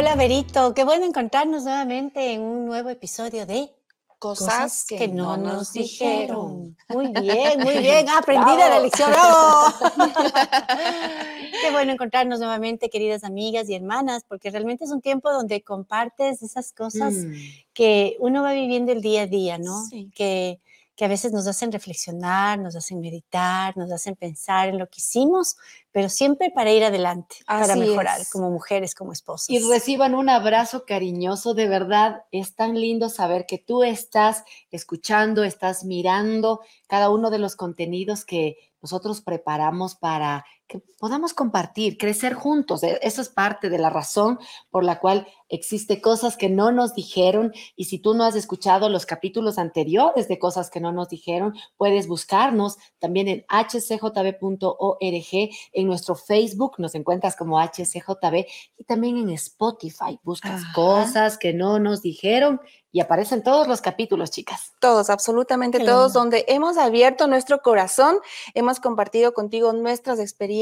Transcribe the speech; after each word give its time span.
Hola 0.00 0.14
Verito, 0.14 0.72
qué 0.72 0.82
bueno 0.82 1.04
encontrarnos 1.04 1.64
nuevamente 1.64 2.32
en 2.32 2.40
un 2.40 2.64
nuevo 2.64 2.88
episodio 2.88 3.44
de 3.44 3.68
Cosas, 4.18 4.86
que, 4.88 5.08
no 5.08 5.36
nos 5.36 5.74
dijeron. 5.74 6.74
Muy 6.88 7.08
bien, 7.08 7.60
muy 7.60 7.76
bien, 7.82 8.08
aprendida 8.08 8.70
la 8.70 8.80
lección, 8.80 9.10
bravo. 9.10 9.74
qué 11.62 11.70
bueno 11.70 11.92
encontrarnos 11.92 12.38
nuevamente, 12.38 12.88
queridas 12.88 13.24
amigas 13.24 13.68
y 13.68 13.74
hermanas, 13.74 14.24
porque 14.26 14.50
realmente 14.50 14.86
es 14.86 14.90
un 14.90 15.02
tiempo 15.02 15.30
donde 15.30 15.60
compartes 15.60 16.42
esas 16.42 16.72
cosas 16.72 17.12
Mm. 17.12 17.34
que 17.74 18.16
uno 18.20 18.42
va 18.42 18.54
viviendo 18.54 18.92
el 18.92 19.02
día 19.02 19.22
a 19.22 19.26
día, 19.26 19.58
¿no? 19.58 19.84
Sí. 19.84 20.10
Que, 20.14 20.60
que 21.00 21.06
a 21.06 21.08
veces 21.08 21.32
nos 21.32 21.46
hacen 21.46 21.72
reflexionar, 21.72 22.58
nos 22.58 22.76
hacen 22.76 23.00
meditar, 23.00 23.74
nos 23.74 23.90
hacen 23.90 24.16
pensar 24.16 24.68
en 24.68 24.78
lo 24.78 24.86
que 24.86 24.98
hicimos, 24.98 25.56
pero 25.92 26.10
siempre 26.10 26.50
para 26.50 26.72
ir 26.72 26.84
adelante, 26.84 27.36
para 27.46 27.74
mejorar 27.74 28.20
es. 28.20 28.30
como 28.30 28.50
mujeres, 28.50 28.94
como 28.94 29.10
esposas. 29.10 29.48
Y 29.48 29.66
reciban 29.66 30.14
un 30.14 30.28
abrazo 30.28 30.84
cariñoso, 30.84 31.54
de 31.54 31.68
verdad, 31.68 32.24
es 32.32 32.54
tan 32.54 32.78
lindo 32.78 33.08
saber 33.08 33.46
que 33.46 33.56
tú 33.56 33.82
estás 33.82 34.44
escuchando, 34.70 35.42
estás 35.42 35.84
mirando 35.84 36.60
cada 36.86 37.08
uno 37.08 37.30
de 37.30 37.38
los 37.38 37.56
contenidos 37.56 38.26
que 38.26 38.58
nosotros 38.82 39.22
preparamos 39.22 39.94
para 39.94 40.44
que 40.70 40.80
podamos 41.00 41.34
compartir, 41.34 41.98
crecer 41.98 42.32
juntos. 42.34 42.82
E- 42.84 43.00
Eso 43.02 43.20
es 43.20 43.28
parte 43.28 43.68
de 43.70 43.78
la 43.78 43.90
razón 43.90 44.38
por 44.70 44.84
la 44.84 45.00
cual 45.00 45.26
existe 45.48 46.00
cosas 46.00 46.36
que 46.36 46.48
no 46.48 46.70
nos 46.70 46.94
dijeron 46.94 47.52
y 47.74 47.86
si 47.86 47.98
tú 47.98 48.14
no 48.14 48.22
has 48.24 48.36
escuchado 48.36 48.88
los 48.88 49.04
capítulos 49.04 49.58
anteriores 49.58 50.28
de 50.28 50.38
cosas 50.38 50.70
que 50.70 50.78
no 50.80 50.92
nos 50.92 51.08
dijeron, 51.08 51.54
puedes 51.76 52.06
buscarnos 52.06 52.76
también 53.00 53.26
en 53.26 53.44
hcjb.org, 53.48 55.50
en 55.72 55.86
nuestro 55.86 56.14
Facebook 56.14 56.74
nos 56.78 56.94
encuentras 56.94 57.34
como 57.36 57.58
hcjb 57.58 58.46
y 58.78 58.84
también 58.84 59.16
en 59.18 59.30
Spotify. 59.30 60.18
Buscas 60.22 60.62
Ajá. 60.62 60.72
cosas 60.74 61.36
que 61.38 61.52
no 61.52 61.78
nos 61.80 62.00
dijeron 62.02 62.60
y 62.92 62.98
aparecen 63.00 63.42
todos 63.44 63.68
los 63.68 63.80
capítulos, 63.80 64.32
chicas. 64.32 64.72
Todos, 64.80 65.10
absolutamente 65.10 65.78
todos, 65.78 66.12
donde 66.12 66.44
hemos 66.48 66.76
abierto 66.76 67.28
nuestro 67.28 67.62
corazón, 67.62 68.16
hemos 68.54 68.80
compartido 68.80 69.32
contigo 69.32 69.72
nuestras 69.72 70.18
experiencias, 70.18 70.59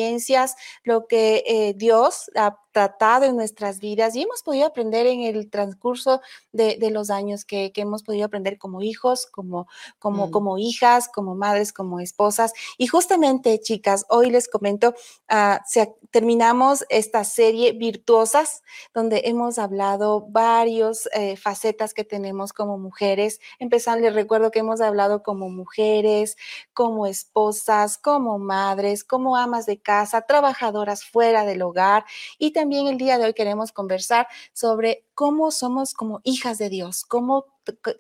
lo 0.85 1.07
que 1.07 1.43
eh, 1.47 1.75
Dios 1.77 2.31
ha 2.37 2.57
tratado 2.73 3.25
en 3.25 3.37
nuestras 3.37 3.81
vidas 3.81 4.15
y 4.15 4.23
hemos 4.23 4.43
podido 4.43 4.67
aprender 4.67 5.07
en 5.07 5.23
el 5.23 5.51
transcurso 5.51 6.21
de, 6.53 6.77
de 6.79 6.91
los 6.91 7.11
años 7.11 7.45
que, 7.45 7.73
que 7.73 7.81
hemos 7.81 8.03
podido 8.03 8.27
aprender 8.27 8.59
como 8.59 8.83
hijos, 8.83 9.27
como, 9.27 9.67
como, 9.99 10.29
Mm. 10.29 10.31
como 10.31 10.59
hijas, 10.59 11.09
como 11.09 11.35
madres, 11.35 11.73
como 11.73 12.01
esposas. 12.01 12.53
Y 12.77 12.87
justamente, 12.87 13.59
chicas, 13.61 14.05
hoy 14.09 14.31
les 14.31 14.49
comento, 14.49 14.95
ah, 15.29 15.61
se- 15.67 15.95
terminamos 16.11 16.85
esta 16.89 17.25
serie 17.25 17.73
Virtuosas, 17.73 18.63
donde 18.95 19.23
hemos 19.25 19.59
hablado 19.59 20.27
varios 20.29 21.09
eh, 21.15 21.37
facetas 21.37 21.95
que 21.95 22.05
tenemos 22.05 22.53
como 22.53 22.79
mujeres. 22.79 23.41
Empezando, 23.59 24.01
les 24.03 24.15
recuerdo 24.15 24.51
que 24.51 24.61
hemos 24.61 24.81
hablado 24.81 25.23
como 25.23 25.49
mujeres, 25.51 26.37
como 26.73 27.07
esposas, 27.07 27.99
como 27.99 28.39
madres, 28.39 29.05
como 29.05 29.37
amas 29.37 29.67
de 29.67 29.81
casa, 29.81 30.23
trabajadoras 30.23 31.05
fuera 31.05 31.45
del 31.45 31.63
hogar. 31.63 32.05
Y 32.39 32.53
también 32.53 32.68
el 32.73 32.99
día 32.99 33.19
de 33.19 33.25
hoy 33.27 33.35
queremos 33.35 33.73
conversar 33.73 34.27
sobre 34.53 35.05
cómo 35.15 35.51
somos 35.51 35.95
como 35.95 36.21
hijas 36.25 36.59
de 36.59 36.69
Dios, 36.69 37.05
cómo 37.05 37.47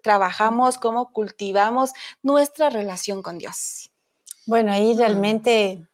trabajamos, 0.02 0.78
cómo 0.78 1.12
cultivamos 1.12 1.92
nuestra 2.22 2.70
relación 2.70 3.22
con 3.22 3.38
Dios. 3.38 3.90
Bueno, 4.46 4.72
ahí 4.72 4.94
realmente 4.94 5.84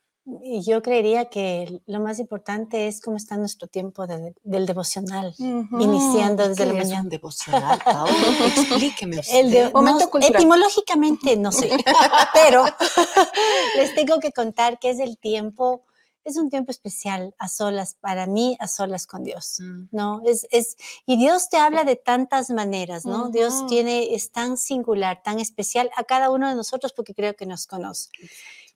yo 0.63 0.81
creería 0.81 1.27
que 1.27 1.83
lo 1.85 2.01
más 2.01 2.19
importante 2.19 2.87
es 2.89 3.03
cómo 3.03 3.19
está 3.19 3.37
nuestro 3.37 3.69
tiempo 3.69 4.07
de- 4.07 4.35
del 4.43 4.65
devocional, 4.65 5.35
iniciando 5.39 6.49
desde 6.49 6.65
la 6.65 6.73
¿Qué 6.73 6.79
es 6.79 6.85
mañana. 6.87 7.03
un 7.03 7.09
devocional, 7.11 7.79
Paola? 7.85 8.13
Explíqueme 8.47 9.19
usted. 9.21 9.39
El 9.41 9.51
de- 9.51 9.71
Momento 9.71 10.05
no, 10.05 10.11
cultural. 10.11 10.37
etimológicamente 10.37 11.37
no 11.37 11.53
sé, 11.53 11.69
pero 12.33 12.65
les 13.77 13.95
tengo 13.95 14.19
que 14.21 14.33
contar 14.33 14.79
que 14.79 14.91
es 14.91 14.99
el 15.01 15.19
tiempo, 15.19 15.83
es 16.25 16.37
un 16.37 16.51
tiempo 16.51 16.71
especial 16.71 17.35
a 17.39 17.49
solas, 17.49 17.97
para 18.01 18.27
mí, 18.27 18.57
a 18.61 18.67
solas 18.69 19.07
con 19.07 19.25
Dios. 19.25 19.57
Mm. 19.61 19.89
¿no? 19.93 20.23
Es, 20.25 20.47
es, 20.51 20.77
y 21.07 21.17
Dios 21.17 21.49
te 21.49 21.57
habla 21.59 21.85
de 21.85 21.97
tantas 21.97 22.51
maneras, 22.51 23.05
¿no? 23.05 23.29
Dios 23.29 23.67
tiene, 23.67 24.15
es 24.15 24.31
tan 24.33 24.57
singular, 24.57 25.23
tan 25.23 25.39
especial 25.41 25.91
a 25.97 26.05
cada 26.05 26.31
uno 26.31 26.49
de 26.49 26.55
nosotros 26.55 26.93
porque 26.93 27.15
creo 27.15 27.35
que 27.37 27.47
nos 27.47 27.67
conoce. 27.67 28.09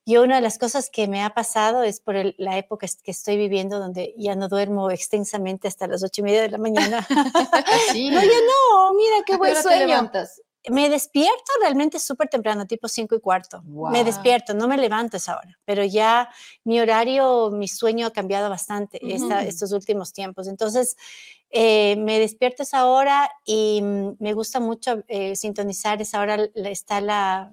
Y 0.04 0.16
una 0.16 0.36
de 0.36 0.41
las 0.41 0.56
cosas 0.59 0.88
que 0.91 1.06
me 1.06 1.22
ha 1.22 1.34
pasado 1.34 1.82
es 1.82 2.00
por 2.00 2.16
el- 2.16 2.34
la 2.38 2.56
época 2.56 2.86
que 3.03 3.10
estoy 3.10 3.36
viviendo, 3.36 3.78
donde 3.78 4.15
ya 4.16 4.34
no 4.36 4.48
duermo 4.48 4.91
extensamente 4.91 5.69
hasta 5.69 5.86
las 5.86 6.03
ocho 6.03 6.22
y 6.22 6.25
media 6.25 6.41
de 6.42 6.48
la 6.48 6.56
mañana. 6.59 7.06
Así. 7.97 8.09
no, 8.10 8.20
ya 8.22 8.26
no, 8.28 8.94
mira 8.94 9.16
qué 9.26 9.34
¿A 9.34 9.36
qué 9.36 9.38
buen 9.38 9.54
te 9.54 9.62
sueño. 9.62 9.86
levantas? 9.86 10.41
Me 10.71 10.89
despierto 10.91 11.53
realmente 11.61 11.99
súper 11.99 12.29
temprano, 12.29 12.67
tipo 12.67 12.89
cinco 12.89 13.15
y 13.15 13.21
cuarto. 13.21 13.62
Me 13.93 14.05
despierto, 14.05 14.55
no 14.55 14.69
me 14.69 14.77
levanto 14.77 15.17
esa 15.17 15.37
hora, 15.37 15.59
pero 15.65 15.84
ya 15.84 16.29
mi 16.65 16.81
horario, 16.81 17.51
mi 17.51 17.69
sueño 17.69 18.06
ha 18.06 18.12
cambiado 18.12 18.49
bastante 18.51 18.99
esta- 19.15 19.43
estos 19.49 19.73
últimos 19.73 20.12
tiempos. 20.12 20.47
Entonces, 20.49 20.97
eh, 21.51 21.97
me 21.97 22.19
despierto 22.19 22.62
esa 22.62 22.87
hora 22.87 23.31
y 23.45 23.81
mm, 23.83 24.17
me 24.19 24.34
gusta 24.34 24.61
mucho 24.61 25.03
eh, 25.09 25.34
sintonizar 25.37 26.01
esa 26.03 26.21
hora. 26.21 26.37
la- 26.55 26.71
Está 26.71 27.01
la, 27.01 27.53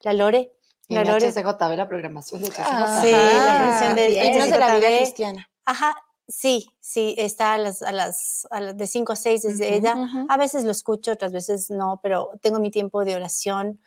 la 0.00 0.12
Lore. 0.12 0.52
La 0.88 1.02
En 1.02 1.06
Lore. 1.08 1.28
HCJB, 1.28 1.76
la 1.76 1.86
programación 1.88 2.42
de. 2.42 2.50
Ah, 2.58 2.98
Sí, 3.00 3.12
la 3.12 3.58
canción 3.58 3.94
de- 3.94 4.02
de 4.50 4.58
la 4.58 4.66
vida 4.76 4.88
cristiana. 4.98 5.50
Ajá, 5.64 5.94
sí, 6.30 6.70
sí, 6.80 7.14
está 7.18 7.54
a 7.54 7.58
las, 7.58 7.82
a 7.82 7.92
las, 7.92 8.46
a 8.50 8.60
las 8.60 8.76
de 8.76 8.86
5 8.86 9.12
a 9.12 9.16
6 9.16 9.42
desde 9.42 9.74
ella. 9.74 9.94
A 10.28 10.36
veces 10.36 10.64
lo 10.64 10.70
escucho, 10.70 11.12
otras 11.12 11.32
veces 11.32 11.70
no, 11.70 12.00
pero 12.02 12.30
tengo 12.40 12.60
mi 12.60 12.70
tiempo 12.70 13.04
de 13.04 13.16
oración. 13.16 13.80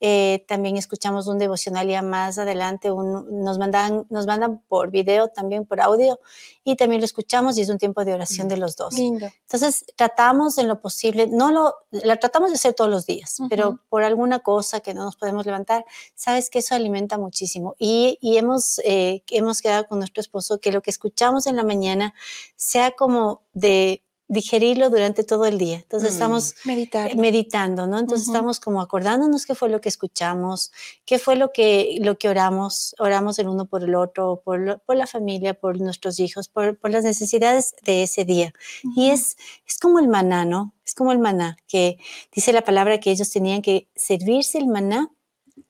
Eh, 0.00 0.44
también 0.46 0.76
escuchamos 0.76 1.26
un 1.26 1.38
devocional 1.38 1.88
ya 1.88 2.02
más 2.02 2.38
adelante, 2.38 2.90
un- 2.92 3.42
nos, 3.42 3.58
mandan, 3.58 4.06
nos 4.10 4.26
mandan 4.26 4.60
por 4.68 4.90
video, 4.90 5.28
también 5.28 5.66
por 5.66 5.80
audio, 5.80 6.20
y 6.64 6.76
también 6.76 7.00
lo 7.00 7.04
escuchamos 7.04 7.58
y 7.58 7.62
es 7.62 7.68
un 7.68 7.78
tiempo 7.78 8.04
de 8.04 8.14
oración 8.14 8.46
Mm. 8.46 8.50
de 8.50 8.56
los 8.58 8.76
dos. 8.76 8.94
Lindo. 8.94 9.26
Entonces, 9.42 9.84
tratamos 9.96 10.58
en 10.58 10.68
lo 10.68 10.80
posible, 10.80 11.26
no 11.26 11.50
lo, 11.50 11.74
la 11.90 12.16
tratamos 12.16 12.50
de 12.50 12.54
hacer 12.56 12.74
todos 12.74 12.90
los 12.90 13.06
días, 13.06 13.40
Ujú. 13.40 13.48
pero 13.48 13.80
por 13.88 14.04
alguna 14.04 14.38
cosa 14.40 14.80
que 14.80 14.94
no 14.94 15.04
nos 15.04 15.16
podemos 15.16 15.44
levantar, 15.46 15.84
sabes 16.14 16.50
que 16.50 16.60
eso 16.60 16.74
alimenta 16.74 17.18
muchísimo. 17.18 17.74
Y, 17.78 18.18
y 18.20 18.36
hemos, 18.36 18.80
eh, 18.84 19.22
hemos 19.30 19.60
quedado 19.62 19.86
con 19.86 19.98
nuestro 19.98 20.20
esposo 20.20 20.58
que 20.60 20.72
lo 20.72 20.80
que 20.82 20.90
escuchamos 20.90 21.46
en 21.46 21.56
la 21.56 21.64
mañana 21.64 22.14
sea 22.56 22.92
como 22.92 23.42
de 23.52 24.02
digerirlo 24.28 24.90
durante 24.90 25.24
todo 25.24 25.46
el 25.46 25.56
día. 25.56 25.76
Entonces, 25.76 26.10
Mm. 26.10 26.12
estamos 26.12 26.54
Meditar. 26.64 27.10
eh, 27.10 27.14
meditando, 27.16 27.86
¿no? 27.86 27.98
Entonces 27.98 28.26
estamos 28.28 28.60
como 28.60 28.82
acordándonos 28.82 29.46
qué 29.46 29.54
fue 29.54 29.70
lo 29.70 29.80
que 29.80 29.88
escuchamos, 29.88 30.70
qué 31.06 31.18
fue 31.18 31.34
lo 31.36 31.50
que, 31.50 31.96
lo 32.02 32.18
que 32.18 32.28
oramos, 32.28 32.94
oramos 32.98 33.38
el 33.38 33.48
uno 33.48 33.64
por 33.66 33.82
el 33.84 33.94
otro, 33.94 34.42
por, 34.44 34.60
lo- 34.60 34.78
por 34.80 34.96
la 34.96 35.06
familia, 35.06 35.54
por 35.54 35.80
nuestros 35.80 36.20
hijos, 36.20 36.48
por, 36.48 36.78
por 36.78 36.90
las 36.90 37.04
necesidades 37.04 37.74
de 37.84 38.02
ese 38.02 38.24
día. 38.26 38.52
Y 38.94 39.10
es, 39.10 39.36
es 39.66 39.78
como 39.78 39.98
el 39.98 40.08
maná, 40.08 40.44
¿no? 40.44 40.74
Es 40.84 40.94
como 40.94 41.10
el 41.12 41.18
maná, 41.18 41.56
que 41.66 41.98
dice 42.34 42.52
la 42.52 42.62
palabra 42.62 43.00
que 43.00 43.10
ellos 43.10 43.30
tenían 43.30 43.62
que 43.62 43.88
servirse 43.96 44.58
el 44.58 44.66
maná 44.66 45.10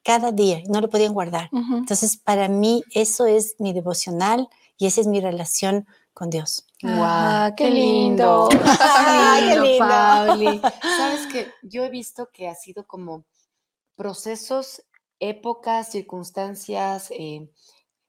cada 0.04 0.32
día, 0.32 0.58
y 0.60 0.64
no 0.64 0.80
lo 0.80 0.90
podían 0.90 1.14
guardar. 1.14 1.48
Ujú. 1.52 1.76
Entonces, 1.78 2.16
para 2.16 2.48
mí 2.48 2.82
eso 2.92 3.26
es 3.26 3.54
mi 3.58 3.72
devocional 3.72 4.48
y 4.76 4.86
esa 4.86 5.00
es 5.00 5.06
mi 5.06 5.20
relación 5.20 5.86
con 6.12 6.30
Dios. 6.30 6.64
Ah, 6.84 7.48
Guau, 7.50 7.56
qué 7.56 7.70
lindo. 7.70 8.48
Ay, 8.50 9.48
qué 9.48 9.60
lindo. 9.60 10.72
Sabes 10.82 11.26
que 11.32 11.48
yo 11.62 11.84
he 11.84 11.90
visto 11.90 12.30
que 12.32 12.48
ha 12.48 12.54
sido 12.54 12.86
como 12.86 13.24
procesos, 13.96 14.84
épocas, 15.18 15.90
circunstancias. 15.90 17.10
eh, 17.10 17.50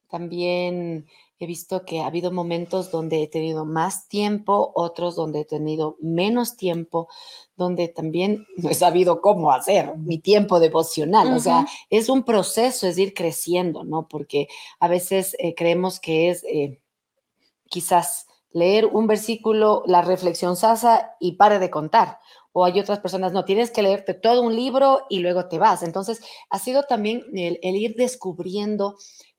también 0.09 1.07
he 1.39 1.45
visto 1.45 1.85
que 1.85 2.01
ha 2.01 2.07
habido 2.07 2.31
momentos 2.31 2.91
donde 2.91 3.23
he 3.23 3.27
tenido 3.27 3.63
más 3.63 4.07
tiempo, 4.09 4.71
otros 4.75 5.15
donde 5.15 5.41
he 5.41 5.45
tenido 5.45 5.97
menos 6.01 6.57
tiempo, 6.57 7.07
donde 7.55 7.87
también 7.87 8.45
no 8.57 8.69
he 8.71 8.73
sabido 8.73 9.21
cómo 9.21 9.51
hacer 9.51 9.95
mi 9.97 10.17
tiempo 10.17 10.59
devocional. 10.59 11.31
O 11.33 11.39
sea, 11.39 11.65
es 11.89 12.09
un 12.09 12.23
proceso, 12.23 12.87
es 12.87 12.97
ir 12.97 13.13
creciendo, 13.13 13.83
¿no? 13.83 14.07
Porque 14.07 14.47
a 14.79 14.87
veces 14.87 15.35
eh, 15.39 15.53
creemos 15.55 15.99
que 15.99 16.29
es 16.29 16.43
eh, 16.43 16.81
quizás 17.69 18.28
leer 18.51 18.85
un 18.85 19.07
versículo, 19.07 19.83
la 19.85 20.01
reflexión 20.01 20.55
sasa 20.55 21.15
y 21.19 21.33
pare 21.33 21.59
de 21.59 21.69
contar. 21.69 22.19
O 22.51 22.65
hay 22.65 22.79
otras 22.79 22.99
personas, 22.99 23.31
no, 23.31 23.45
tienes 23.45 23.71
que 23.71 23.83
leerte 23.83 24.13
todo 24.13 24.41
un 24.41 24.55
libro 24.55 25.05
y 25.09 25.19
luego 25.19 25.47
te 25.47 25.59
vas. 25.59 25.83
Entonces, 25.83 26.21
ha 26.49 26.59
sido 26.59 26.83
también 26.83 27.23
el, 27.33 27.59
el 27.61 27.75
ir 27.75 27.95
descubriendo 27.95 28.95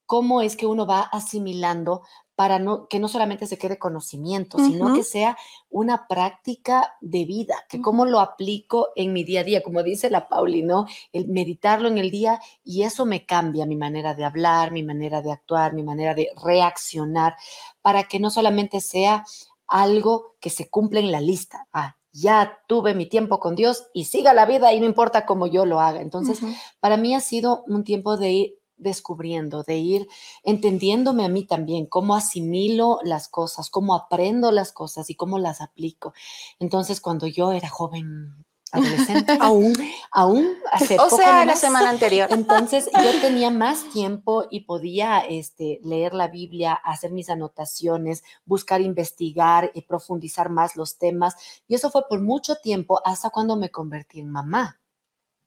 cómo 0.07 0.43
es 0.43 0.57
que 0.57 0.67
uno 0.67 0.87
va 0.87 1.03
asimilando 1.03 2.03
para 2.35 2.59
no, 2.59 2.89
que 2.89 2.99
no 2.99 3.09
solamente 3.09 3.47
se 3.47 3.59
quede 3.59 3.79
conocimiento, 3.79 4.59
sino 4.59 4.95
que 4.95 5.03
sea 5.03 5.37
una 5.69 6.07
práctica 6.09 6.95
de 7.01 7.25
vida, 7.27 7.55
que 7.69 7.83
cómo 7.83 8.07
lo 8.07 8.19
aplico 8.19 8.89
en 8.97 9.13
mi 9.13 9.25
día 9.25 9.41
a 9.41 9.45
día, 9.45 9.63
como 9.63 9.83
dice 9.83 10.09
la 10.09 10.29
Pauli, 10.29 10.63
¿no? 10.63 10.87
El 11.13 11.29
meditarlo 11.29 11.89
en 11.89 11.99
el 11.99 12.11
día 12.11 12.41
y 12.65 12.83
eso 12.83 13.05
me 13.05 13.27
cambia 13.27 13.67
mi 13.67 13.77
manera 13.77 14.15
de 14.15 14.25
hablar, 14.25 14.73
mi 14.73 14.83
manera 14.83 15.21
de 15.21 15.33
actuar, 15.33 15.75
mi 15.75 15.83
manera 15.83 16.15
de 16.15 16.31
reaccionar, 16.43 17.37
para 17.83 18.05
que 18.05 18.19
no 18.19 18.31
solamente 18.31 18.81
sea 18.81 19.25
algo 19.67 20.37
que 20.41 20.51
se 20.51 20.69
cumple 20.69 21.01
en 21.01 21.13
la 21.13 21.21
lista. 21.21 21.69
Ah, 21.73 21.97
ya 22.13 22.59
tuve 22.67 22.95
mi 22.95 23.07
tiempo 23.07 23.39
con 23.39 23.55
Dios 23.55 23.87
y 23.93 24.07
siga 24.07 24.35
la 24.35 24.47
vida 24.47 24.73
y 24.73 24.81
no 24.81 24.87
importa 24.87 25.27
cómo 25.27 25.47
yo 25.47 25.65
lo 25.65 25.81
haga. 25.81 26.01
Entonces, 26.01 26.41
para 26.81 26.97
mí 26.97 27.15
ha 27.15 27.21
sido 27.21 27.65
un 27.67 27.85
tiempo 27.85 28.17
de 28.17 28.31
ir 28.31 28.60
descubriendo, 28.81 29.63
de 29.63 29.79
ir 29.79 30.09
entendiéndome 30.43 31.25
a 31.25 31.29
mí 31.29 31.45
también, 31.45 31.87
cómo 31.87 32.15
asimilo 32.15 32.99
las 33.05 33.29
cosas, 33.29 33.71
cómo 33.71 33.95
aprendo 33.95 34.51
las 34.51 34.73
cosas 34.73 35.11
y 35.11 35.15
cómo 35.15 35.39
las 35.39 35.61
aplico. 35.61 36.13
Entonces, 36.59 37.01
cuando 37.01 37.27
yo 37.27 37.53
era 37.53 37.69
joven, 37.69 38.45
adolescente, 38.73 39.37
aún, 39.41 39.73
aún 40.11 40.57
hace 40.73 40.99
O 40.99 41.11
sea, 41.11 41.45
la 41.45 41.57
semana 41.57 41.91
anterior. 41.91 42.29
Entonces, 42.31 42.89
yo 43.05 43.21
tenía 43.21 43.51
más 43.51 43.89
tiempo 43.91 44.47
y 44.51 44.61
podía 44.61 45.21
este, 45.21 45.81
leer 45.83 46.15
la 46.15 46.29
Biblia, 46.29 46.75
hacer 46.75 47.11
mis 47.11 47.31
anotaciones, 47.31 48.23
buscar 48.45 48.81
investigar 48.81 49.71
y 49.75 49.83
profundizar 49.83 50.51
más 50.51 50.77
los 50.77 50.99
temas. 50.99 51.35
Y 51.69 51.75
eso 51.75 51.91
fue 51.91 52.03
por 52.09 52.21
mucho 52.21 52.57
tiempo 52.57 53.01
hasta 53.05 53.31
cuando 53.31 53.57
me 53.57 53.71
convertí 53.71 54.21
en 54.21 54.31
mamá. 54.31 54.81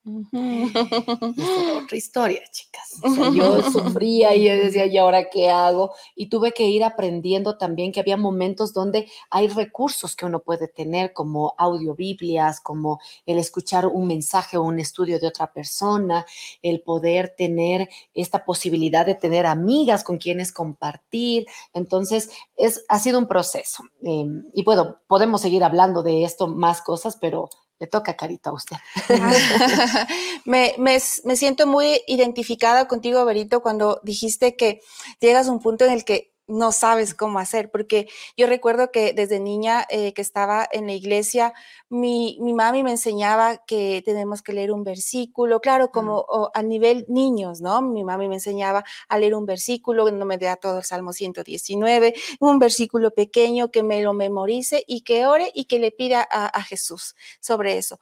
otra 1.83 1.97
historia, 1.97 2.41
chicas. 2.51 2.99
yo 3.33 3.61
sufría 3.71 4.35
y 4.35 4.43
yo 4.45 4.51
decía, 4.53 4.85
¿y 4.85 4.97
ahora 4.97 5.29
qué 5.29 5.49
hago? 5.49 5.93
Y 6.13 6.27
tuve 6.27 6.51
que 6.51 6.67
ir 6.67 6.83
aprendiendo 6.83 7.57
también 7.57 7.93
que 7.93 8.01
había 8.01 8.17
momentos 8.17 8.73
donde 8.73 9.07
hay 9.29 9.47
recursos 9.47 10.17
que 10.17 10.25
uno 10.25 10.41
puede 10.41 10.67
tener, 10.67 11.13
como 11.13 11.53
audiobiblias, 11.57 12.59
como 12.59 12.99
el 13.25 13.37
escuchar 13.37 13.87
un 13.87 14.07
mensaje 14.07 14.57
o 14.57 14.63
un 14.63 14.79
estudio 14.81 15.19
de 15.19 15.27
otra 15.27 15.53
persona, 15.53 16.25
el 16.61 16.81
poder 16.81 17.33
tener 17.37 17.87
esta 18.13 18.43
posibilidad 18.43 19.05
de 19.05 19.15
tener 19.15 19.45
amigas 19.45 20.03
con 20.03 20.17
quienes 20.17 20.51
compartir. 20.51 21.45
Entonces, 21.73 22.29
es, 22.57 22.83
ha 22.89 22.99
sido 22.99 23.19
un 23.19 23.27
proceso. 23.27 23.83
Em, 24.01 24.43
y 24.53 24.63
bueno, 24.63 24.97
podemos 25.07 25.39
seguir 25.39 25.63
hablando 25.63 26.03
de 26.03 26.25
esto, 26.25 26.47
más 26.47 26.81
cosas, 26.81 27.17
pero 27.19 27.49
le 27.79 27.87
toca 27.87 28.15
carita 28.15 28.49
a 28.49 28.53
usted. 28.53 28.77
me, 30.45 30.75
me, 30.77 30.99
me, 31.23 31.35
siento 31.35 31.67
muy 31.67 32.01
identificada 32.07 32.87
contigo, 32.87 33.25
Berito, 33.25 33.61
cuando 33.61 33.99
dijiste 34.03 34.55
que 34.55 34.81
llegas 35.19 35.47
a 35.47 35.51
un 35.51 35.59
punto 35.59 35.85
en 35.85 35.91
el 35.91 36.05
que 36.05 36.32
no 36.53 36.71
sabes 36.71 37.13
cómo 37.13 37.39
hacer, 37.39 37.71
porque 37.71 38.07
yo 38.37 38.47
recuerdo 38.47 38.91
que 38.91 39.13
desde 39.13 39.39
niña 39.39 39.85
eh, 39.89 40.13
que 40.13 40.21
estaba 40.21 40.67
en 40.71 40.85
la 40.87 40.93
iglesia, 40.93 41.53
mi, 41.89 42.37
mi, 42.41 42.53
mami 42.53 42.83
me 42.83 42.91
enseñaba 42.91 43.57
que 43.65 44.01
tenemos 44.05 44.41
que 44.41 44.53
leer 44.53 44.71
un 44.71 44.83
versículo, 44.83 45.59
claro, 45.61 45.91
como 45.91 46.25
a 46.53 46.61
nivel 46.61 47.05
niños, 47.09 47.61
¿no? 47.61 47.81
Mi 47.81 48.03
mami 48.03 48.27
me 48.29 48.35
enseñaba 48.35 48.83
a 49.09 49.17
leer 49.19 49.35
un 49.35 49.45
versículo, 49.45 50.09
no 50.11 50.25
me 50.25 50.37
da 50.37 50.55
todo 50.55 50.77
el 50.79 50.83
Salmo 50.83 51.11
119, 51.11 52.13
un 52.39 52.59
versículo 52.59 53.11
pequeño 53.11 53.71
que 53.71 53.83
me 53.83 54.01
lo 54.01 54.13
memorice 54.13 54.83
y 54.87 55.01
que 55.01 55.25
ore 55.25 55.51
y 55.53 55.65
que 55.65 55.79
le 55.79 55.91
pida 55.91 56.27
a, 56.29 56.45
a 56.45 56.63
Jesús 56.63 57.15
sobre 57.39 57.77
eso. 57.77 57.99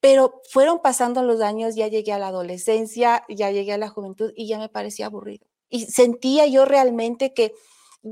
Pero 0.00 0.42
fueron 0.50 0.80
pasando 0.82 1.22
los 1.22 1.40
años, 1.40 1.74
ya 1.76 1.88
llegué 1.88 2.12
a 2.12 2.18
la 2.18 2.28
adolescencia, 2.28 3.24
ya 3.28 3.50
llegué 3.50 3.72
a 3.72 3.78
la 3.78 3.88
juventud 3.88 4.32
y 4.36 4.48
ya 4.48 4.58
me 4.58 4.68
parecía 4.68 5.06
aburrido 5.06 5.46
y 5.68 5.86
sentía 5.86 6.46
yo 6.46 6.64
realmente 6.64 7.32
que 7.34 7.52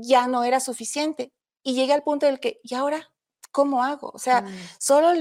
ya 0.01 0.27
no 0.27 0.43
era 0.43 0.59
suficiente. 0.59 1.31
Y 1.63 1.73
llegué 1.73 1.93
al 1.93 2.03
punto 2.03 2.25
del 2.25 2.39
que, 2.39 2.59
¿y 2.63 2.75
ahora 2.75 3.11
cómo 3.51 3.83
hago? 3.83 4.11
O 4.13 4.19
sea, 4.19 4.41
mm. 4.41 4.55
solo 4.77 5.13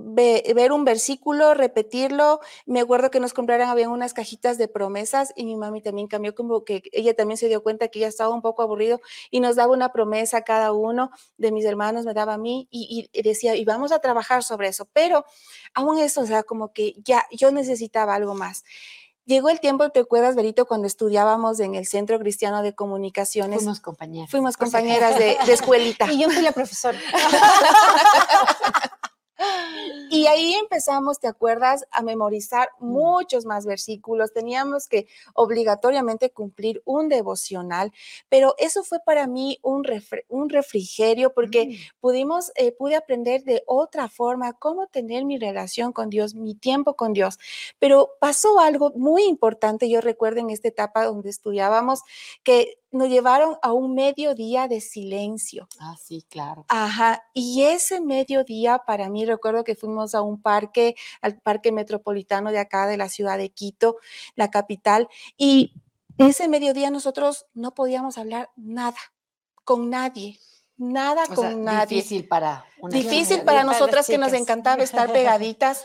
ver 0.00 0.72
un 0.72 0.84
versículo, 0.84 1.54
repetirlo. 1.54 2.40
Me 2.66 2.80
acuerdo 2.80 3.10
que 3.10 3.20
nos 3.20 3.32
compraron, 3.32 3.68
había 3.68 3.88
unas 3.88 4.14
cajitas 4.14 4.58
de 4.58 4.68
promesas 4.68 5.32
y 5.34 5.44
mi 5.44 5.56
mami 5.56 5.82
también 5.82 6.06
cambió 6.06 6.34
como 6.34 6.64
que 6.64 6.82
ella 6.92 7.14
también 7.14 7.36
se 7.36 7.48
dio 7.48 7.62
cuenta 7.62 7.88
que 7.88 8.00
ya 8.00 8.06
estaba 8.06 8.32
un 8.32 8.42
poco 8.42 8.62
aburrido 8.62 9.00
y 9.30 9.40
nos 9.40 9.56
daba 9.56 9.72
una 9.72 9.90
promesa 9.92 10.38
a 10.38 10.42
cada 10.42 10.72
uno 10.72 11.10
de 11.36 11.52
mis 11.52 11.64
hermanos, 11.64 12.04
me 12.04 12.14
daba 12.14 12.34
a 12.34 12.38
mí 12.38 12.68
y, 12.70 13.08
y 13.12 13.22
decía, 13.22 13.56
y 13.56 13.64
vamos 13.64 13.92
a 13.92 13.98
trabajar 13.98 14.42
sobre 14.44 14.68
eso. 14.68 14.88
Pero 14.92 15.24
aún 15.74 15.98
eso, 15.98 16.20
o 16.20 16.26
sea, 16.26 16.42
como 16.42 16.72
que 16.72 16.94
ya 17.02 17.26
yo 17.32 17.50
necesitaba 17.50 18.14
algo 18.14 18.34
más. 18.34 18.64
Llegó 19.28 19.50
el 19.50 19.60
tiempo, 19.60 19.90
¿te 19.90 20.00
acuerdas, 20.00 20.36
Berito, 20.36 20.64
cuando 20.64 20.86
estudiábamos 20.86 21.60
en 21.60 21.74
el 21.74 21.84
Centro 21.84 22.18
Cristiano 22.18 22.62
de 22.62 22.74
Comunicaciones? 22.74 23.58
Fuimos 23.58 23.78
compañeras. 23.78 24.30
Fuimos 24.30 24.56
compañeras 24.56 25.18
de, 25.18 25.36
de 25.44 25.52
escuelita. 25.52 26.06
y 26.10 26.22
yo 26.22 26.30
fui 26.30 26.40
la 26.40 26.52
profesora. 26.52 26.98
Y 30.10 30.26
ahí 30.26 30.54
empezamos, 30.54 31.20
¿te 31.20 31.28
acuerdas?, 31.28 31.86
a 31.90 32.02
memorizar 32.02 32.70
muchos 32.80 33.44
más 33.44 33.66
versículos. 33.66 34.32
Teníamos 34.32 34.88
que 34.88 35.06
obligatoriamente 35.34 36.30
cumplir 36.30 36.82
un 36.84 37.08
devocional, 37.08 37.92
pero 38.28 38.54
eso 38.58 38.82
fue 38.82 38.98
para 39.04 39.26
mí 39.26 39.58
un, 39.62 39.84
un 40.28 40.48
refrigerio 40.48 41.32
porque 41.34 41.66
mm. 41.66 42.00
pudimos, 42.00 42.52
eh, 42.56 42.72
pude 42.72 42.96
aprender 42.96 43.44
de 43.44 43.62
otra 43.66 44.08
forma 44.08 44.54
cómo 44.54 44.86
tener 44.86 45.24
mi 45.24 45.38
relación 45.38 45.92
con 45.92 46.10
Dios, 46.10 46.34
mi 46.34 46.54
tiempo 46.54 46.94
con 46.96 47.12
Dios. 47.12 47.38
Pero 47.78 48.10
pasó 48.20 48.58
algo 48.58 48.92
muy 48.96 49.24
importante, 49.24 49.88
yo 49.88 50.00
recuerdo 50.00 50.40
en 50.40 50.50
esta 50.50 50.68
etapa 50.68 51.04
donde 51.04 51.30
estudiábamos, 51.30 52.00
que 52.42 52.78
nos 52.90 53.08
llevaron 53.08 53.56
a 53.62 53.72
un 53.72 53.94
mediodía 53.94 54.68
de 54.68 54.80
silencio. 54.80 55.68
Ah, 55.78 55.96
sí, 56.02 56.24
claro. 56.28 56.64
Ajá, 56.68 57.22
y 57.34 57.62
ese 57.62 58.00
mediodía 58.00 58.78
para 58.86 59.08
mí, 59.08 59.26
recuerdo 59.26 59.64
que 59.64 59.74
fuimos 59.74 60.14
a 60.14 60.22
un 60.22 60.40
parque, 60.40 60.94
al 61.20 61.38
parque 61.38 61.72
metropolitano 61.72 62.50
de 62.50 62.58
acá, 62.58 62.86
de 62.86 62.96
la 62.96 63.08
ciudad 63.08 63.38
de 63.38 63.50
Quito, 63.50 63.96
la 64.36 64.50
capital, 64.50 65.08
y 65.36 65.74
ese 66.16 66.48
mediodía 66.48 66.90
nosotros 66.90 67.46
no 67.54 67.74
podíamos 67.74 68.18
hablar 68.18 68.50
nada, 68.56 68.98
con 69.64 69.90
nadie. 69.90 70.38
Nada 70.78 71.26
con 71.26 71.64
nadie. 71.64 71.96
Difícil 71.96 72.28
para 72.28 72.64
una 72.80 72.96
Difícil 72.96 73.42
para 73.42 73.64
nosotras 73.64 74.06
que 74.06 74.16
nos 74.16 74.32
encantaba 74.32 74.82
estar 74.82 75.12
pegaditas, 75.12 75.84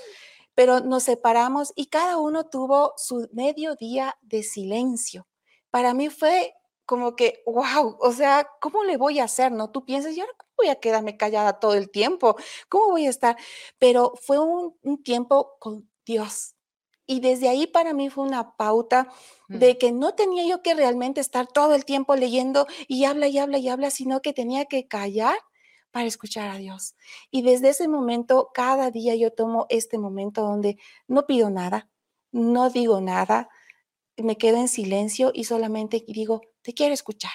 pero 0.54 0.82
nos 0.82 1.04
separamos 1.04 1.74
y 1.76 1.88
cada 1.88 2.18
uno 2.18 2.46
tuvo 2.46 2.94
su 2.96 3.28
mediodía 3.34 4.16
de 4.22 4.44
silencio. 4.44 5.28
Para 5.72 5.96
mí 5.96 6.10
fue 6.10 6.54
como 6.85 7.15
que, 7.15 7.44
wow, 7.45 7.97
o 8.00 8.12
sea, 8.12 8.50
¿cómo 8.59 8.83
le 8.83 8.97
voy 8.97 9.19
a 9.19 9.25
hacer? 9.25 9.51
¿No? 9.51 9.71
Tú 9.71 9.85
piensas, 9.85 10.15
¿y 10.15 10.21
ahora 10.21 10.33
cómo 10.38 10.51
voy 10.57 10.68
a 10.69 10.80
quedarme 10.80 11.18
callada 11.18 11.59
todo 11.59 11.74
el 11.75 11.89
tiempo? 11.89 12.35
¿Cómo 12.69 12.91
voy 12.91 13.07
a 13.07 13.09
estar? 13.09 13.37
Pero 13.78 14.13
fue 14.21 14.40
un, 14.40 14.75
tiempo 15.04 15.56
con 15.59 15.90
Dios. 16.06 16.56
Y 17.06 17.19
desde 17.19 17.49
ahí 17.49 17.68
para 17.68 17.94
mí 17.94 18.09
fue 18.09 18.25
una 18.25 18.56
pauta 18.56 19.07
mm. 19.49 19.57
de 19.57 19.78
que 19.78 19.92
no 19.92 20.16
tenía 20.16 20.45
yo 20.45 20.61
que 20.61 20.73
realmente 20.73 21.21
estar 21.21 21.47
todo 21.47 21.75
el 21.75 21.85
tiempo 21.85 22.16
leyendo 22.16 22.68
y 22.87 23.06
habla 23.06 23.28
y 23.28 23.37
habla 23.40 23.57
y 23.57 23.69
habla, 23.69 23.92
sino 23.92 24.21
que 24.21 24.33
tenía 24.33 24.66
que 24.66 24.87
callar 24.87 25.35
para 25.92 26.07
escuchar 26.07 26.49
a 26.49 26.57
Dios. 26.57 26.95
Y 27.30 27.44
desde 27.44 27.69
ese 27.69 27.87
momento, 27.87 28.49
cada 28.54 28.90
día 28.90 29.16
yo 29.16 29.31
tomo 29.31 29.68
este 29.69 29.97
momento 29.99 30.42
donde 30.42 30.78
no 31.07 31.28
pido 31.28 31.49
nada, 31.49 31.90
no 32.31 32.69
digo 32.69 32.99
nada, 32.99 33.49
me 34.18 34.37
quedo 34.37 34.57
en 34.57 34.68
silencio 34.68 35.31
y 35.33 35.44
solamente 35.44 36.04
digo, 36.07 36.42
te 36.64 36.74
quiero 36.74 36.94
escuchar. 36.94 37.32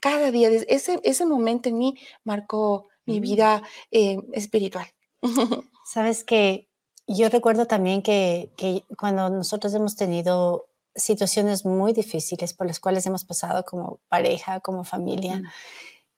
Cada 0.00 0.30
día, 0.30 0.48
ese, 0.48 1.00
ese 1.02 1.26
momento 1.26 1.68
en 1.68 1.78
mí 1.78 1.98
marcó 2.24 2.88
mi 3.06 3.20
vida 3.20 3.62
eh, 3.90 4.18
espiritual. 4.32 4.86
Sabes 5.86 6.24
que 6.24 6.68
yo 7.06 7.28
recuerdo 7.28 7.66
también 7.66 8.02
que, 8.02 8.52
que, 8.56 8.84
cuando 8.98 9.30
nosotros 9.30 9.72
hemos 9.74 9.96
tenido 9.96 10.66
situaciones 10.94 11.64
muy 11.64 11.92
difíciles 11.92 12.52
por 12.52 12.66
las 12.66 12.80
cuales 12.80 13.06
hemos 13.06 13.24
pasado 13.24 13.64
como 13.64 14.00
pareja, 14.08 14.60
como 14.60 14.84
familia, 14.84 15.42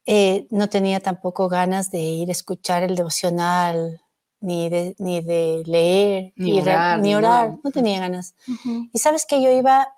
eh, 0.07 0.47
no 0.51 0.69
tenía 0.69 1.01
tampoco 1.01 1.49
ganas 1.49 1.91
de 1.91 1.99
ir 1.99 2.29
a 2.31 2.33
escuchar 2.33 2.83
el 2.83 2.97
devocional, 2.97 4.01
ni 4.41 4.71
de, 4.71 4.95
ni 4.99 5.21
de 5.21 5.63
leer, 5.67 6.33
ni, 6.37 6.61
orar, 6.61 7.01
ni 7.01 7.15
orar. 7.15 7.59
no 7.63 7.71
tenía 7.71 8.01
ganas. 8.01 8.35
Y 8.93 8.99
sabes 8.99 9.27
que 9.27 9.43
yo 9.43 9.51
iba 9.51 9.89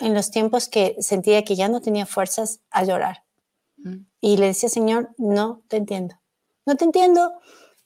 en 0.00 0.14
los 0.14 0.30
tiempos 0.30 0.68
que 0.68 0.96
sentía 1.00 1.44
que 1.44 1.56
ya 1.56 1.68
no 1.68 1.80
tenía 1.80 2.06
fuerzas 2.06 2.60
a 2.70 2.84
llorar. 2.84 3.24
Mm. 3.76 4.06
Y 4.20 4.36
le 4.36 4.46
decía, 4.46 4.68
Señor, 4.68 5.10
no 5.18 5.62
te 5.68 5.76
entiendo, 5.76 6.16
no 6.66 6.76
te 6.76 6.84
entiendo. 6.84 7.32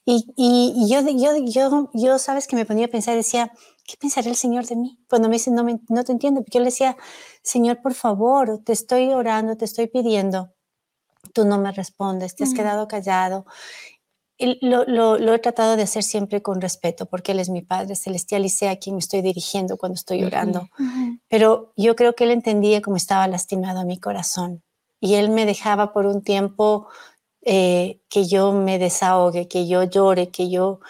Y, 0.07 0.33
y, 0.37 0.89
yo, 0.89 1.01
yo, 1.01 1.37
yo, 1.37 1.91
yo, 1.95 2.19
sabes 2.19 2.47
que 2.47 2.57
me 2.57 2.67
ponía 2.67 2.87
a 2.87 2.91
pensar, 2.91 3.17
decía, 3.17 3.53
¿qué 3.87 3.97
pensará 3.97 4.29
el 4.29 4.37
Señor 4.37 4.67
de 4.67 4.77
mí? 4.77 4.99
Cuando 5.09 5.29
me 5.29 5.37
dice, 5.37 5.51
no, 5.51 5.65
me, 5.65 5.81
no 5.89 6.05
te 6.05 6.13
entiendo, 6.13 6.43
porque 6.43 6.59
yo 6.59 6.61
le 6.61 6.67
decía, 6.67 6.97
Señor, 7.43 7.81
por 7.81 7.95
favor, 7.95 8.61
te 8.65 8.73
estoy 8.73 9.13
orando, 9.13 9.57
te 9.57 9.65
estoy 9.65 9.87
pidiendo, 9.87 10.53
tú 11.33 11.47
no 11.47 11.59
me 11.59 11.73
respondes, 11.73 12.37
te 12.37 12.45
has 12.45 12.53
quedado 12.53 12.87
callado 12.87 13.47
lo, 14.39 14.85
lo, 15.19 15.35
he 15.35 15.39
tratado 15.39 15.77
de 15.77 15.85
hacer 15.85 16.03
siempre 16.03 16.43
con 16.43 16.61
respeto, 16.61 17.07
porque 17.07 17.33
Él 17.33 17.41
es 17.41 17.51
mi 17.51 17.63
Padre 17.63 17.95
Celestial 17.95 18.45
y 18.45 18.49
sé 18.49 18.69
a 18.69 18.77
quién 18.77 18.97
me 18.97 19.01
estoy 19.01 19.23
dirigiendo 19.23 19.77
cuando 19.77 19.95
estoy 19.95 20.25
orando. 20.25 20.69
Pero 21.29 21.73
yo 21.77 21.95
creo 21.95 22.15
que 22.15 22.25
Él 22.25 22.33
entendía 22.33 22.83
cómo 22.83 22.97
estaba 22.97 23.29
lastimado 23.29 23.85
mi 23.85 23.99
corazón 23.99 24.63
y 25.01 25.15
Él 25.15 25.31
me 25.31 25.47
dejaba 25.47 25.93
por 25.93 26.07
un 26.07 26.23
tiempo 26.23 26.89
eh, 27.43 28.01
que 28.09 28.27
yo 28.27 28.53
me 28.53 28.79
desahogue, 28.79 29.49
que 29.49 29.69
yo 29.69 29.85
llore, 29.85 30.31
que 30.31 30.51
yo... 30.51 30.81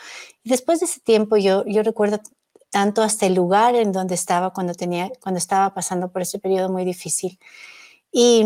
Después 0.45 0.81
de 0.81 0.87
ese 0.87 1.01
tiempo 1.01 1.37
yo, 1.37 1.65
yo 1.67 1.83
recuerdo 1.83 2.21
tanto 2.71 3.03
hasta 3.03 3.27
el 3.27 3.35
lugar 3.35 3.75
en 3.75 3.93
donde 3.93 4.15
estaba 4.15 4.53
cuando, 4.53 4.75
tenía, 4.75 5.11
cuando 5.21 5.39
estaba 5.39 5.75
pasando 5.75 6.11
por 6.11 6.23
ese 6.23 6.39
periodo 6.39 6.71
muy 6.71 6.85
difícil. 6.85 7.39
Y, 8.11 8.45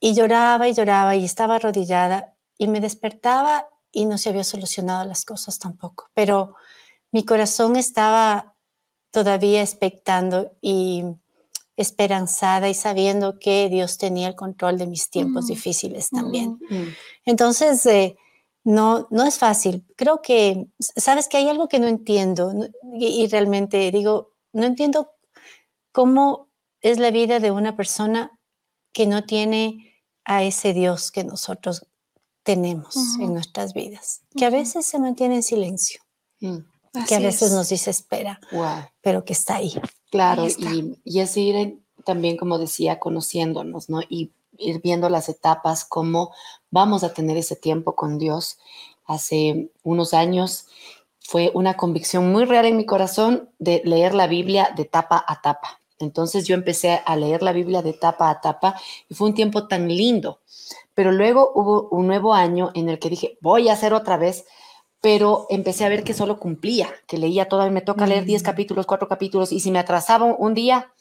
y 0.00 0.14
lloraba 0.14 0.68
y 0.68 0.74
lloraba 0.74 1.16
y 1.16 1.24
estaba 1.24 1.56
arrodillada 1.56 2.34
y 2.56 2.68
me 2.68 2.80
despertaba 2.80 3.68
y 3.94 4.06
no 4.06 4.18
se 4.18 4.28
había 4.28 4.44
solucionado 4.44 5.04
las 5.04 5.24
cosas 5.24 5.58
tampoco, 5.58 6.10
pero 6.14 6.54
mi 7.12 7.24
corazón 7.24 7.76
estaba 7.76 8.54
todavía 9.10 9.62
expectando 9.62 10.52
y 10.60 11.04
esperanzada 11.76 12.68
y 12.68 12.74
sabiendo 12.74 13.38
que 13.38 13.68
Dios 13.68 13.98
tenía 13.98 14.28
el 14.28 14.34
control 14.34 14.78
de 14.78 14.86
mis 14.86 15.10
tiempos 15.10 15.46
difíciles 15.46 16.10
también. 16.10 16.58
Entonces, 17.24 17.84
eh, 17.86 18.16
no, 18.64 19.06
no 19.10 19.24
es 19.24 19.38
fácil. 19.38 19.84
Creo 19.96 20.22
que, 20.22 20.66
sabes 20.78 21.28
que 21.28 21.36
hay 21.36 21.48
algo 21.48 21.68
que 21.68 21.78
no 21.78 21.86
entiendo 21.86 22.52
y, 22.98 23.26
realmente 23.28 23.90
digo, 23.90 24.32
no 24.52 24.64
entiendo 24.64 25.12
cómo 25.92 26.48
es 26.80 26.98
la 26.98 27.10
vida 27.10 27.40
de 27.40 27.50
una 27.50 27.76
persona 27.76 28.38
que 28.92 29.06
no 29.06 29.24
tiene 29.24 29.94
a 30.24 30.42
ese 30.42 30.72
Dios 30.72 31.10
que 31.10 31.24
nosotros 31.24 31.86
tenemos 32.44 32.94
en 33.18 33.32
nuestras 33.32 33.74
vidas, 33.74 34.20
que 34.36 34.44
a 34.44 34.50
veces 34.50 34.86
se 34.86 34.98
mantiene 34.98 35.36
en 35.36 35.42
silencio, 35.42 36.00
mm. 36.40 36.58
que 37.08 37.14
a 37.16 37.18
veces 37.18 37.50
nos 37.52 37.70
dice 37.70 37.90
espera, 37.90 38.38
pero 39.00 39.24
que 39.24 39.32
está 39.32 39.56
ahí. 39.56 39.72
Claro, 40.10 40.46
Y, 40.46 41.00
y, 41.02 41.20
es 41.20 41.36
ir 41.36 41.80
también, 42.04 42.36
como 42.36 42.58
decía, 42.58 43.00
conociéndonos, 43.00 43.88
¿no? 43.88 44.00
Y 44.08 44.30
ir 44.58 44.80
viendo 44.80 45.08
las 45.08 45.28
etapas, 45.28 45.84
cómo 45.84 46.32
vamos 46.70 47.02
a 47.02 47.12
tener 47.12 47.36
ese 47.36 47.56
tiempo 47.56 47.96
con 47.96 48.18
Dios. 48.18 48.58
Hace 49.06 49.70
unos 49.82 50.14
años 50.14 50.66
fue 51.20 51.50
una 51.54 51.76
convicción 51.76 52.30
muy 52.30 52.44
real 52.44 52.66
en 52.66 52.76
mi 52.76 52.86
corazón 52.86 53.50
de 53.58 53.82
leer 53.84 54.14
la 54.14 54.26
Biblia 54.26 54.72
de 54.76 54.84
tapa 54.84 55.24
a 55.26 55.40
tapa. 55.40 55.80
Entonces 55.98 56.46
yo 56.46 56.54
empecé 56.54 57.00
a 57.04 57.16
leer 57.16 57.42
la 57.42 57.52
Biblia 57.52 57.82
de 57.82 57.92
tapa 57.92 58.30
a 58.30 58.40
tapa 58.40 58.80
y 59.08 59.14
fue 59.14 59.28
un 59.28 59.34
tiempo 59.34 59.68
tan 59.68 59.88
lindo. 59.88 60.40
Pero 60.94 61.12
luego 61.12 61.52
hubo 61.54 61.88
un 61.90 62.06
nuevo 62.06 62.34
año 62.34 62.70
en 62.74 62.88
el 62.88 62.98
que 62.98 63.10
dije, 63.10 63.38
voy 63.40 63.68
a 63.68 63.74
hacer 63.74 63.92
otra 63.94 64.16
vez, 64.16 64.44
pero 65.00 65.46
empecé 65.50 65.84
a 65.84 65.88
ver 65.88 66.02
que 66.02 66.14
solo 66.14 66.38
cumplía, 66.38 66.88
que 67.06 67.18
leía 67.18 67.48
todo, 67.48 67.70
me 67.70 67.82
toca 67.82 68.06
leer 68.06 68.24
10 68.24 68.42
mm. 68.42 68.44
capítulos, 68.44 68.86
4 68.86 69.06
capítulos, 69.08 69.52
y 69.52 69.60
si 69.60 69.70
me 69.70 69.78
atrasaba 69.78 70.24
un 70.24 70.54
día, 70.54 70.92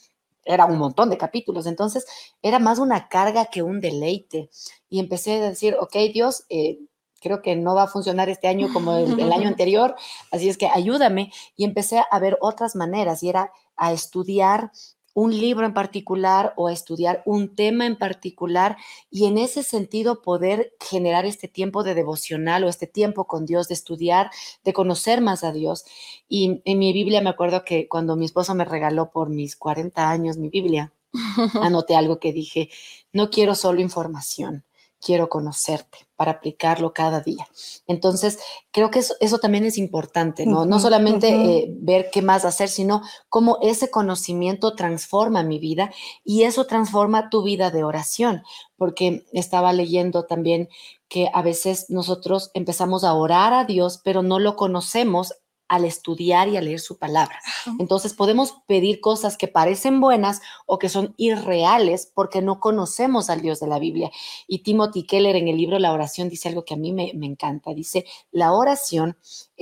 era 0.45 0.65
un 0.65 0.77
montón 0.77 1.09
de 1.09 1.17
capítulos, 1.17 1.65
entonces 1.67 2.05
era 2.41 2.59
más 2.59 2.79
una 2.79 3.07
carga 3.07 3.45
que 3.45 3.63
un 3.63 3.79
deleite. 3.79 4.49
Y 4.89 4.99
empecé 4.99 5.35
a 5.41 5.49
decir, 5.49 5.77
ok, 5.79 5.95
Dios, 6.13 6.43
eh, 6.49 6.79
creo 7.23 7.41
que 7.41 7.55
no 7.55 7.73
va 7.73 7.83
a 7.83 7.87
funcionar 7.87 8.29
este 8.29 8.47
año 8.47 8.67
como 8.73 8.95
el, 8.97 9.19
el, 9.19 9.31
año 9.31 9.47
anterior, 9.47 9.95
así 10.31 10.49
es 10.49 10.57
que 10.57 10.67
ayúdame. 10.67 11.31
Y 11.55 11.63
empecé 11.63 12.03
a 12.11 12.19
ver 12.19 12.37
otras 12.41 12.75
maneras 12.75 13.23
y 13.23 13.29
era 13.29 13.51
a 13.75 13.93
estudiar 13.93 14.71
un 15.13 15.31
libro 15.31 15.65
en 15.65 15.73
particular 15.73 16.53
o 16.57 16.69
estudiar 16.69 17.21
un 17.25 17.55
tema 17.55 17.85
en 17.85 17.97
particular 17.97 18.77
y 19.11 19.25
en 19.25 19.37
ese 19.37 19.63
sentido 19.63 20.21
poder 20.21 20.73
generar 20.79 21.25
este 21.25 21.47
tiempo 21.47 21.83
de 21.83 21.93
devocional 21.93 22.63
o 22.63 22.69
este 22.69 22.87
tiempo 22.87 23.25
con 23.25 23.45
Dios, 23.45 23.67
de 23.67 23.75
estudiar, 23.75 24.31
de 24.63 24.73
conocer 24.73 25.21
más 25.21 25.43
a 25.43 25.51
Dios. 25.51 25.85
Y 26.27 26.61
en 26.65 26.79
mi 26.79 26.93
Biblia 26.93 27.21
me 27.21 27.29
acuerdo 27.29 27.63
que 27.63 27.87
cuando 27.87 28.15
mi 28.15 28.25
esposo 28.25 28.55
me 28.55 28.65
regaló 28.65 29.11
por 29.11 29.29
mis 29.29 29.55
40 29.55 30.09
años 30.09 30.37
mi 30.37 30.49
Biblia, 30.49 30.91
anoté 31.61 31.95
algo 31.95 32.19
que 32.19 32.33
dije, 32.33 32.69
no 33.11 33.29
quiero 33.29 33.53
solo 33.53 33.81
información, 33.81 34.63
quiero 35.03 35.29
conocerte 35.29 36.07
para 36.15 36.31
aplicarlo 36.31 36.93
cada 36.93 37.19
día. 37.19 37.47
Entonces, 37.87 38.39
creo 38.71 38.89
que 38.89 38.99
eso, 38.99 39.37
también 39.39 39.65
es 39.65 39.77
importante, 39.77 40.45
¿no? 40.45 40.65
no 40.65 40.79
solamente 40.79 41.29
eh, 41.29 41.67
ver 41.69 42.09
qué 42.11 42.21
más 42.21 42.45
hacer, 42.45 42.69
sino 42.69 43.01
cómo 43.27 43.57
ese 43.61 43.91
conocimiento 43.91 44.75
transforma 44.75 45.43
mi 45.43 45.59
vida 45.59 45.91
y 46.23 46.43
eso 46.43 46.65
transforma 46.65 47.29
tu 47.29 47.43
vida 47.43 47.71
de 47.71 47.83
oración, 47.83 48.43
porque 48.77 49.25
estaba 49.33 49.73
leyendo 49.73 50.25
también 50.25 50.69
que 51.09 51.29
a 51.33 51.41
veces 51.41 51.89
nosotros 51.89 52.51
empezamos 52.53 53.03
a 53.03 53.13
orar 53.13 53.53
a 53.53 53.65
Dios, 53.65 53.99
pero 54.03 54.23
no 54.23 54.39
lo 54.39 54.55
conocemos 54.55 55.33
al 55.73 55.85
estudiar 55.85 56.49
y 56.49 56.57
a 56.57 56.61
leer 56.61 56.79
su 56.79 56.99
palabra. 56.99 57.39
Entonces 57.79 58.13
podemos 58.13 58.53
pedir 58.67 59.01
cosas 59.01 59.37
que 59.37 59.47
parecen 59.47 59.99
buenas 59.99 60.39
o 60.67 60.77
que 60.77 60.87
son 60.87 61.15
irreales 61.17 62.11
porque 62.13 62.43
no 62.43 62.59
conocemos 62.59 63.31
al 63.31 63.41
Dios 63.41 63.59
de 63.59 63.65
la 63.65 63.79
Biblia. 63.79 64.11
Y 64.47 64.59
Timothy 64.59 65.07
Keller 65.07 65.35
en 65.35 65.47
el 65.47 65.57
libro 65.57 65.79
La 65.79 65.91
oración 65.91 66.29
dice 66.29 66.47
algo 66.47 66.63
que 66.63 66.75
a 66.75 66.77
mí 66.77 66.93
me, 66.93 67.11
me 67.15 67.25
encanta. 67.25 67.73
Dice, 67.73 68.05
la 68.31 68.53
oración 68.53 69.17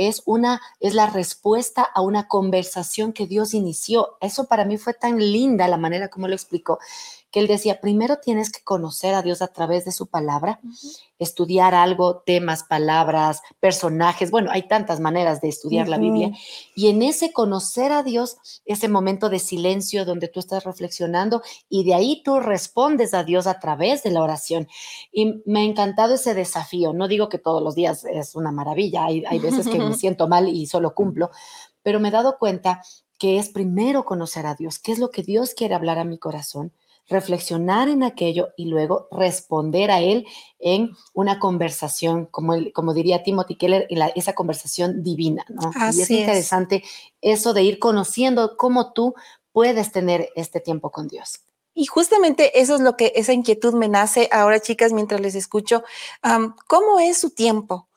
es 0.08 0.22
una, 0.25 0.62
es 0.79 0.93
la 0.93 1.08
respuesta 1.08 1.84
a 1.84 2.01
una 2.01 2.27
conversación 2.27 3.13
que 3.13 3.27
Dios 3.27 3.53
inició. 3.53 4.17
Eso 4.22 4.46
para 4.46 4.65
mí 4.65 4.77
fue 4.77 4.93
tan 4.93 5.20
linda 5.20 5.67
la 5.67 5.77
manera 5.77 6.10
como 6.10 6.27
lo 6.27 6.34
explicó 6.34 6.79
que 7.31 7.39
él 7.39 7.48
decía, 7.48 7.79
primero 7.79 8.17
tienes 8.17 8.51
que 8.51 8.62
conocer 8.62 9.13
a 9.13 9.22
Dios 9.22 9.41
a 9.41 9.48
través 9.48 9.86
de 9.86 9.93
su 9.93 10.08
palabra, 10.08 10.60
estudiar 11.17 11.74
algo, 11.74 12.17
temas, 12.25 12.63
palabras, 12.63 13.41
personajes, 13.60 14.31
bueno, 14.31 14.51
hay 14.51 14.67
tantas 14.67 15.00
maneras 15.00 15.39
de 15.39 15.48
estudiar 15.48 15.88
la 15.88 15.98
Biblia, 15.98 16.31
y 16.75 16.89
en 16.89 17.01
ese 17.01 17.31
conocer 17.31 17.93
a 17.93 18.03
Dios, 18.03 18.38
ese 18.65 18.89
momento 18.89 19.29
de 19.29 19.39
silencio 19.39 20.03
donde 20.03 20.27
tú 20.27 20.41
estás 20.41 20.65
reflexionando 20.65 21.41
y 21.70 21.86
de 21.86 21.93
ahí 21.93 22.22
tú 22.24 22.39
respondes 22.39 23.13
a 23.13 23.24
Dios 23.24 23.48
a 23.48 23.60
través 23.60 24.03
de 24.03 24.12
la 24.12 24.22
oración. 24.22 24.67
Y 25.12 25.41
me 25.46 25.62
ha 25.62 25.63
encantado 25.63 26.15
ese 26.15 26.34
desafío, 26.34 26.91
no 26.91 27.08
digo 27.08 27.29
que 27.29 27.38
todos 27.38 27.63
los 27.63 27.75
días 27.75 28.03
es 28.03 28.36
una 28.36 28.51
maravilla, 28.51 29.05
hay, 29.05 29.24
hay 29.25 29.39
veces 29.39 29.70
que 29.70 29.77
me 29.91 29.98
siento 29.98 30.27
mal 30.27 30.48
y 30.50 30.65
solo 30.67 30.93
cumplo, 30.95 31.31
pero 31.83 32.00
me 32.00 32.10
he 32.10 32.12
dado 32.12 32.38
cuenta 32.38 32.81
que 33.17 33.38
es 33.38 33.50
primero 33.50 34.03
conocer 34.03 34.48
a 34.48 34.55
Dios, 34.55 34.79
qué 34.79 34.91
es 34.91 35.00
lo 35.00 35.12
que 35.12 35.21
Dios 35.21 35.53
quiere 35.53 35.75
hablar 35.75 36.00
a 36.00 36.05
mi 36.05 36.17
corazón, 36.17 36.74
reflexionar 37.07 37.89
en 37.89 38.03
aquello 38.03 38.50
y 38.57 38.65
luego 38.65 39.07
responder 39.12 39.91
a 39.91 40.00
él 40.00 40.25
en 40.60 40.91
una 41.13 41.39
conversación, 41.39 42.25
como, 42.25 42.55
como 42.74 42.93
diría 42.93 43.21
Timothy 43.21 43.57
Keller, 43.57 43.88
esa 44.15 44.33
conversación 44.33 45.03
divina, 45.03 45.45
¿no? 45.50 45.71
y 45.93 46.01
es 46.01 46.10
interesante 46.10 46.83
eso 47.21 47.53
de 47.53 47.63
ir 47.63 47.79
conociendo 47.79 48.57
cómo 48.57 48.93
tú 48.93 49.13
puedes 49.51 49.91
tener 49.91 50.29
este 50.36 50.60
tiempo 50.60 50.91
con 50.91 51.07
Dios. 51.07 51.41
Y 51.74 51.86
justamente 51.86 52.60
eso 52.60 52.75
es 52.75 52.81
lo 52.81 52.98
que 52.98 53.13
esa 53.15 53.33
inquietud 53.33 53.74
me 53.74 53.88
nace 53.88 54.27
ahora, 54.31 54.60
chicas, 54.60 54.91
mientras 54.93 55.21
les 55.21 55.36
escucho. 55.36 55.83
¿Cómo 56.67 57.00
es 57.00 57.17
su 57.17 57.29
tiempo? 57.29 57.88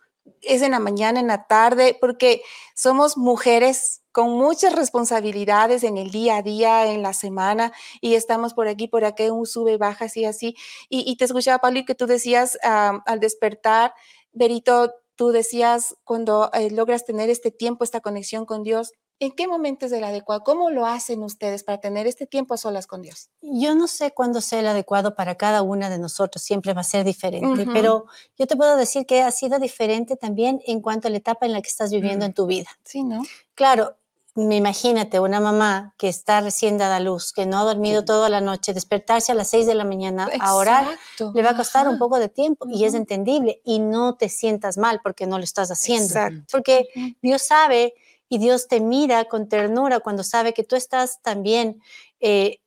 ¿Es 0.46 0.62
en 0.62 0.72
la 0.72 0.78
mañana, 0.78 1.20
en 1.20 1.26
la 1.26 1.46
tarde? 1.46 1.96
Porque 2.00 2.42
somos 2.74 3.16
mujeres 3.16 4.02
con 4.12 4.30
muchas 4.30 4.74
responsabilidades 4.74 5.82
en 5.82 5.96
el 5.96 6.10
día 6.10 6.36
a 6.36 6.42
día, 6.42 6.92
en 6.92 7.02
la 7.02 7.12
semana, 7.12 7.72
y 8.00 8.14
estamos 8.14 8.54
por 8.54 8.68
aquí, 8.68 8.86
por 8.86 9.04
aquí, 9.04 9.28
un 9.28 9.44
sube, 9.44 9.76
baja, 9.76 10.04
así, 10.04 10.24
así. 10.24 10.54
Y, 10.88 11.16
te 11.16 11.24
escuchaba, 11.24 11.58
Pablo, 11.58 11.80
y 11.80 11.84
que 11.84 11.96
tú 11.96 12.06
decías 12.06 12.56
al 12.62 13.18
despertar, 13.18 13.92
Berito, 14.32 14.94
tú 15.16 15.30
decías, 15.30 15.96
cuando 16.04 16.50
eh, 16.52 16.70
logras 16.70 17.04
tener 17.04 17.30
este 17.30 17.50
tiempo, 17.50 17.84
esta 17.84 18.00
conexión 18.00 18.46
con 18.46 18.62
Dios, 18.62 18.92
¿En 19.20 19.32
qué 19.32 19.46
momento 19.46 19.86
es 19.86 19.92
el 19.92 20.04
adecuado? 20.04 20.42
¿Cómo 20.42 20.70
lo 20.70 20.86
hacen 20.86 21.22
ustedes 21.22 21.62
para 21.62 21.78
tener 21.78 22.06
este 22.06 22.26
tiempo 22.26 22.54
a 22.54 22.56
solas 22.56 22.86
con 22.86 23.00
Dios? 23.00 23.30
Yo 23.40 23.74
no 23.74 23.86
sé 23.86 24.10
cuándo 24.12 24.40
sea 24.40 24.60
el 24.60 24.66
adecuado 24.66 25.14
para 25.14 25.36
cada 25.36 25.62
una 25.62 25.88
de 25.88 25.98
nosotros, 25.98 26.42
siempre 26.42 26.74
va 26.74 26.80
a 26.80 26.84
ser 26.84 27.04
diferente, 27.04 27.66
pero 27.72 28.06
yo 28.36 28.46
te 28.46 28.56
puedo 28.56 28.76
decir 28.76 29.06
que 29.06 29.22
ha 29.22 29.30
sido 29.30 29.58
diferente 29.58 30.16
también 30.16 30.60
en 30.66 30.80
cuanto 30.80 31.08
a 31.08 31.10
la 31.10 31.18
etapa 31.18 31.46
en 31.46 31.52
la 31.52 31.62
que 31.62 31.68
estás 31.68 31.90
viviendo 31.90 32.24
mm. 32.24 32.28
en 32.28 32.34
tu 32.34 32.46
vida. 32.46 32.70
Sí, 32.84 33.04
¿no? 33.04 33.22
Claro, 33.54 33.96
me 34.36 34.56
imagínate 34.56 35.20
una 35.20 35.38
mamá 35.38 35.94
que 35.96 36.08
está 36.08 36.40
recién 36.40 36.76
dada 36.76 36.96
a 36.96 37.00
luz, 37.00 37.32
que 37.32 37.46
no 37.46 37.58
ha 37.58 37.62
dormido 37.62 38.04
toda 38.04 38.28
la 38.28 38.40
noche, 38.40 38.74
despertarse 38.74 39.30
a 39.30 39.34
las 39.36 39.48
seis 39.48 39.64
de 39.66 39.76
la 39.76 39.84
mañana 39.84 40.28
a 40.40 40.54
orar, 40.56 40.86
le 41.32 41.42
va 41.42 41.50
a 41.50 41.56
costar 41.56 41.86
un 41.86 41.98
poco 41.98 42.18
de 42.18 42.28
tiempo 42.28 42.66
y 42.68 42.84
es 42.84 42.94
entendible 42.94 43.60
y 43.64 43.78
no 43.78 44.16
te 44.16 44.28
sientas 44.28 44.76
mal 44.76 45.00
porque 45.04 45.26
no 45.26 45.38
lo 45.38 45.44
estás 45.44 45.70
haciendo. 45.70 46.14
Porque 46.50 46.88
Dios 47.22 47.42
sabe 47.42 47.94
y 48.34 48.38
Dios 48.38 48.66
te 48.66 48.80
mira 48.80 49.26
con 49.26 49.48
ternura 49.48 50.00
cuando 50.00 50.24
sabe 50.24 50.54
que 50.54 50.64
tú 50.64 50.74
estás 50.74 51.22
también 51.22 51.80
eh, 52.18 52.58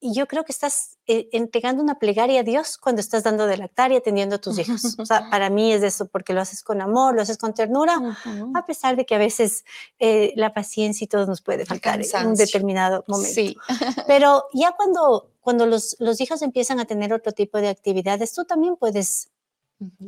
y 0.00 0.14
yo 0.14 0.26
creo 0.26 0.44
que 0.44 0.50
estás 0.50 0.98
eh, 1.06 1.28
entregando 1.30 1.80
una 1.80 2.00
plegaria 2.00 2.40
a 2.40 2.42
Dios 2.42 2.76
cuando 2.76 3.00
estás 3.00 3.22
dando 3.22 3.46
de 3.46 3.56
lactar 3.56 3.92
y 3.92 3.96
atendiendo 3.96 4.36
a 4.36 4.38
tus 4.40 4.58
hijos. 4.58 4.96
O 4.98 5.06
sea, 5.06 5.28
para 5.30 5.48
mí 5.48 5.72
es 5.72 5.84
eso, 5.84 6.06
porque 6.06 6.32
lo 6.32 6.40
haces 6.40 6.64
con 6.64 6.80
amor, 6.80 7.14
lo 7.14 7.22
haces 7.22 7.38
con 7.38 7.54
ternura, 7.54 8.00
a 8.54 8.66
pesar 8.66 8.96
de 8.96 9.06
que 9.06 9.14
a 9.14 9.18
veces 9.18 9.64
eh, 10.00 10.32
la 10.34 10.52
paciencia 10.52 11.04
y 11.04 11.08
todo 11.08 11.26
nos 11.26 11.40
puede 11.40 11.66
faltar 11.66 12.00
en 12.00 12.26
un 12.26 12.34
determinado 12.34 13.04
momento. 13.06 13.32
Sí. 13.32 13.56
Pero 14.08 14.46
ya 14.52 14.72
cuando, 14.72 15.30
cuando 15.40 15.66
los, 15.66 15.96
los, 16.00 16.20
hijos 16.20 16.42
empiezan 16.42 16.80
a 16.80 16.84
tener 16.84 17.12
otro 17.12 17.30
tipo 17.30 17.58
de 17.58 17.68
actividades, 17.68 18.34
tú 18.34 18.44
también 18.44 18.74
puedes 18.74 19.30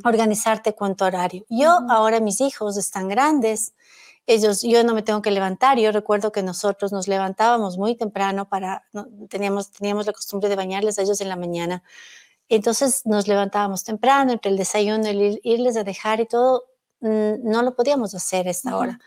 organizarte 0.04 0.74
con 0.74 0.96
tu 0.96 1.04
horario. 1.04 1.44
Yo 1.48 1.78
ahora 1.88 2.20
mis 2.20 2.40
hijos 2.40 2.76
están 2.76 3.08
grandes, 3.08 3.74
ellos, 4.28 4.62
yo 4.62 4.84
no 4.84 4.94
me 4.94 5.02
tengo 5.02 5.22
que 5.22 5.30
levantar. 5.32 5.78
Yo 5.78 5.90
recuerdo 5.90 6.30
que 6.30 6.42
nosotros 6.44 6.92
nos 6.92 7.08
levantábamos 7.08 7.78
muy 7.78 7.96
temprano 7.96 8.48
para, 8.48 8.84
teníamos, 9.28 9.72
teníamos 9.72 10.06
la 10.06 10.12
costumbre 10.12 10.48
de 10.48 10.54
bañarles 10.56 10.98
a 10.98 11.02
ellos 11.02 11.20
en 11.20 11.28
la 11.28 11.36
mañana. 11.36 11.82
Entonces 12.48 13.02
nos 13.06 13.26
levantábamos 13.26 13.84
temprano, 13.84 14.32
entre 14.32 14.50
el 14.50 14.56
desayuno, 14.58 15.06
el 15.08 15.40
irles 15.42 15.76
a 15.76 15.84
dejar 15.84 16.20
y 16.20 16.26
todo, 16.26 16.64
mm, 17.00 17.42
no 17.42 17.62
lo 17.62 17.74
podíamos 17.74 18.14
hacer 18.14 18.46
a 18.48 18.50
esta 18.50 18.76
hora. 18.76 19.00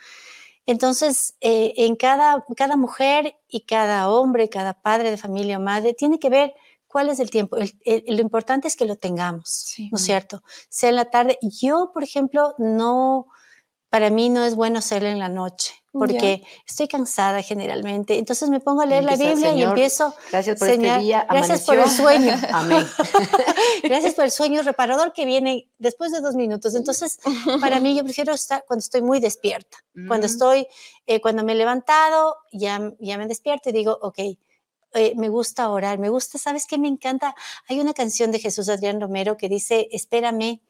Entonces, 0.66 1.36
eh, 1.42 1.74
en 1.78 1.96
cada, 1.96 2.46
cada 2.56 2.76
mujer 2.76 3.36
y 3.48 3.62
cada 3.62 4.10
hombre, 4.10 4.50
cada 4.50 4.74
padre 4.74 5.10
de 5.12 5.18
familia 5.18 5.58
o 5.58 5.62
madre, 5.62 5.94
tiene 5.94 6.20
que 6.20 6.30
ver 6.30 6.54
¿cuál 6.88 7.10
es 7.10 7.20
el 7.22 7.30
tiempo? 7.32 7.56
El- 7.56 7.74
el- 7.86 8.18
lo 8.18 8.22
importante 8.22 8.68
es 8.68 8.76
que 8.76 8.84
lo 8.86 8.98
tengamos, 8.98 9.48
Sí. 9.50 9.90
¿no 9.92 9.96
es 9.98 10.04
cierto? 10.04 10.44
Sea 10.70 10.90
en 10.90 10.98
la 10.98 11.06
tarde. 11.06 11.40
Yo, 11.42 11.92
por 11.94 12.04
ejemplo, 12.04 12.54
no, 12.58 13.28
para 13.92 14.10
mí 14.10 14.30
no 14.30 14.46
es 14.46 14.56
bueno 14.56 14.80
hacerlo 14.80 15.10
en 15.10 15.20
la 15.20 15.28
noche, 15.28 15.74
porque 15.92 16.44
estoy 16.66 16.88
cansada 16.88 17.42
generalmente. 17.42 18.18
Entonces 18.18 18.50
me 18.50 18.62
pongo 18.62 18.84
a 18.84 18.86
leer 18.86 19.04
la 19.04 19.18
Biblia 19.18 19.54
y 19.54 19.64
empiezo. 19.64 20.16
Gracias 20.32 20.58
por 20.58 20.70
este 20.70 21.00
día. 21.00 21.28
gracias 21.30 21.66
por 21.66 21.78
el 21.78 21.90
sueño. 21.90 22.34
Amén. 22.54 22.88
Gracias 23.84 24.14
por 24.14 24.24
el 24.24 24.32
sueño 24.32 24.62
reparador 24.62 25.12
que 25.12 25.26
viene 25.26 25.68
después 25.78 26.14
de 26.14 26.22
dos 26.22 26.36
minutos. 26.36 26.74
Entonces, 26.76 27.20
para 27.60 27.82
mí, 27.82 27.94
yo 27.94 28.06
prefiero 28.06 28.32
estar 28.32 28.64
cuando 28.66 28.80
estoy 28.80 29.02
muy 29.02 29.20
despierta. 29.20 29.78
Cuando 30.08 30.26
estoy, 30.26 30.68
eh, 31.06 31.20
cuando 31.20 31.44
me 31.44 31.52
he 31.52 31.56
levantado, 31.56 32.38
ya, 32.54 32.94
ya 32.98 33.18
me 33.18 33.28
despierto 33.28 33.72
y 33.72 33.74
digo, 33.74 34.00
ok, 34.02 34.20
eh, 34.94 35.14
me 35.18 35.28
gusta 35.28 35.70
orar, 35.70 36.00
me 36.00 36.08
gusta, 36.08 36.38
¿sabes 36.38 36.66
qué 36.66 36.78
me 36.78 36.88
encanta? 36.88 37.36
Hay 37.68 37.82
una 37.82 37.94
canción 37.94 38.32
de 38.32 38.40
Jesús 38.40 38.70
Adrián 38.70 39.02
Romero 39.02 39.36
que 39.36 39.50
dice, 39.50 39.90
espérame 39.92 40.62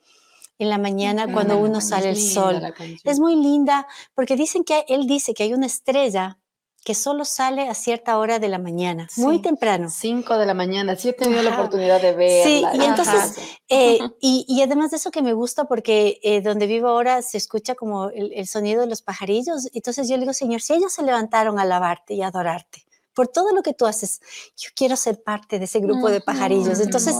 en 0.63 0.69
la 0.69 0.77
mañana 0.77 1.31
cuando 1.31 1.57
uno 1.57 1.81
sale 1.81 2.09
el 2.09 2.17
sol. 2.17 2.61
la. 2.61 2.73
Es 3.03 3.19
muy 3.19 3.35
linda 3.35 3.87
porque 4.13 4.35
dicen 4.35 4.63
que 4.63 4.85
él 4.87 5.07
dice 5.07 5.33
que 5.33 5.43
hay 5.43 5.53
una 5.53 5.65
estrella 5.65 6.37
que 6.83 6.95
solo 6.95 7.25
sale 7.25 7.69
a 7.69 7.75
cierta 7.75 8.17
hora 8.17 8.39
de 8.39 8.47
la 8.49 8.57
mañana, 8.57 9.07
muy 9.17 9.35
Sí. 9.35 9.41
temprano. 9.43 9.87
5 9.91 10.37
de 10.39 10.47
la 10.47 10.55
mañana. 10.55 10.95
Sí 10.95 11.09
he 11.09 11.13
tenido 11.13 11.43
la 11.43 11.51
Ajá. 11.51 11.59
oportunidad 11.61 12.01
de 12.01 12.13
verla. 12.13 12.43
Sí, 12.71 12.79
y 12.79 12.83
entonces, 12.85 13.37
eh, 13.69 13.99
y, 14.19 14.45
y 14.47 14.61
además 14.63 14.89
de 14.89 14.97
eso 14.97 15.11
que 15.11 15.21
me 15.21 15.33
gusta 15.33 15.65
porque 15.65 16.19
eh, 16.23 16.41
donde 16.41 16.65
vivo 16.65 16.87
ahora 16.87 17.21
se 17.21 17.37
escucha 17.37 17.75
como 17.75 18.09
el, 18.09 18.33
el 18.33 18.47
sonido 18.47 18.81
de 18.81 18.87
los 18.87 19.03
pajarillos. 19.03 19.69
Entonces 19.73 20.09
yo 20.09 20.15
le 20.15 20.21
digo, 20.21 20.33
Señor, 20.33 20.61
si 20.61 20.73
ellos 20.73 20.91
se 20.91 21.03
levantaron 21.03 21.59
a 21.59 21.63
alabarte 21.63 22.15
y 22.15 22.23
a 22.23 22.27
adorarte 22.27 22.83
por 23.13 23.27
todo 23.27 23.53
lo 23.53 23.61
que 23.61 23.73
tú 23.73 23.85
haces, 23.85 24.21
yo 24.57 24.69
quiero 24.75 24.95
ser 24.95 25.21
parte 25.21 25.59
de 25.59 25.65
ese 25.65 25.79
grupo 25.79 26.09
de 26.09 26.21
pajarillos. 26.21 26.79
Entonces 26.79 27.15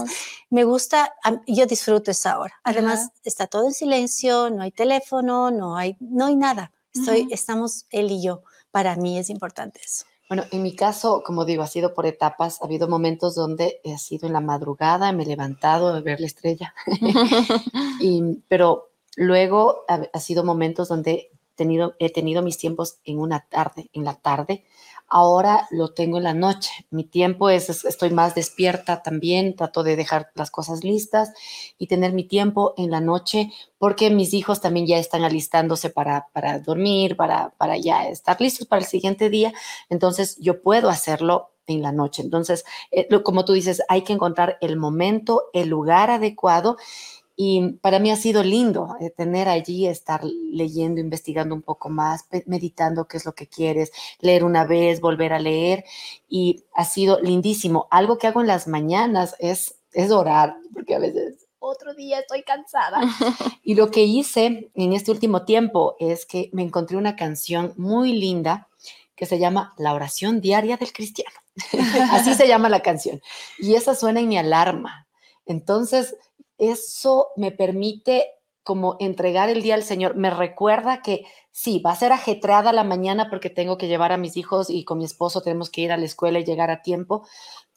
me 0.50 0.64
gusta, 0.64 1.14
yo 1.46 1.66
disfruto 1.66 2.10
esa 2.10 2.38
hora. 2.38 2.54
Además 2.64 3.10
está 3.24 3.46
todo 3.46 3.66
en 3.66 3.72
silencio, 3.74 4.50
no 4.50 4.62
hay 4.62 4.70
teléfono, 4.72 5.50
no 5.50 5.76
hay, 5.76 5.96
no 6.00 6.26
hay 6.26 6.36
nada. 6.36 6.72
Estoy, 6.94 7.28
estamos 7.30 7.86
él 7.90 8.10
y 8.10 8.22
yo. 8.22 8.42
Para 8.70 8.96
mí 8.96 9.18
es 9.18 9.28
importante 9.30 9.80
eso. 9.84 10.04
Bueno, 10.28 10.44
en 10.50 10.62
mi 10.62 10.74
caso, 10.74 11.22
como 11.22 11.44
digo, 11.44 11.62
ha 11.62 11.66
sido 11.66 11.92
por 11.92 12.06
etapas. 12.06 12.62
Ha 12.62 12.64
habido 12.64 12.88
momentos 12.88 13.34
donde 13.34 13.80
ha 13.84 13.98
sido 13.98 14.26
en 14.26 14.32
la 14.32 14.40
madrugada, 14.40 15.12
me 15.12 15.24
he 15.24 15.26
levantado 15.26 15.88
a 15.88 16.00
ver 16.00 16.20
la 16.20 16.26
estrella. 16.26 16.74
Y- 18.00 18.42
pero 18.48 18.90
luego 19.16 19.84
ha, 19.88 20.02
ha 20.12 20.20
sido 20.20 20.44
momentos 20.44 20.88
donde 20.88 21.12
he 21.12 21.30
tenido, 21.54 21.94
he 21.98 22.10
tenido 22.10 22.42
mis 22.42 22.56
tiempos 22.58 22.98
en 23.04 23.18
una 23.18 23.46
tarde, 23.48 23.90
en 23.92 24.04
la 24.04 24.14
tarde. 24.14 24.64
Ahora 25.14 25.66
lo 25.70 25.92
tengo 25.92 26.16
en 26.16 26.24
la 26.24 26.32
noche. 26.32 26.70
Mi 26.90 27.04
tiempo 27.04 27.50
es, 27.50 27.68
es- 27.68 27.84
estoy 27.84 28.10
más 28.10 28.34
despierta 28.34 29.02
también, 29.02 29.54
trato 29.56 29.82
de 29.82 29.94
dejar 29.96 30.30
las 30.34 30.50
cosas 30.50 30.84
listas 30.84 31.32
y 31.78 31.86
tener 31.86 32.14
mi 32.14 32.24
tiempo 32.24 32.72
en 32.78 32.90
la 32.90 33.00
noche 33.02 33.52
porque 33.78 34.08
mis 34.10 34.32
hijos 34.32 34.62
también 34.62 34.86
ya 34.86 34.96
están 34.98 35.22
alistándose 35.22 35.90
para, 35.90 36.28
para 36.32 36.58
dormir, 36.60 37.16
para, 37.16 37.50
para 37.58 37.76
ya 37.76 38.08
estar 38.08 38.40
listos 38.40 38.66
para 38.66 38.80
el 38.80 38.88
siguiente 38.88 39.28
día. 39.28 39.52
Entonces 39.90 40.38
yo 40.40 40.62
puedo 40.62 40.88
hacerlo 40.88 41.50
en 41.66 41.82
la 41.82 41.92
noche. 41.92 42.22
Entonces, 42.22 42.64
eh, 42.90 43.06
lo- 43.10 43.22
como 43.22 43.44
tú 43.44 43.52
dices, 43.52 43.82
hay 43.88 44.02
que 44.04 44.14
encontrar 44.14 44.56
el 44.62 44.76
momento, 44.78 45.42
el 45.52 45.68
lugar 45.68 46.10
adecuado. 46.10 46.76
Y 47.36 47.72
para 47.80 47.98
mí 47.98 48.10
ha 48.10 48.16
sido 48.16 48.42
lindo 48.42 48.96
eh, 49.00 49.10
tener 49.10 49.48
allí, 49.48 49.86
estar 49.86 50.22
leyendo, 50.24 51.00
investigando 51.00 51.54
un 51.54 51.62
poco 51.62 51.88
más, 51.88 52.26
meditando 52.46 53.06
qué 53.06 53.16
es 53.16 53.24
lo 53.24 53.34
que 53.34 53.46
quieres, 53.46 53.90
leer 54.20 54.44
una 54.44 54.64
vez, 54.64 55.00
volver 55.00 55.32
a 55.32 55.38
leer. 55.38 55.84
Y 56.28 56.64
ha 56.74 56.84
sido 56.84 57.20
lindísimo. 57.20 57.88
Algo 57.90 58.18
que 58.18 58.26
hago 58.26 58.40
en 58.40 58.46
las 58.46 58.68
mañanas 58.68 59.34
es, 59.38 59.76
es 59.92 60.10
orar, 60.10 60.56
porque 60.74 60.94
a 60.94 60.98
veces 60.98 61.42
otro 61.62 61.94
día 61.94 62.18
estoy 62.18 62.42
cansada. 62.42 63.00
Y 63.64 63.76
lo 63.76 63.92
que 63.92 64.02
hice 64.02 64.70
en 64.74 64.92
este 64.92 65.12
último 65.12 65.44
tiempo 65.44 65.94
es 66.00 66.26
que 66.26 66.50
me 66.52 66.62
encontré 66.62 66.96
una 66.96 67.14
canción 67.14 67.72
muy 67.76 68.12
linda 68.12 68.68
que 69.14 69.24
se 69.24 69.38
llama 69.38 69.72
La 69.78 69.94
oración 69.94 70.40
diaria 70.40 70.76
del 70.76 70.92
cristiano. 70.92 71.36
Así 72.10 72.34
se 72.34 72.48
llama 72.48 72.68
la 72.68 72.80
canción. 72.80 73.22
Y 73.58 73.74
esa 73.74 73.94
suena 73.94 74.18
en 74.18 74.28
mi 74.28 74.36
alarma. 74.36 75.06
Entonces, 75.46 76.16
eso 76.62 77.28
me 77.36 77.50
permite 77.50 78.30
como 78.62 78.96
entregar 79.00 79.48
el 79.48 79.62
día 79.62 79.74
al 79.74 79.82
Señor. 79.82 80.14
Me 80.14 80.30
recuerda 80.30 81.02
que 81.02 81.24
sí, 81.50 81.80
va 81.80 81.90
a 81.90 81.96
ser 81.96 82.12
ajetreada 82.12 82.72
la 82.72 82.84
mañana 82.84 83.28
porque 83.28 83.50
tengo 83.50 83.76
que 83.76 83.88
llevar 83.88 84.12
a 84.12 84.16
mis 84.16 84.36
hijos 84.36 84.70
y 84.70 84.84
con 84.84 84.98
mi 84.98 85.04
esposo 85.04 85.42
tenemos 85.42 85.70
que 85.70 85.80
ir 85.80 85.92
a 85.92 85.96
la 85.96 86.04
escuela 86.04 86.38
y 86.38 86.44
llegar 86.44 86.70
a 86.70 86.82
tiempo, 86.82 87.26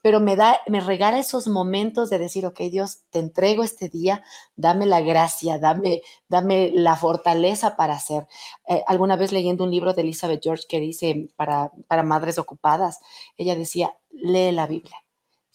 pero 0.04 0.20
me 0.20 0.36
da, 0.36 0.60
me 0.68 0.82
regala 0.82 1.18
esos 1.18 1.48
momentos 1.48 2.12
de 2.12 2.20
decir, 2.20 2.46
ok, 2.46 2.60
Dios, 2.72 3.00
te 3.10 3.18
entrego 3.18 3.64
este 3.64 3.90
día, 3.90 4.24
dame 4.56 4.86
la 4.86 5.02
gracia, 5.02 5.58
dame, 5.58 6.04
dame 6.30 6.72
la 6.76 6.96
fortaleza 6.96 7.76
para 7.76 7.96
hacer. 7.96 8.28
Eh, 8.68 8.84
alguna 8.86 9.16
vez 9.16 9.32
leyendo 9.32 9.64
un 9.64 9.72
libro 9.72 9.94
de 9.94 10.04
Elizabeth 10.04 10.44
George 10.44 10.66
que 10.70 10.80
dice 10.80 11.30
para, 11.36 11.72
para 11.88 12.04
madres 12.04 12.38
ocupadas, 12.38 13.00
ella 13.36 13.56
decía, 13.56 13.98
lee 14.12 14.52
la 14.52 14.68
Biblia. 14.68 15.05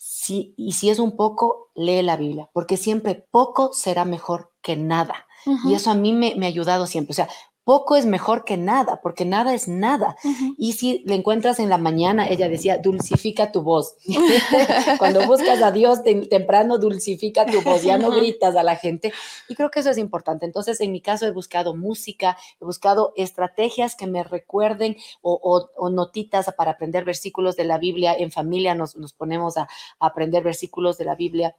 Sí, 0.03 0.55
y 0.57 0.73
si 0.73 0.89
es 0.89 0.99
un 0.99 1.15
poco, 1.15 1.71
lee 1.75 2.01
la 2.01 2.17
Biblia, 2.17 2.49
porque 2.55 2.79
siempre 2.79 3.27
poco 3.31 3.75
será 3.75 4.07
mejor 4.07 4.51
que 4.63 4.75
nada. 4.75 5.27
Y 5.67 5.75
eso 5.75 5.91
a 5.91 5.95
mí 5.95 6.15
me, 6.15 6.35
me 6.37 6.47
ha 6.47 6.49
ayudado 6.49 6.87
siempre. 6.87 7.13
O 7.13 7.15
sea, 7.15 7.29
poco 7.71 7.95
es 7.95 8.05
mejor 8.05 8.45
que 8.45 8.57
nada, 8.57 9.01
porque 9.01 9.25
nada 9.25 9.55
es 9.55 9.69
nada. 9.69 10.17
Y 10.59 10.73
si 10.73 11.05
le 11.07 11.15
encuentras 11.15 11.61
en 11.61 11.69
la 11.69 11.79
mañana, 11.79 12.29
ella 12.29 12.49
decía, 12.49 12.79
dulcifica 12.79 13.53
tu 13.53 13.63
voz. 13.63 13.95
Cuando 14.99 15.25
buscas 15.25 15.63
a 15.63 15.71
Dios 15.71 16.01
tem- 16.03 16.29
temprano, 16.29 16.79
dulcifica 16.79 17.47
tu 17.47 17.61
voz, 17.63 17.85
ya 17.85 17.97
no 17.97 18.11
gritas 18.11 18.57
a 18.57 18.65
la 18.65 18.75
gente. 18.75 19.13
Y 19.49 19.55
creo 19.55 19.71
que 19.71 19.79
eso 19.81 19.91
es 19.91 19.99
importante. 19.99 20.47
Entonces, 20.47 20.81
en 20.81 20.91
mi 20.91 21.01
caso, 21.01 21.27
he 21.27 21.31
buscado 21.31 21.77
música, 21.77 22.37
he 22.61 22.65
buscado 22.65 23.13
estrategias 23.15 23.95
que 23.95 24.09
me 24.09 24.25
recuerden 24.25 24.97
o, 25.23 25.39
o- 25.41 25.71
o 25.77 25.91
notitas 25.91 26.53
para 26.57 26.73
aprender 26.73 27.05
versículos 27.05 27.55
de 27.55 27.65
la 27.67 27.79
Biblia. 27.79 28.15
En 28.19 28.33
familia 28.33 28.75
nos, 28.75 28.97
nos 28.97 29.13
ponemos 29.13 29.57
a, 29.57 29.63
a 30.01 30.07
aprender 30.07 30.43
versículos 30.43 30.99
de 30.99 31.05
la 31.05 31.15
Biblia. 31.15 31.55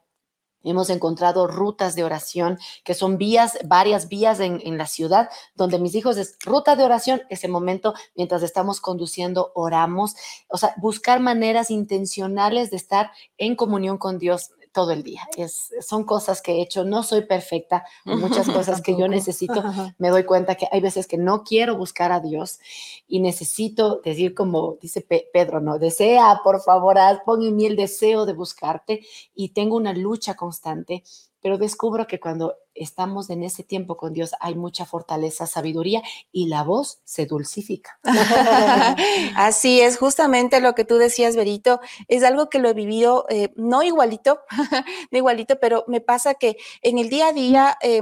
Hemos 0.63 0.89
encontrado 0.89 1.47
rutas 1.47 1.95
de 1.95 2.03
oración 2.03 2.59
que 2.83 2.93
son 2.93 3.17
vías, 3.17 3.57
varias 3.65 4.07
vías 4.07 4.39
en, 4.39 4.77
la 4.77 4.85
ciudad, 4.85 5.29
donde 5.55 5.79
mis 5.79 5.95
hijos 5.95 6.17
es 6.17 6.37
ruta 6.43 6.75
de 6.75 6.83
oración, 6.83 7.21
ese 7.29 7.47
momento 7.47 7.93
mientras 8.15 8.43
estamos 8.43 8.79
conduciendo, 8.79 9.51
oramos. 9.55 10.15
O 10.47 10.57
sea, 10.57 10.73
buscar 10.77 11.19
maneras 11.19 11.71
intencionales 11.71 12.71
de 12.71 12.77
estar 12.77 13.11
en 13.37 13.55
comunión 13.55 13.97
con 13.97 14.19
Dios 14.19 14.51
todo 14.73 14.91
el 14.91 15.03
día. 15.03 15.21
Es, 15.37 15.73
son 15.81 16.03
cosas 16.03 16.41
que 16.41 16.53
he 16.53 16.61
hecho. 16.61 16.83
No 16.83 17.03
soy 17.03 17.21
perfecta, 17.25 17.85
muchas 18.05 18.47
cosas 18.49 18.81
que 18.81 18.95
yo 18.97 19.07
necesito. 19.07 19.63
Me 19.97 20.09
doy 20.09 20.23
cuenta 20.23 20.55
que 20.55 20.67
hay 20.71 20.81
veces 20.81 21.07
que 21.07 21.17
no 21.17 21.43
quiero 21.43 21.77
buscar 21.77 22.11
a 22.11 22.19
Dios 22.19 22.59
y 23.07 23.19
necesito 23.19 24.01
decir 24.03 24.33
como 24.33 24.77
dice 24.81 25.01
Pe- 25.01 25.27
Pedro, 25.33 25.59
no, 25.61 25.79
desea, 25.79 26.41
por 26.43 26.61
favor, 26.61 26.97
haz, 26.97 27.19
pon 27.25 27.43
en 27.43 27.55
mí 27.55 27.65
el 27.65 27.75
deseo 27.75 28.25
de 28.25 28.33
buscarte 28.33 29.05
y 29.35 29.49
tengo 29.49 29.75
una 29.75 29.93
lucha 29.93 30.35
constante, 30.35 31.03
pero 31.41 31.57
descubro 31.57 32.07
que 32.07 32.19
cuando 32.19 32.55
estamos 32.73 33.29
en 33.29 33.43
ese 33.43 33.63
tiempo 33.63 33.97
con 33.97 34.13
Dios 34.13 34.31
hay 34.39 34.55
mucha 34.55 34.85
fortaleza, 34.85 35.45
sabiduría 35.47 36.01
y 36.31 36.47
la 36.47 36.63
voz 36.63 37.01
se 37.03 37.25
dulcifica. 37.25 37.99
Así 39.35 39.81
es, 39.81 39.97
justamente 39.97 40.61
lo 40.61 40.73
que 40.73 40.85
tú 40.85 40.95
decías, 40.95 41.35
Berito, 41.35 41.79
es 42.07 42.23
algo 42.23 42.49
que 42.49 42.59
lo 42.59 42.69
he 42.69 42.73
vivido, 42.73 43.25
eh, 43.29 43.51
no 43.55 43.83
igualito, 43.83 44.39
no 45.11 45.17
igualito, 45.17 45.59
pero 45.59 45.83
me 45.87 46.01
pasa 46.01 46.35
que 46.35 46.57
en 46.81 46.97
el 46.97 47.09
día 47.09 47.27
a 47.27 47.33
día, 47.33 47.77
eh, 47.81 48.01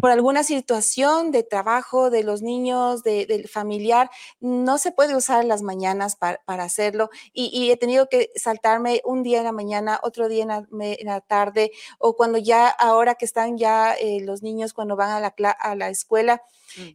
por 0.00 0.10
alguna 0.10 0.42
situación 0.42 1.30
de 1.30 1.42
trabajo 1.42 2.10
de 2.10 2.24
los 2.24 2.42
niños, 2.42 3.02
de- 3.02 3.26
del 3.26 3.48
familiar, 3.48 4.10
no 4.40 4.78
se 4.78 4.92
puede 4.92 5.16
usar 5.16 5.44
las 5.44 5.62
mañanas 5.62 6.16
para, 6.16 6.38
hacerlo 6.48 7.10
y, 7.32 7.70
he 7.70 7.76
tenido 7.76 8.08
que 8.08 8.30
saltarme 8.34 9.00
un 9.04 9.22
día 9.22 9.38
en 9.38 9.44
la 9.44 9.52
mañana, 9.52 10.00
otro 10.02 10.28
día 10.28 10.42
en 10.42 11.06
la 11.06 11.20
tarde 11.20 11.70
o 11.98 12.16
cuando 12.16 12.38
ya, 12.38 12.74
ahora 12.78 13.14
que 13.14 13.24
están 13.24 13.58
ya 13.58 13.94
eh, 13.94 14.20
los 14.22 14.42
niños, 14.42 14.72
cuando 14.72 14.96
van 14.96 15.10
a 15.10 15.20
la, 15.20 15.50
a 15.50 15.74
la 15.74 15.88
escuela, 15.88 16.42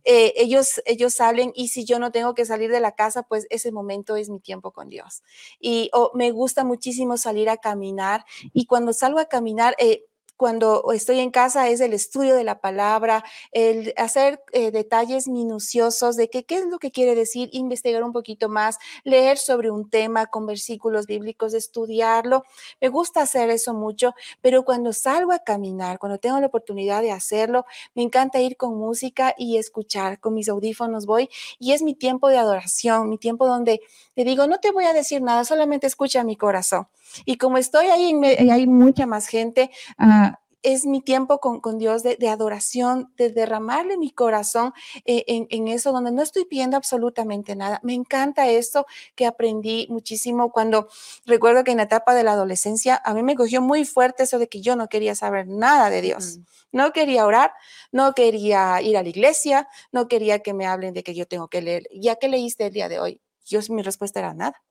eh, 0.04 0.34
ellos, 0.38 0.82
ellos 0.86 1.14
salen 1.16 1.52
y 1.56 1.70
si 1.70 1.84
yo 1.84 2.00
no 2.00 2.12
tengo 2.12 2.34
que 2.34 2.46
salir 2.46 2.72
de 2.72 2.80
la 2.80 2.94
casa, 2.94 3.24
pues 3.24 3.48
ese 3.50 3.72
momento 3.72 4.16
es 4.16 4.30
mi 4.30 4.40
tiempo 4.40 4.72
con 4.72 4.90
Dios. 4.90 5.24
Y 5.60 5.90
oh, 5.94 6.12
me 6.14 6.32
gusta 6.32 6.64
muchísimo 6.64 7.18
salir 7.18 7.50
a 7.50 7.58
caminar 7.58 8.26
y 8.54 8.66
cuando 8.66 8.94
salgo 8.94 9.20
a 9.20 9.26
caminar, 9.26 9.76
eh, 9.80 10.06
cuando 10.38 10.92
estoy 10.94 11.20
en 11.20 11.32
casa 11.32 11.70
es 11.70 11.80
el 11.80 11.94
estudio 11.94 12.36
de 12.36 12.44
la 12.44 12.60
palabra, 12.60 13.24
el 13.52 13.94
hacer 13.98 14.42
eh, 14.52 14.72
detalles 14.72 15.28
minuciosos 15.28 16.16
de 16.16 16.30
qué 16.30 16.46
es 16.50 16.66
lo 16.66 16.80
que 16.80 16.92
quiere 16.92 17.16
decir, 17.16 17.50
investigar 17.52 18.04
un 18.04 18.12
poquito 18.12 18.50
más, 18.50 18.78
leer 19.04 19.38
sobre 19.38 19.72
un 19.72 19.90
tema 19.90 20.26
con 20.28 20.46
versículos 20.46 21.06
bíblicos, 21.06 21.54
estudiarlo. 21.54 22.44
Me 22.82 22.90
gusta 22.90 23.22
hacer 23.22 23.50
eso 23.50 23.74
mucho, 23.74 24.14
pero 24.42 24.64
cuando 24.64 24.94
salgo 24.94 25.32
a 25.32 25.40
caminar, 25.40 26.00
cuando 26.00 26.18
tengo 26.18 26.40
la 26.40 26.48
oportunidad 26.48 27.02
de 27.02 27.12
hacerlo, 27.12 27.66
me 27.96 28.04
encanta 28.04 28.40
ir 28.40 28.58
con 28.58 28.78
música 28.78 29.34
y 29.38 29.58
escuchar, 29.58 30.20
con 30.20 30.34
mis 30.34 30.50
audífonos 30.50 31.06
voy 31.06 31.30
y 31.60 31.74
es 31.74 31.82
mi 31.82 31.96
tiempo 31.96 32.30
de 32.30 32.38
adoración, 32.38 33.10
mi 33.10 33.18
tiempo 33.18 33.48
donde 33.48 33.82
le 34.16 34.24
digo, 34.24 34.48
no 34.48 34.60
te 34.60 34.72
voy 34.72 34.86
a 34.86 34.94
decir 34.94 35.22
nada, 35.22 35.44
solamente 35.44 35.88
escucha 35.88 36.24
mi 36.24 36.36
corazón. 36.36 36.88
Y 37.26 37.38
como 37.38 37.58
estoy 37.58 37.88
ahí, 37.88 38.14
y 38.40 38.50
hay 38.50 38.68
mucha 38.68 39.06
más 39.06 39.28
gente, 39.28 39.70
uh, 40.00 40.33
es 40.64 40.86
mi 40.86 41.02
tiempo 41.02 41.40
con, 41.40 41.60
con 41.60 41.78
Dios 41.78 42.04
de, 42.04 42.16
de, 42.16 42.30
adoración, 42.30 43.14
de 43.18 43.30
derramarle 43.30 43.98
mi 43.98 44.12
corazón 44.12 44.74
eh, 45.06 45.24
en, 45.28 45.48
en, 45.50 45.68
eso, 45.68 45.92
donde 45.92 46.12
no 46.12 46.22
estoy 46.22 46.46
pidiendo 46.46 46.78
absolutamente 46.78 47.56
nada. 47.56 47.80
Me 47.84 47.94
encanta 47.94 48.50
esto 48.50 48.86
que 49.16 49.26
aprendí 49.26 49.88
muchísimo 49.90 50.52
cuando 50.52 50.88
recuerdo 51.26 51.64
que 51.64 51.72
en 51.72 51.78
la 51.78 51.84
etapa 51.84 52.16
de 52.16 52.24
la 52.24 52.32
adolescencia 52.32 53.02
a 53.04 53.14
mí 53.14 53.24
me 53.24 53.36
cogió 53.36 53.62
muy 53.62 53.86
fuerte 53.86 54.24
eso 54.24 54.40
de 54.40 54.48
que 54.48 54.62
yo 54.62 54.76
no 54.76 54.88
quería 54.88 55.16
saber 55.16 55.48
nada 55.48 55.90
de 55.90 56.02
Dios. 56.02 56.38
Mm. 56.38 56.44
No 56.74 56.92
quería 56.92 57.26
orar, 57.28 57.54
no 57.92 58.14
quería 58.14 58.82
ir 58.82 58.98
a 58.98 59.04
la 59.04 59.10
iglesia, 59.10 59.70
no 59.92 60.08
quería 60.08 60.40
que 60.40 60.54
me 60.54 60.66
hablen 60.66 60.94
de 60.94 61.04
que 61.04 61.14
yo 61.14 61.28
tengo 61.28 61.48
que 61.48 61.62
leer. 61.62 61.88
¿Ya 61.94 62.16
que 62.16 62.28
leíste 62.28 62.66
el 62.66 62.74
día 62.74 62.90
de 62.90 63.00
hoy? 63.00 63.22
Yo, 63.46 63.60
mi 63.70 63.84
respuesta 63.84 64.20
era 64.20 64.34
nada. 64.34 64.62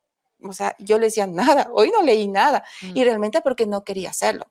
O 0.42 0.52
sea, 0.52 0.74
yo 0.78 0.98
le 0.98 1.07
decía 1.07 1.26
nada, 1.26 1.68
hoy 1.72 1.92
no 1.96 2.02
leí 2.02 2.26
nada. 2.26 2.64
Mm. 2.83 2.96
Y 2.96 3.05
realmente 3.05 3.40
porque 3.40 3.66
no 3.66 3.85
quería 3.85 4.11
hacerlo. 4.11 4.46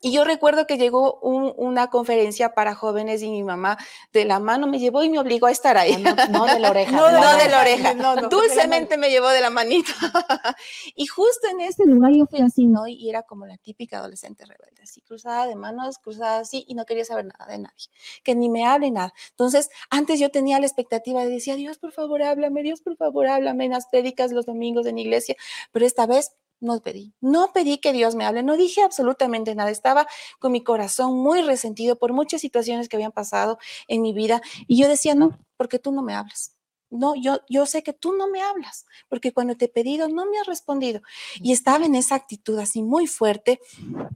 Y 0.00 0.12
yo 0.12 0.24
recuerdo 0.24 0.66
que 0.66 0.78
llegó 0.78 1.18
un, 1.20 1.52
una 1.56 1.88
conferencia 1.88 2.54
para 2.54 2.74
jóvenes 2.74 3.22
y 3.22 3.30
mi 3.30 3.42
mamá 3.42 3.78
de 4.12 4.24
la 4.24 4.38
mano 4.38 4.66
me 4.66 4.78
llevó 4.78 5.02
y 5.02 5.10
me 5.10 5.18
obligó 5.18 5.46
a 5.46 5.50
estar 5.50 5.76
ahí. 5.76 5.96
No, 6.02 6.14
no 6.30 6.46
de 6.46 6.60
la 6.60 6.70
oreja. 6.70 6.90
no, 6.96 7.06
de 7.06 7.12
la, 7.12 7.32
no 7.32 7.38
de 7.38 7.48
la 7.48 7.60
oreja. 7.60 7.94
No, 7.94 8.28
Dulcemente 8.28 8.96
me 8.96 9.10
llevó 9.10 9.28
de 9.28 9.40
la 9.40 9.50
manita. 9.50 9.92
y 10.94 11.06
justo 11.06 11.48
en 11.50 11.62
ese 11.62 11.84
lugar 11.84 12.12
yo 12.12 12.26
fui 12.26 12.40
así, 12.40 12.66
¿no? 12.66 12.86
Y 12.86 13.10
era 13.10 13.22
como 13.22 13.46
la 13.46 13.56
típica 13.58 13.98
adolescente 13.98 14.44
rebelde, 14.44 14.82
así 14.82 15.00
cruzada 15.00 15.46
de 15.46 15.56
manos, 15.56 15.98
cruzada 15.98 16.40
así, 16.40 16.64
y 16.68 16.74
no 16.74 16.84
quería 16.84 17.04
saber 17.04 17.26
nada 17.26 17.50
de 17.50 17.58
nadie, 17.58 17.88
que 18.22 18.34
ni 18.34 18.48
me 18.48 18.66
hable 18.66 18.90
nada. 18.90 19.12
Entonces, 19.30 19.70
antes 19.90 20.20
yo 20.20 20.30
tenía 20.30 20.60
la 20.60 20.66
expectativa 20.66 21.24
de 21.24 21.30
decir, 21.30 21.56
Dios, 21.56 21.78
por 21.78 21.92
favor, 21.92 22.22
háblame, 22.22 22.62
Dios, 22.62 22.80
por 22.82 22.96
favor, 22.96 23.26
háblame 23.26 23.64
en 23.64 23.72
las 23.72 23.86
prédicas 23.86 24.32
los 24.32 24.46
domingos 24.46 24.86
en 24.86 24.98
iglesia, 24.98 25.34
pero 25.72 25.86
esta 25.86 26.06
vez 26.06 26.32
no 26.60 26.80
pedí, 26.80 27.14
no 27.20 27.52
pedí 27.52 27.78
que 27.78 27.92
Dios 27.92 28.14
me 28.14 28.24
hable, 28.24 28.42
no 28.42 28.56
dije 28.56 28.82
absolutamente 28.82 29.54
nada, 29.54 29.70
estaba 29.70 30.06
con 30.38 30.52
mi 30.52 30.62
corazón 30.62 31.16
muy 31.16 31.42
resentido 31.42 31.96
por 31.96 32.12
muchas 32.12 32.40
situaciones 32.40 32.88
que 32.88 32.96
habían 32.96 33.12
pasado 33.12 33.58
en 33.86 34.02
mi 34.02 34.12
vida 34.12 34.40
y 34.66 34.80
yo 34.80 34.88
decía, 34.88 35.14
no, 35.14 35.38
porque 35.56 35.78
tú 35.78 35.92
no 35.92 36.02
me 36.02 36.14
hablas. 36.14 36.54
No, 36.90 37.14
yo, 37.14 37.40
yo 37.50 37.66
sé 37.66 37.82
que 37.82 37.92
tú 37.92 38.14
no 38.14 38.28
me 38.28 38.40
hablas, 38.40 38.86
porque 39.08 39.32
cuando 39.32 39.56
te 39.56 39.66
he 39.66 39.68
pedido 39.68 40.08
no 40.08 40.24
me 40.24 40.38
has 40.38 40.46
respondido. 40.46 41.02
Y 41.34 41.52
estaba 41.52 41.84
en 41.84 41.94
esa 41.94 42.14
actitud 42.14 42.58
así 42.58 42.82
muy 42.82 43.06
fuerte. 43.06 43.60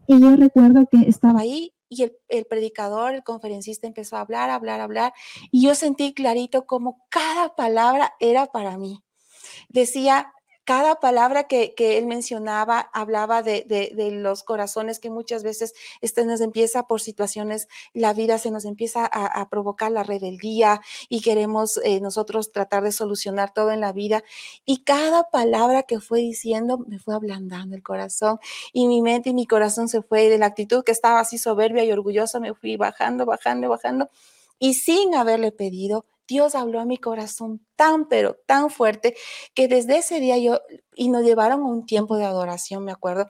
Y 0.07 0.19
yo 0.19 0.35
recuerdo 0.37 0.87
que 0.91 1.07
estaba 1.07 1.41
ahí 1.41 1.75
y 1.91 2.05
el, 2.05 2.17
el, 2.29 2.47
predicador, 2.47 3.15
el 3.15 3.23
conferencista 3.23 3.87
empezó 3.87 4.17
a 4.17 4.21
hablar, 4.21 4.49
hablar, 4.49 4.81
hablar. 4.81 5.13
Y 5.51 5.67
yo 5.67 5.75
sentí 5.75 6.15
clarito 6.15 6.65
como 6.65 7.05
cada 7.11 7.55
palabra 7.55 8.15
era 8.21 8.47
para 8.47 8.79
mí. 8.79 9.03
Decía, 9.69 10.33
cada 10.65 11.01
palabra 11.01 11.45
que, 11.45 11.75
él 11.77 12.07
mencionaba 12.07 12.91
hablaba 12.93 13.43
de, 13.43 13.65
los 14.13 14.43
corazones 14.45 14.99
que 14.99 15.11
muchas 15.11 15.43
veces 15.43 15.75
este 16.01 16.25
nos 16.25 16.41
empieza 16.41 16.85
por 16.87 17.01
situaciones, 17.01 17.69
la 17.93 18.13
vida 18.13 18.39
se 18.39 18.51
nos 18.51 18.65
empieza 18.65 19.05
a, 19.05 19.27
a 19.27 19.49
provocar 19.49 19.91
la 19.91 20.03
rebeldía 20.03 20.81
y 21.09 21.21
queremos 21.21 21.81
eh, 21.85 22.01
nosotros 22.01 22.53
tratar 22.53 22.83
de 22.83 22.93
solucionar 22.93 23.53
todo 23.53 23.73
en 23.73 23.81
la 23.81 23.93
vida. 23.93 24.23
Y 24.65 24.85
cada 24.85 25.31
palabra 25.31 25.83
que 25.83 26.01
fue 26.01 26.21
diciendo 26.21 26.79
me 26.79 26.99
fue 26.99 27.15
ablandando 27.15 27.75
el 27.75 27.83
corazón 27.83 28.39
y 28.73 28.87
mi 28.87 29.03
mente 29.03 29.31
y 29.31 29.35
mi 29.35 29.47
corazón 29.47 29.89
se 29.89 30.03
fue 30.03 30.29
de 30.29 30.39
la 30.39 30.47
actitud 30.47 30.85
que 30.85 30.93
estaba 30.93 31.21
así 31.21 31.39
soberbia 31.39 31.85
y 31.85 31.93
orgullosa, 31.93 32.41
me 32.41 32.55
fui 32.55 32.77
bajando, 32.77 33.27
bajando, 33.27 33.69
bajando. 33.69 34.11
Y 34.59 34.75
sin 34.75 35.15
haberle 35.17 35.51
pedido, 35.51 36.07
Dios 36.33 36.55
habló 36.55 36.81
a 36.81 36.87
mi 36.87 36.97
corazón 36.97 37.61
tan, 37.77 38.09
pero 38.09 38.39
tan 38.47 38.71
fuerte 38.71 39.15
que 39.53 39.69
desde 39.69 39.99
ese 39.99 40.19
día 40.19 40.39
yo, 40.39 40.61
y 40.97 41.11
nos 41.11 41.25
llevaron 41.25 41.61
a 41.61 41.67
un 41.67 41.85
tiempo 41.85 42.17
de 42.17 42.25
adoración, 42.25 42.87
me 42.87 42.91
acuerdo, 42.91 43.29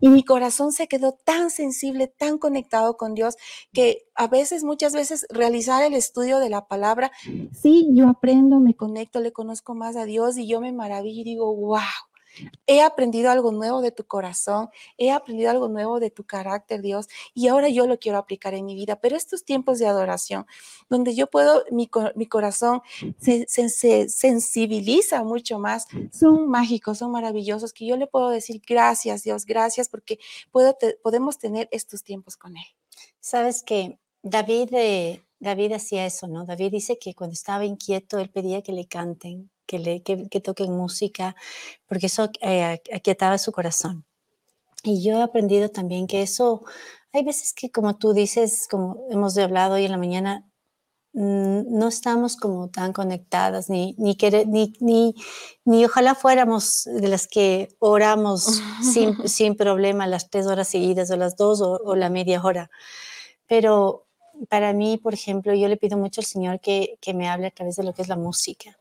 y 0.00 0.08
mi 0.08 0.24
corazón 0.24 0.72
se 0.72 0.88
quedó 0.88 1.12
tan 1.12 1.50
sensible, 1.50 2.06
tan 2.08 2.38
conectado 2.38 2.96
con 2.96 3.12
Dios, 3.14 3.36
que 3.74 4.06
a 4.14 4.26
veces, 4.26 4.64
muchas 4.64 4.94
veces, 4.94 5.26
realizar 5.28 5.82
el 5.82 5.92
estudio 5.92 6.38
de 6.38 6.48
la 6.48 6.66
palabra, 6.66 7.12
sí, 7.52 7.90
yo 7.92 8.08
aprendo, 8.08 8.58
me 8.58 8.74
conecto, 8.74 9.20
le 9.20 9.32
conozco 9.32 9.74
más 9.74 9.96
a 9.96 10.06
Dios 10.06 10.38
y 10.38 10.48
yo 10.48 10.62
me 10.62 10.72
maravillo 10.72 11.20
y 11.20 11.24
digo, 11.24 11.54
wow 11.54 11.80
He 12.66 12.82
aprendido 12.82 13.30
algo 13.30 13.52
nuevo 13.52 13.80
de 13.82 13.90
tu 13.92 14.04
corazón, 14.04 14.68
he 14.96 15.10
aprendido 15.10 15.50
algo 15.50 15.68
nuevo 15.68 16.00
de 16.00 16.10
tu 16.10 16.24
carácter, 16.24 16.82
Dios, 16.82 17.08
y 17.34 17.48
ahora 17.48 17.68
yo 17.68 17.86
lo 17.86 17.98
quiero 17.98 18.18
aplicar 18.18 18.54
en 18.54 18.64
mi 18.64 18.74
vida. 18.74 19.00
Pero 19.00 19.16
estos 19.16 19.44
tiempos 19.44 19.78
de 19.78 19.86
adoración, 19.86 20.46
donde 20.88 21.14
yo 21.14 21.28
puedo, 21.28 21.64
mi, 21.70 21.86
corazón 21.86 22.82
se, 23.18 23.46
se, 23.48 23.68
se, 23.68 24.08
sensibiliza 24.08 25.24
mucho 25.24 25.58
más, 25.58 25.86
son 26.12 26.48
mágicos, 26.48 26.98
son 26.98 27.10
maravillosos, 27.10 27.72
que 27.72 27.86
yo 27.86 27.96
le 27.96 28.06
puedo 28.06 28.30
decir 28.30 28.62
gracias, 28.66 29.24
Dios, 29.24 29.44
gracias, 29.44 29.88
porque 29.88 30.18
puedo 30.50 30.76
podemos 31.02 31.38
tener 31.38 31.68
estos 31.72 32.02
tiempos 32.02 32.36
con 32.36 32.56
Él. 32.56 32.64
Sabes 33.20 33.62
que 33.62 33.98
David, 34.22 34.74
eh, 34.74 35.24
David 35.38 35.72
hacía 35.72 36.06
eso, 36.06 36.28
¿no? 36.28 36.44
David 36.44 36.72
dice 36.72 36.98
que 36.98 37.14
cuando 37.14 37.34
estaba 37.34 37.64
inquieto, 37.64 38.18
él 38.18 38.30
pedía 38.30 38.62
que 38.62 38.72
le 38.72 38.86
canten 38.86 39.50
que, 39.70 39.78
le, 39.78 40.02
que, 40.02 40.28
que 40.28 40.40
toquen 40.40 40.76
música, 40.76 41.36
porque 41.86 42.06
eso 42.06 42.28
eh, 42.40 42.82
aquietaba 42.92 43.38
su 43.38 43.52
corazón. 43.52 44.04
Y 44.82 45.04
yo 45.04 45.18
he 45.18 45.22
aprendido 45.22 45.68
también 45.68 46.08
que 46.08 46.22
eso, 46.22 46.64
hay 47.12 47.22
veces 47.24 47.52
que 47.54 47.70
como 47.70 47.96
tú 47.96 48.12
dices, 48.12 48.66
como 48.68 49.06
hemos 49.10 49.38
hablado 49.38 49.74
hoy 49.74 49.84
en 49.84 49.92
la 49.92 49.98
mañana, 49.98 50.44
no 51.12 51.88
estamos 51.88 52.36
como 52.36 52.68
tan 52.68 52.92
conectadas, 52.92 53.68
ni, 53.68 53.94
ni, 53.98 54.16
ni, 54.80 55.14
ni, 55.64 55.84
ojalá 55.84 56.14
fuéramos 56.14 56.84
de 56.84 57.08
las 57.08 57.26
que 57.26 57.68
oramos 57.80 58.62
sin, 58.82 59.16
sin 59.28 59.56
problema 59.56 60.06
las 60.06 60.30
tres 60.30 60.46
horas 60.46 60.68
seguidas 60.68 61.10
o 61.10 61.16
las 61.16 61.36
dos 61.36 61.60
o, 61.62 61.80
o, 61.84 61.96
la 61.96 62.10
media 62.10 62.40
hora. 62.42 62.70
Pero 63.46 64.06
para 64.48 64.72
mí, 64.72 64.98
por 64.98 65.14
ejemplo, 65.14 65.54
yo 65.54 65.68
le 65.68 65.76
pido 65.76 65.98
mucho 65.98 66.20
al 66.20 66.26
Señor 66.26 66.60
que, 66.60 66.96
que 67.00 67.14
me 67.14 67.28
hable 67.28 67.48
a 67.48 67.50
través 67.50 67.76
de 67.76 67.84
lo 67.84 67.92
que 67.92 68.02
es 68.02 68.08
la 68.08 68.16
música. 68.16 68.79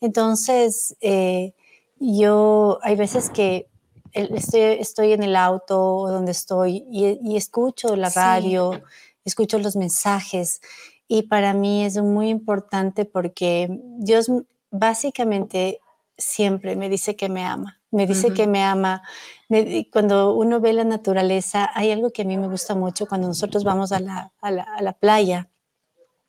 Entonces, 0.00 0.96
eh, 1.00 1.54
yo 1.98 2.78
hay 2.82 2.96
veces 2.96 3.30
que 3.30 3.68
estoy, 4.12 4.60
estoy, 4.60 5.12
en 5.12 5.22
el 5.22 5.36
auto 5.36 6.06
donde 6.08 6.32
estoy 6.32 6.84
y, 6.90 7.18
y 7.22 7.36
escucho 7.36 7.96
la 7.96 8.10
radio, 8.10 8.72
sí. 8.74 8.80
escucho 9.24 9.58
los 9.58 9.76
mensajes 9.76 10.60
y 11.08 11.24
para 11.24 11.52
mí 11.52 11.84
es 11.84 12.00
muy 12.00 12.30
importante 12.30 13.04
porque 13.04 13.68
Dios 13.98 14.30
básicamente 14.70 15.78
siempre 16.16 16.74
me 16.74 16.88
dice 16.88 17.16
que 17.16 17.28
me 17.28 17.44
ama, 17.44 17.80
me 17.90 18.06
dice 18.06 18.28
uh-huh. 18.28 18.34
que 18.34 18.46
me 18.46 18.62
ama. 18.62 19.02
Me, 19.50 19.88
cuando 19.90 20.34
uno 20.34 20.60
ve 20.60 20.72
la 20.72 20.84
naturaleza, 20.84 21.70
hay 21.74 21.90
algo 21.90 22.10
que 22.10 22.22
a 22.22 22.24
mí 22.24 22.38
me 22.38 22.48
gusta 22.48 22.74
mucho 22.74 23.06
cuando 23.06 23.28
nosotros 23.28 23.62
vamos 23.62 23.92
a 23.92 24.00
la, 24.00 24.32
a 24.40 24.50
la, 24.50 24.62
a 24.62 24.80
la 24.80 24.94
playa 24.94 25.50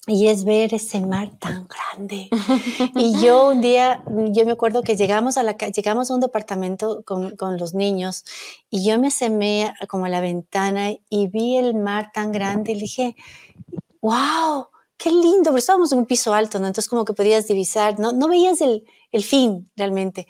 y 0.06 0.28
es 0.28 0.44
ver 0.44 0.74
ese 0.74 1.00
mar 1.00 1.32
tan 1.40 1.68
grande. 1.68 2.30
y 2.96 3.22
yo 3.22 3.48
un 3.50 3.62
día, 3.62 4.04
yo 4.32 4.46
me 4.46 4.52
acuerdo 4.52 4.82
que 4.82 4.98
llegamos 4.98 5.38
a, 5.38 5.44
la, 5.44 5.54
llegamos 5.54 6.12
a 6.12 6.16
un 6.16 6.20
departamento 6.20 7.04
con, 7.04 7.36
con, 7.38 7.58
los 7.58 7.74
niños 7.74 8.26
y 8.70 8.86
yo 8.86 9.00
me 9.00 9.08
asemé 9.08 9.74
como 9.88 10.06
a 10.06 10.10
la 10.10 10.20
ventana 10.20 10.92
y 11.10 11.28
vi 11.28 11.58
el 11.58 11.76
mar 11.76 12.12
tan 12.14 12.34
grande 12.34 12.74
y 12.74 12.82
dije, 12.82 13.16
wow, 14.02 14.68
qué 14.98 15.10
lindo, 15.10 15.46
pero 15.46 15.58
estábamos 15.58 15.92
en 15.94 16.00
un 16.00 16.06
piso 16.06 16.34
alto, 16.34 16.60
¿no? 16.60 16.68
Entonces 16.68 16.90
como 16.90 17.06
que 17.06 17.14
podías 17.14 17.48
divisar, 17.48 17.98
no, 17.98 18.12
no 18.12 18.28
veías 18.28 18.60
el, 18.60 18.86
el 19.14 19.24
fin 19.24 19.72
realmente. 19.78 20.28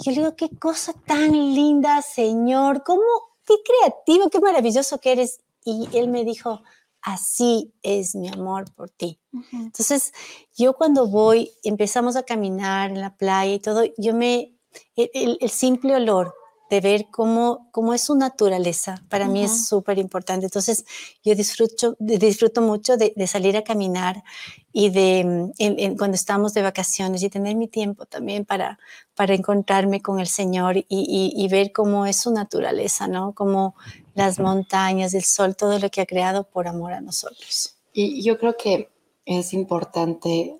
Y 0.00 0.04
yo 0.04 0.10
le 0.12 0.16
digo, 0.18 0.36
qué 0.36 0.48
cosa 0.58 0.94
tan 1.06 1.32
linda, 1.32 2.00
Señor, 2.00 2.82
cómo, 2.82 3.02
qué 3.44 3.54
creativo, 3.62 4.30
qué 4.30 4.40
maravilloso 4.40 4.98
que 4.98 5.12
eres. 5.12 5.40
Y 5.64 5.88
él 5.92 6.08
me 6.08 6.24
dijo, 6.24 6.62
así 7.02 7.72
es 7.82 8.14
mi 8.14 8.28
amor 8.28 8.64
por 8.74 8.90
ti. 8.90 9.20
Uh 9.32 9.40
-huh. 9.40 9.62
Entonces, 9.64 10.12
yo 10.56 10.74
cuando 10.74 11.06
voy, 11.06 11.50
empezamos 11.64 12.16
a 12.16 12.22
caminar 12.22 12.90
en 12.90 13.00
la 13.00 13.16
playa 13.16 13.54
y 13.54 13.58
todo, 13.60 13.84
yo 13.98 14.14
me, 14.14 14.54
el, 14.96 15.38
el 15.40 15.50
simple 15.50 15.96
olor 15.96 16.34
de 16.72 16.80
ver 16.80 17.08
cómo, 17.10 17.68
cómo 17.70 17.92
es 17.92 18.00
su 18.00 18.14
naturaleza. 18.14 19.04
Para 19.10 19.28
mí 19.28 19.44
es 19.44 19.66
súper 19.66 19.98
importante. 19.98 20.46
Entonces, 20.46 20.86
yo 21.22 21.34
disfruto, 21.34 21.96
disfruto 21.98 22.62
mucho 22.62 22.96
de, 22.96 23.12
salir 23.26 23.58
a 23.58 23.62
caminar 23.62 24.24
y 24.72 24.88
de 24.88 25.52
cuando 25.98 26.14
estamos 26.14 26.54
de 26.54 26.62
vacaciones 26.62 27.22
y 27.22 27.28
tener 27.28 27.56
mi 27.56 27.68
tiempo 27.68 28.06
también 28.06 28.46
para, 28.46 28.78
para 29.14 29.34
encontrarme 29.34 30.00
con 30.00 30.18
el 30.18 30.28
Señor 30.28 30.78
y, 30.78 30.86
y, 30.88 31.48
ver 31.48 31.72
cómo 31.72 32.06
es 32.06 32.16
su 32.16 32.32
naturaleza, 32.32 33.06
¿no? 33.06 33.34
Como 33.34 33.74
las 34.14 34.38
montañas, 34.38 35.12
el 35.12 35.24
sol, 35.24 35.54
todo 35.54 35.78
lo 35.78 35.90
que 35.90 36.00
ha 36.00 36.06
creado 36.06 36.44
por 36.44 36.68
amor 36.68 36.94
a 36.94 37.02
nosotros. 37.02 37.74
Y 37.92 38.22
yo 38.22 38.38
creo 38.38 38.56
que 38.56 38.88
es 39.26 39.52
importante 39.52 40.56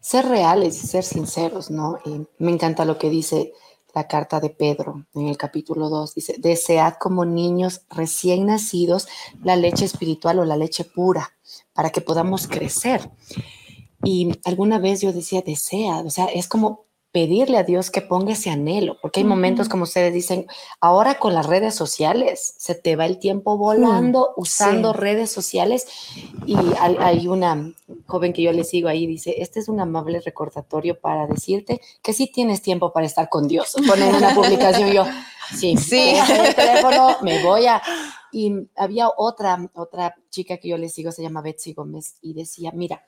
ser 0.00 0.24
reales 0.24 0.82
y 0.82 0.86
ser 0.86 1.04
sinceros, 1.04 1.70
¿no? 1.70 1.98
Y 2.06 2.26
me 2.38 2.52
encanta 2.52 2.86
lo 2.86 2.96
que 2.96 3.10
dice 3.10 3.52
la 3.94 4.08
carta 4.08 4.40
de 4.40 4.50
Pedro 4.50 5.06
en 5.14 5.28
el 5.28 5.36
capítulo 5.36 5.88
2. 5.88 6.14
Dice, 6.14 6.36
desead 6.38 6.94
como 7.00 7.24
niños 7.24 7.82
recién 7.90 8.46
nacidos 8.46 9.08
la 9.42 9.56
leche 9.56 9.84
espiritual 9.84 10.38
o 10.38 10.44
la 10.44 10.56
leche 10.56 10.84
pura 10.84 11.32
para 11.72 11.90
que 11.90 12.00
podamos 12.00 12.46
crecer. 12.46 13.10
Y 14.04 14.32
alguna 14.44 14.78
vez 14.78 15.00
yo 15.00 15.12
decía, 15.12 15.42
desea, 15.42 15.98
o 15.98 16.10
sea, 16.10 16.26
es 16.26 16.48
como 16.48 16.86
pedirle 17.12 17.58
a 17.58 17.62
Dios 17.62 17.90
que 17.90 18.00
ponga 18.00 18.32
ese 18.32 18.48
anhelo, 18.48 18.96
porque 19.02 19.20
hay 19.20 19.24
momentos 19.24 19.68
como 19.68 19.84
ustedes 19.84 20.14
dicen, 20.14 20.46
ahora 20.80 21.18
con 21.18 21.34
las 21.34 21.46
redes 21.46 21.74
sociales, 21.74 22.54
se 22.56 22.74
te 22.74 22.96
va 22.96 23.04
el 23.04 23.18
tiempo 23.18 23.58
volando 23.58 24.30
mm, 24.34 24.40
usando 24.40 24.94
redes 24.94 25.30
sociales 25.30 25.86
y 26.46 26.56
hay, 26.80 27.28
una 27.28 27.70
joven 28.12 28.34
que 28.34 28.42
yo 28.42 28.52
le 28.52 28.62
sigo 28.62 28.88
ahí, 28.88 29.06
dice, 29.06 29.36
este 29.38 29.58
es 29.58 29.68
un 29.68 29.80
amable 29.80 30.20
recordatorio 30.20 31.00
para 31.00 31.26
decirte 31.26 31.80
que 32.02 32.12
sí 32.12 32.30
tienes 32.30 32.60
tiempo 32.60 32.92
para 32.92 33.06
estar 33.06 33.30
con 33.30 33.48
Dios. 33.48 33.74
Ponen 33.88 34.14
una 34.14 34.34
publicación 34.34 34.92
yo, 34.92 35.06
sí, 35.56 35.78
sí, 35.78 36.14
el 36.18 36.54
teléfono 36.54 37.16
me 37.22 37.42
voy 37.42 37.66
a... 37.66 37.82
Y 38.30 38.52
había 38.76 39.08
otra, 39.16 39.70
otra 39.74 40.14
chica 40.30 40.58
que 40.58 40.68
yo 40.68 40.76
le 40.76 40.90
sigo, 40.90 41.10
se 41.10 41.22
llama 41.22 41.40
Betsy 41.40 41.72
Gómez, 41.72 42.16
y 42.20 42.34
decía, 42.34 42.70
mira, 42.72 43.04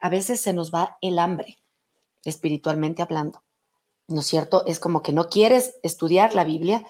a 0.00 0.08
veces 0.08 0.40
se 0.40 0.52
nos 0.52 0.72
va 0.72 0.98
el 1.00 1.18
hambre 1.20 1.58
espiritualmente 2.24 3.02
hablando. 3.02 3.42
¿No 4.08 4.20
es 4.20 4.26
cierto? 4.26 4.64
Es 4.66 4.80
como 4.80 5.02
que 5.02 5.12
no 5.12 5.28
quieres 5.28 5.78
estudiar 5.82 6.34
la 6.34 6.44
Biblia, 6.44 6.84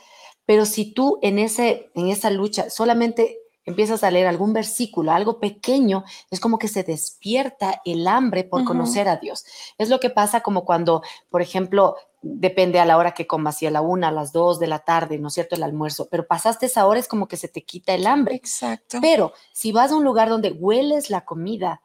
pero 0.46 0.64
si 0.64 0.92
tú 0.92 1.18
en, 1.22 1.38
ese, 1.38 1.90
en 1.94 2.09
esa 2.09 2.31
lucha 2.31 2.70
solamente 2.70 3.40
empiezas 3.66 4.05
a 4.05 4.11
leer 4.11 4.26
algún 4.26 4.52
versículo, 4.52 5.12
algo 5.12 5.38
pequeño, 5.38 6.05
es 6.31 6.40
como 6.40 6.59
que 6.59 6.68
se 6.68 6.85
despierta 6.85 7.83
el 7.85 8.07
hambre 8.09 8.44
por 8.44 8.64
conocer 8.64 9.09
a 9.09 9.16
Dios. 9.16 9.44
Es 9.76 9.90
lo 9.90 10.00
que 10.00 10.09
pasa 10.09 10.40
como 10.40 10.64
cuando, 10.64 11.02
por 11.29 11.42
ejemplo, 11.42 11.96
depende 12.22 12.81
a 12.81 12.85
la 12.85 12.96
hora 12.96 13.12
que 13.12 13.26
comas, 13.26 13.59
si 13.59 13.66
a 13.66 13.70
la 13.70 13.81
una, 13.81 14.09
a 14.09 14.12
las 14.12 14.33
dos 14.33 14.59
de 14.59 14.68
la 14.68 14.79
tarde, 14.79 15.18
¿no 15.18 15.29
es 15.29 15.35
cierto? 15.35 15.57
El 15.57 15.62
almuerzo, 15.62 16.09
pero 16.11 16.26
pasaste 16.26 16.66
esa 16.66 16.87
hora 16.87 17.00
es 17.00 17.09
como 17.09 17.29
que 17.29 17.37
se 17.37 17.48
te 17.48 17.64
quita 17.64 17.92
el 17.94 18.07
hambre. 18.07 18.37
Exacto. 18.37 18.98
Pero 19.00 19.33
si 19.52 19.72
vas 19.72 19.92
a 19.92 19.96
un 19.96 20.05
lugar 20.05 20.29
donde 20.29 20.52
hueles 20.52 21.11
la 21.11 21.24
comida, 21.24 21.83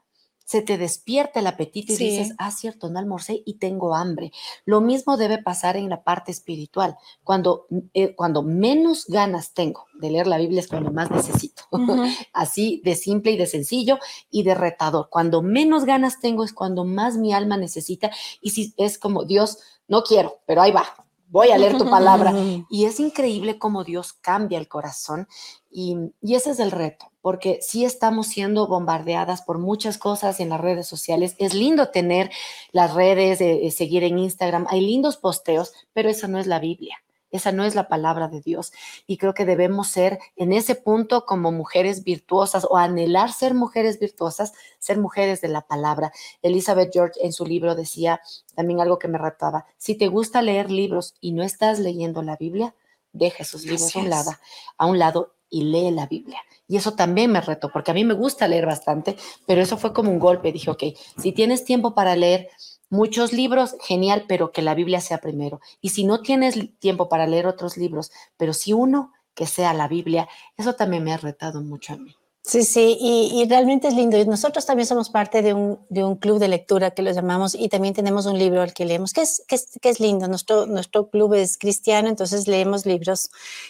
se 0.52 0.62
te 0.62 0.78
despierta 0.78 1.40
el 1.40 1.48
apetito 1.48 1.94
y 1.94 1.96
dices, 1.96 2.36
ah, 2.38 2.52
cierto, 2.52 2.90
no 2.90 3.00
almorcé 3.00 3.42
y 3.46 3.54
tengo 3.54 3.96
hambre. 3.96 4.34
Lo 4.66 4.82
mismo 4.82 5.16
debe 5.16 5.42
pasar 5.42 5.78
en 5.78 5.90
la 5.90 6.04
parte 6.04 6.30
espiritual. 6.30 6.98
Cuando, 7.24 7.68
eh, 7.94 8.16
cuando 8.16 8.44
menos 8.44 9.06
ganas 9.08 9.54
tengo 9.54 9.86
de 9.94 10.12
leer 10.12 10.28
la 10.28 10.38
Biblia 10.38 10.60
es 10.60 10.68
cuando 10.68 10.92
más 10.92 11.10
necesito. 11.10 11.64
Así 12.34 12.82
de 12.84 12.96
simple 12.96 13.32
y 13.32 13.38
de 13.38 13.46
sencillo 13.46 13.98
y 14.30 14.44
de 14.44 14.54
retador. 14.54 15.08
Cuando 15.10 15.42
menos 15.42 15.86
ganas 15.86 16.20
tengo 16.20 16.44
es 16.44 16.52
cuando 16.52 16.84
más 16.84 17.16
mi 17.16 17.32
alma 17.32 17.56
necesita 17.56 18.12
y 18.42 18.50
si 18.50 18.74
es 18.76 19.00
como 19.00 19.24
Dios, 19.24 19.60
no 19.88 20.04
quiero, 20.04 20.40
pero 20.46 20.64
ahí 20.64 20.74
va, 20.74 20.84
voy 21.30 21.52
a 21.52 21.58
leer 21.58 21.78
tu 21.78 21.90
palabra. 21.90 22.34
Y 22.70 22.84
es 22.84 23.00
increíble 23.00 23.58
cómo 23.58 23.86
Dios 23.86 24.12
cambia 24.12 24.60
el 24.60 24.68
corazón 24.68 25.30
y, 25.72 25.96
ese 26.22 26.52
es 26.52 26.60
el 26.60 26.72
reto, 26.72 27.11
porque 27.22 27.60
si 27.62 27.86
estamos 27.86 28.28
siendo 28.28 28.68
bombardeadas 28.68 29.42
por 29.42 29.58
muchas 29.60 29.98
cosas 29.98 30.40
en 30.40 30.50
las 30.50 30.62
redes 30.62 30.88
sociales. 30.88 31.36
Es 31.38 31.54
lindo 31.54 31.90
tener 31.90 32.32
las 32.72 32.94
redes, 32.94 33.42
eh, 33.42 33.70
seguir 33.72 34.04
en 34.04 34.20
Instagram, 34.20 34.66
hay 34.70 34.82
lindos 34.82 35.18
posteos, 35.18 35.74
pero 35.94 36.10
esa 36.10 36.28
no 36.28 36.40
es 36.40 36.48
la 36.48 36.60
Biblia. 36.60 36.98
Esa 37.32 37.54
no 37.54 37.64
es 37.64 37.76
la 37.76 37.88
palabra 37.88 38.28
de 38.28 38.42
Dios. 38.42 38.74
Y 39.08 39.18
creo 39.18 39.34
que 39.34 39.46
debemos 39.46 39.88
ser 39.88 40.20
en 40.36 40.52
ese 40.52 40.76
punto 40.76 41.26
como 41.26 41.52
mujeres 41.52 42.04
virtuosas 42.04 42.68
o 42.70 42.78
anhelar 42.78 43.32
ser 43.32 43.54
mujeres 43.54 44.00
virtuosas, 44.00 44.52
ser 44.80 44.98
mujeres 44.98 45.40
de 45.40 45.48
la 45.48 45.62
palabra. 45.62 46.12
Elizabeth 46.42 46.92
George 46.92 47.26
en 47.26 47.32
su 47.32 47.46
libro 47.46 47.74
decía 47.74 48.22
también 48.54 48.82
algo 48.82 49.00
que 49.00 49.08
me 49.08 49.18
rataba. 49.18 49.66
Si 49.78 49.96
te 49.96 50.10
gusta 50.10 50.42
leer 50.42 50.70
libros 50.70 51.16
y 51.22 51.32
no 51.32 51.44
estás 51.44 51.80
leyendo 51.80 52.22
la 52.22 52.36
Biblia, 52.36 52.76
deja 53.14 53.44
esos 53.44 53.64
libros 53.64 53.96
a 53.96 54.00
un, 54.00 54.10
lado, 54.10 54.32
a 54.78 54.86
un 54.86 55.00
lado 55.00 55.34
y 55.50 55.64
lee 55.64 55.92
la 55.92 56.08
Biblia. 56.08 56.42
Y 56.72 56.78
eso 56.78 56.94
también 56.94 57.34
me 57.34 57.42
retó, 57.42 57.70
porque 57.70 57.92
a 57.92 57.94
mí 57.94 58.06
me 58.06 58.14
gusta 58.14 58.48
leer 58.48 58.66
bastante, 58.66 59.18
pero 59.46 59.62
eso 59.62 59.76
fue 59.76 59.92
como 59.92 60.10
un 60.10 60.20
golpe. 60.20 60.54
Dije, 60.54 60.72
ok, 60.72 60.84
si 61.18 61.34
tienes 61.34 61.66
tiempo 61.66 61.94
para 61.94 62.16
leer, 62.16 62.48
muchos 62.90 63.34
libros, 63.34 63.76
genial, 63.82 64.24
pero 64.26 64.54
que 64.54 64.62
la 64.62 64.74
Biblia 64.74 65.02
sea 65.02 65.18
primero. 65.18 65.60
Y 65.82 65.90
si 65.90 66.06
no 66.06 66.22
tienes 66.22 66.56
tiempo 66.80 67.10
para 67.10 67.28
leer 67.28 67.46
otros 67.46 67.76
libros, 67.76 68.14
pero 68.38 68.54
si 68.54 68.72
uno, 68.72 69.12
que 69.34 69.48
sea 69.48 69.74
la 69.74 69.90
Biblia, 69.90 70.30
eso 70.56 70.72
también 70.74 71.04
me 71.04 71.12
ha 71.12 71.18
retado 71.18 71.60
mucho 71.62 71.92
a 71.92 71.98
mí. 71.98 72.16
Sí, 72.44 72.64
sí, 72.64 72.98
y, 73.00 73.46
realmente 73.48 73.88
es 73.88 73.94
lindo. 73.94 74.18
Nosotros 74.26 74.66
también 74.66 74.88
somos 74.88 75.12
parte 75.12 75.44
de 75.44 75.54
un, 75.54 75.80
de 75.90 76.04
un, 76.04 76.16
club 76.16 76.40
de 76.40 76.48
lectura 76.48 76.90
que 76.90 77.04
lo 77.04 77.12
llamamos 77.12 77.54
y 77.54 77.70
también 77.70 77.94
tenemos 77.94 78.26
un 78.26 78.40
libro 78.40 78.64
al 78.64 78.74
que 78.74 78.84
leemos, 78.84 79.14
que 79.14 79.22
es, 79.22 79.44
que 79.48 79.56
es, 79.56 79.70
que 79.80 79.90
es 79.90 80.00
lindo. 80.00 80.28
Nuestro, 80.28 80.66
nuestro 80.66 81.08
club 81.10 81.36
es 81.36 81.60
cristiano, 81.60 82.10
entonces 82.10 82.48
leemos 82.48 82.88
libros 82.88 83.30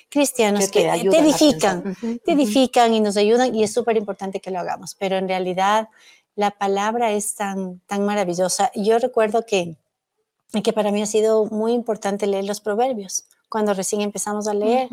cristianos 0.10 0.69
que, 0.69 0.84
te, 0.84 1.17
edifican, 1.17 1.97
te 2.23 2.31
edifican 2.31 2.93
y 2.93 3.01
nos 3.01 3.17
ayudan 3.17 3.53
y 3.53 3.63
es 3.63 3.73
súper 3.73 3.97
importante 3.97 4.39
que 4.39 4.51
lo 4.51 4.60
hagamos. 4.60 4.95
Pero 4.95 5.17
en 5.17 5.27
realidad 5.27 5.89
la 6.36 6.51
palabra 6.51 7.12
es 7.12 7.36
tan, 7.36 7.81
tan 7.88 8.05
maravillosa. 8.05 8.71
Yo 8.73 8.99
recuerdo 8.99 9.45
que, 9.45 9.75
que 10.63 10.71
para 10.71 10.93
mí 10.93 11.01
ha 11.01 11.07
sido 11.07 11.45
muy 11.45 11.73
importante 11.73 12.25
leer 12.25 12.45
los 12.45 12.62
proverbios 12.62 13.25
cuando 13.49 13.73
recién 13.73 13.99
empezamos 13.99 14.47
a 14.47 14.53
leer, 14.53 14.88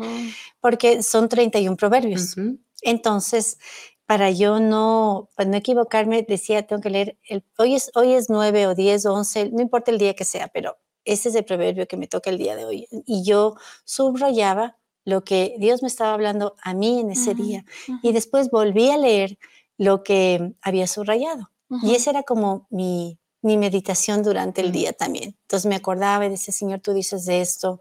porque 0.59 1.01
son 1.01 1.29
31 1.29 1.77
proverbios. 1.77 2.35
Entonces, 2.81 3.57
para 4.05 4.31
yo 4.31 4.59
no, 4.59 5.29
para 5.35 5.49
no 5.49 5.57
equivocarme, 5.57 6.25
decía, 6.27 6.65
tengo 6.65 6.81
que 6.81 6.89
leer, 6.89 7.17
el, 7.23 7.43
hoy, 7.57 7.75
es, 7.75 7.91
hoy 7.95 8.13
es 8.13 8.29
9 8.29 8.67
o 8.67 8.75
10 8.75 9.05
o 9.05 9.13
11, 9.13 9.51
no 9.51 9.61
importa 9.61 9.91
el 9.91 9.97
día 9.97 10.15
que 10.15 10.25
sea, 10.25 10.47
pero 10.47 10.77
ese 11.05 11.29
es 11.29 11.35
el 11.35 11.45
proverbio 11.45 11.87
que 11.87 11.97
me 11.97 12.07
toca 12.07 12.29
el 12.29 12.37
día 12.37 12.55
de 12.55 12.65
hoy. 12.65 12.87
Y 13.05 13.23
yo 13.23 13.55
subrayaba 13.83 14.77
lo 15.05 15.23
que 15.23 15.55
Dios 15.59 15.81
me 15.81 15.87
estaba 15.87 16.13
hablando 16.13 16.55
a 16.61 16.73
mí 16.73 16.99
en 16.99 17.11
ese 17.11 17.33
día. 17.33 17.65
Y 18.03 18.11
después 18.11 18.49
volví 18.49 18.89
a 18.89 18.97
leer 18.97 19.37
lo 19.77 20.03
que 20.03 20.53
había 20.61 20.87
subrayado. 20.87 21.51
Y 21.83 21.95
esa 21.95 22.09
era 22.09 22.23
como 22.23 22.67
mi, 22.69 23.19
mi 23.41 23.57
meditación 23.57 24.23
durante 24.23 24.61
el 24.61 24.71
día 24.71 24.93
también. 24.93 25.35
Entonces 25.41 25.67
me 25.67 25.75
acordaba 25.75 26.25
y 26.25 26.29
decía, 26.29 26.53
Señor, 26.53 26.79
tú 26.79 26.93
dices 26.93 27.25
de 27.25 27.41
esto, 27.41 27.79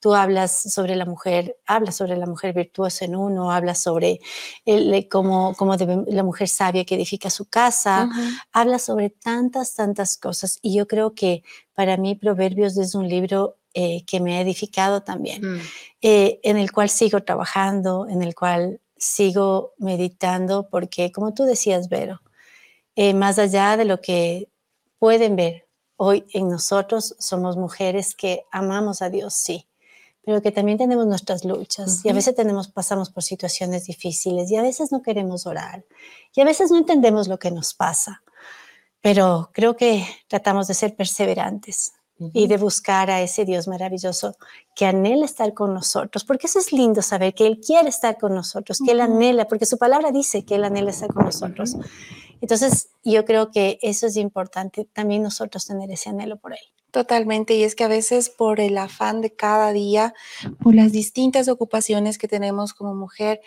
tú 0.00 0.14
hablas 0.14 0.72
sobre 0.72 0.96
la 0.96 1.04
mujer, 1.04 1.56
hablas 1.66 1.96
sobre 1.96 2.16
la 2.16 2.26
mujer 2.26 2.52
virtuosa 2.52 3.04
en 3.04 3.16
uno, 3.16 3.50
hablas 3.50 3.82
sobre 3.82 4.20
el, 4.64 5.08
cómo, 5.08 5.54
cómo 5.56 5.76
la 5.76 6.22
mujer 6.22 6.48
sabia 6.48 6.84
que 6.84 6.94
edifica 6.94 7.30
su 7.30 7.48
casa, 7.48 8.08
hablas 8.52 8.82
sobre 8.82 9.10
tantas, 9.10 9.74
tantas 9.74 10.16
cosas. 10.16 10.58
Y 10.62 10.74
yo 10.74 10.86
creo 10.86 11.14
que 11.14 11.42
para 11.74 11.96
mí 11.96 12.14
Proverbios 12.14 12.76
es 12.76 12.94
un 12.94 13.08
libro 13.08 13.56
eh, 13.74 14.04
que 14.06 14.20
me 14.20 14.36
ha 14.36 14.40
edificado 14.40 15.02
también, 15.02 15.42
mm. 15.42 15.60
eh, 16.00 16.40
en 16.42 16.56
el 16.56 16.72
cual 16.72 16.88
sigo 16.88 17.22
trabajando, 17.22 18.06
en 18.08 18.22
el 18.22 18.34
cual 18.34 18.80
sigo 18.96 19.74
meditando 19.76 20.68
porque, 20.70 21.12
como 21.12 21.34
tú 21.34 21.44
decías, 21.44 21.88
Vero, 21.88 22.22
eh, 22.94 23.12
más 23.12 23.38
allá 23.38 23.76
de 23.76 23.84
lo 23.84 24.00
que 24.00 24.48
pueden 24.98 25.36
ver 25.36 25.68
hoy 25.96 26.24
en 26.32 26.48
nosotros, 26.48 27.14
somos 27.18 27.56
mujeres 27.56 28.14
que 28.14 28.44
amamos 28.50 29.02
a 29.02 29.10
Dios, 29.10 29.34
sí, 29.34 29.66
pero 30.26 30.42
que 30.42 30.50
también 30.50 30.76
tenemos 30.76 31.06
nuestras 31.06 31.44
luchas 31.44 32.04
y 32.04 32.08
a 32.08 32.12
veces 32.12 32.34
tenemos, 32.34 32.66
pasamos 32.66 33.10
por 33.10 33.22
situaciones 33.22 33.86
difíciles 33.86 34.50
y 34.50 34.56
a 34.56 34.62
veces 34.62 34.90
no 34.90 35.00
queremos 35.00 35.46
orar 35.46 35.84
y 36.34 36.40
a 36.40 36.44
veces 36.44 36.72
no 36.72 36.78
entendemos 36.78 37.28
lo 37.28 37.38
que 37.38 37.52
nos 37.52 37.74
pasa, 37.74 38.24
pero 39.00 39.50
creo 39.52 39.76
que 39.76 40.04
tratamos 40.26 40.66
de 40.66 40.74
ser 40.74 40.96
perseverantes 40.96 41.92
y 42.32 42.48
de 42.48 42.56
buscar 42.56 43.08
a 43.08 43.22
ese 43.22 43.44
Dios 43.44 43.68
maravilloso 43.68 44.36
que 44.74 44.86
anhela 44.86 45.26
estar 45.26 45.54
con 45.54 45.72
nosotros, 45.72 46.24
porque 46.24 46.48
eso 46.48 46.58
es 46.58 46.72
lindo 46.72 47.02
saber 47.02 47.32
que 47.32 47.46
Él 47.46 47.60
quiere 47.64 47.88
estar 47.88 48.18
con 48.18 48.34
nosotros, 48.34 48.80
que 48.84 48.90
Él 48.90 49.02
anhela, 49.02 49.46
porque 49.46 49.64
su 49.64 49.78
palabra 49.78 50.10
dice 50.10 50.44
que 50.44 50.56
Él 50.56 50.64
anhela 50.64 50.90
estar 50.90 51.12
con 51.12 51.26
nosotros. 51.26 51.76
Entonces, 52.40 52.88
y 53.06 53.12
yo 53.12 53.24
creo 53.24 53.52
que 53.52 53.78
eso 53.82 54.08
es 54.08 54.16
importante, 54.16 54.84
también 54.84 55.22
nosotros 55.22 55.64
tener 55.64 55.88
ese 55.92 56.10
anhelo 56.10 56.38
por 56.38 56.54
él. 56.54 56.58
Totalmente, 56.96 57.54
y 57.54 57.62
es 57.62 57.74
que 57.74 57.84
a 57.84 57.88
veces 57.88 58.30
por 58.30 58.58
el 58.58 58.78
afán 58.78 59.20
de 59.20 59.30
cada 59.30 59.70
día, 59.74 60.14
por 60.62 60.74
las 60.74 60.92
distintas 60.92 61.46
ocupaciones 61.46 62.16
que 62.16 62.26
tenemos 62.26 62.72
como 62.72 62.94
mujer, 62.94 63.42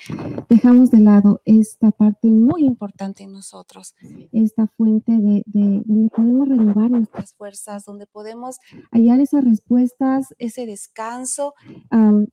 dejamos 0.50 0.91
de 0.91 1.00
lado 1.00 1.41
esta 1.45 1.89
parte 1.89 2.28
muy 2.28 2.63
importante 2.63 3.24
en 3.24 3.32
nosotros, 3.32 3.95
esta 4.32 4.67
fuente 4.67 5.13
de, 5.13 5.41
donde 5.48 6.10
podemos 6.12 6.48
renovar 6.48 6.91
nuestras 6.91 7.34
fuerzas, 7.34 7.86
donde 7.86 8.06
podemos 8.06 8.60
hallar 8.91 9.19
esas 9.19 9.43
respuestas, 9.43 10.28
ese 10.38 10.67
descanso, 10.67 11.56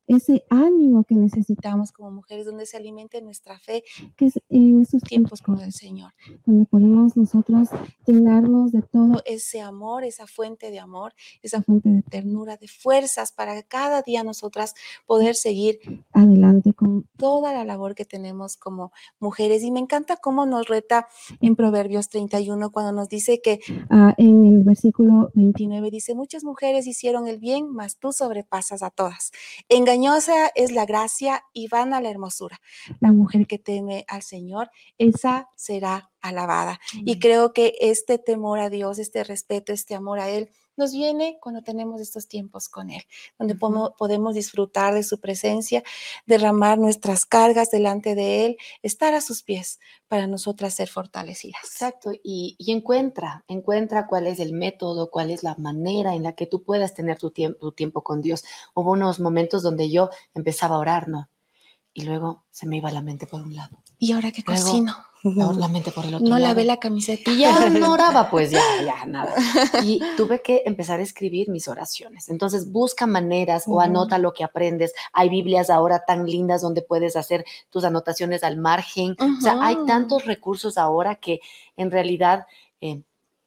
ese 0.05 0.45
ánimo 0.51 1.03
que 1.03 1.15
necesitamos 1.15 1.91
como 1.91 2.11
mujeres, 2.11 2.45
donde 2.45 2.67
se 2.67 2.77
alimente 2.77 3.23
nuestra 3.23 3.57
fe, 3.57 3.83
que 4.17 4.27
es 4.27 4.39
en 4.49 4.81
estos 4.81 5.01
tiempos 5.01 5.41
con 5.41 5.59
el 5.61 5.73
Señor, 5.73 6.13
donde 6.45 6.65
podemos 6.65 7.16
nosotros 7.17 7.69
llenarnos 8.05 8.71
de 8.71 8.81
todo 8.81 9.21
ese 9.25 9.61
amor, 9.61 10.03
esa 10.03 10.27
fuente 10.27 10.71
de 10.71 10.79
amor 10.79 11.13
esa 11.41 11.61
fuente 11.61 11.89
de 11.89 12.01
ternura, 12.03 12.57
de 12.57 12.67
fuerzas 12.67 13.31
para 13.31 13.61
cada 13.63 14.01
día 14.01 14.23
nosotras 14.23 14.73
poder 15.05 15.35
seguir 15.35 15.79
adelante 16.13 16.73
con 16.73 17.07
toda 17.17 17.53
la 17.53 17.65
labor 17.65 17.95
que 17.95 18.05
tenemos 18.05 18.57
como 18.57 18.91
mujeres. 19.19 19.63
Y 19.63 19.71
me 19.71 19.79
encanta 19.79 20.17
cómo 20.17 20.45
nos 20.45 20.67
reta 20.67 21.07
en 21.41 21.55
Proverbios 21.55 22.09
31 22.09 22.71
cuando 22.71 22.91
nos 22.91 23.09
dice 23.09 23.41
que 23.41 23.59
ah, 23.89 24.13
en 24.17 24.45
el 24.45 24.63
versículo 24.63 25.31
29 25.33 25.91
dice, 25.91 26.15
muchas 26.15 26.43
mujeres 26.43 26.87
hicieron 26.87 27.27
el 27.27 27.39
bien, 27.39 27.71
mas 27.71 27.97
tú 27.97 28.11
sobrepasas 28.11 28.83
a 28.83 28.89
todas. 28.89 29.31
Engañosa 29.69 30.47
es 30.55 30.71
la 30.71 30.85
gracia 30.85 31.43
y 31.53 31.67
van 31.67 31.93
a 31.93 32.01
la 32.01 32.09
hermosura. 32.09 32.59
La 32.99 33.11
mujer 33.11 33.47
que 33.47 33.59
teme 33.59 34.05
al 34.07 34.21
Señor, 34.21 34.69
esa 34.97 35.49
será 35.55 36.09
alabada. 36.21 36.79
Y 36.93 37.19
creo 37.19 37.53
que 37.53 37.75
este 37.79 38.17
temor 38.17 38.59
a 38.59 38.69
Dios, 38.69 38.99
este 38.99 39.23
respeto, 39.23 39.73
este 39.73 39.95
amor 39.95 40.19
a 40.19 40.29
Él, 40.29 40.49
nos 40.77 40.91
viene 40.93 41.39
cuando 41.41 41.63
tenemos 41.63 41.99
estos 41.99 42.27
tiempos 42.27 42.69
con 42.69 42.91
Él, 42.91 43.01
donde 43.39 43.55
podemos, 43.55 44.35
disfrutar 44.35 44.93
de 44.93 45.03
su 45.03 45.19
presencia, 45.19 45.83
derramar 46.27 46.77
nuestras 46.77 47.25
cargas 47.25 47.71
delante 47.71 48.13
de 48.13 48.45
Él, 48.45 48.57
estar 48.83 49.15
a 49.15 49.21
sus 49.21 49.41
pies 49.41 49.79
para 50.07 50.27
nosotras 50.27 50.75
ser 50.75 50.87
fortalecidas. 50.87 51.63
Exacto, 51.63 52.11
y, 52.23 52.55
encuentra, 52.67 53.43
encuentra 53.47 54.05
cuál 54.05 54.27
es 54.27 54.39
el 54.39 54.53
método, 54.53 55.09
cuál 55.09 55.31
es 55.31 55.41
la 55.41 55.55
manera 55.55 56.13
en 56.13 56.23
la 56.23 56.33
que 56.33 56.45
tú 56.45 56.63
puedas 56.63 56.93
tener 56.93 57.17
tu 57.17 57.31
tiempo, 57.31 57.57
tu 57.59 57.71
tiempo 57.71 58.03
con 58.03 58.21
Dios. 58.21 58.43
Hubo 58.75 58.91
unos 58.91 59.19
momentos 59.19 59.63
donde 59.63 59.89
yo 59.89 60.11
empezaba 60.35 60.75
a 60.75 60.79
orar, 60.79 61.07
¿no? 61.07 61.29
Y 61.93 62.03
luego 62.03 62.43
se 62.51 62.67
me 62.67 62.77
iba 62.77 62.91
la 62.91 63.01
mente 63.01 63.25
por 63.25 63.41
un 63.41 63.55
lado. 63.55 63.81
¿Y 63.99 64.11
ahora 64.11 64.31
qué 64.31 64.43
cocino? 64.43 64.95
la 65.23 65.67
mente 65.67 65.91
por 65.91 66.05
el 66.05 66.15
otro 66.15 66.27
no 66.27 66.37
lado. 66.37 66.53
lavé 66.53 66.63
la 66.63 66.77
camiseta. 66.77 67.31
Y 67.31 67.39
ya 67.39 67.69
no 67.69 67.91
oraba, 67.91 68.29
pues 68.29 68.51
ya, 68.51 68.61
ya, 68.85 69.05
nada. 69.05 69.33
Y 69.83 69.99
tuve 70.15 70.41
que 70.41 70.63
empezar 70.65 70.99
a 70.99 71.03
escribir 71.03 71.49
mis 71.49 71.67
oraciones. 71.67 72.29
Entonces, 72.29 72.71
busca 72.71 73.07
maneras 73.07 73.63
o 73.67 73.81
anota 73.81 74.17
lo 74.17 74.33
que 74.33 74.43
aprendes. 74.43 74.93
Hay 75.13 75.29
Biblias 75.29 75.69
ahora 75.69 76.03
tan 76.05 76.25
lindas 76.25 76.61
donde 76.61 76.81
puedes 76.81 77.15
hacer 77.15 77.45
tus 77.69 77.83
anotaciones 77.83 78.43
al 78.43 78.57
margen. 78.57 79.15
O 79.19 79.41
sea, 79.41 79.57
hay 79.61 79.77
tantos 79.85 80.25
recursos 80.25 80.77
ahora 80.77 81.15
que 81.15 81.39
en 81.75 81.91
realidad, 81.91 82.45
eh, 82.81 83.01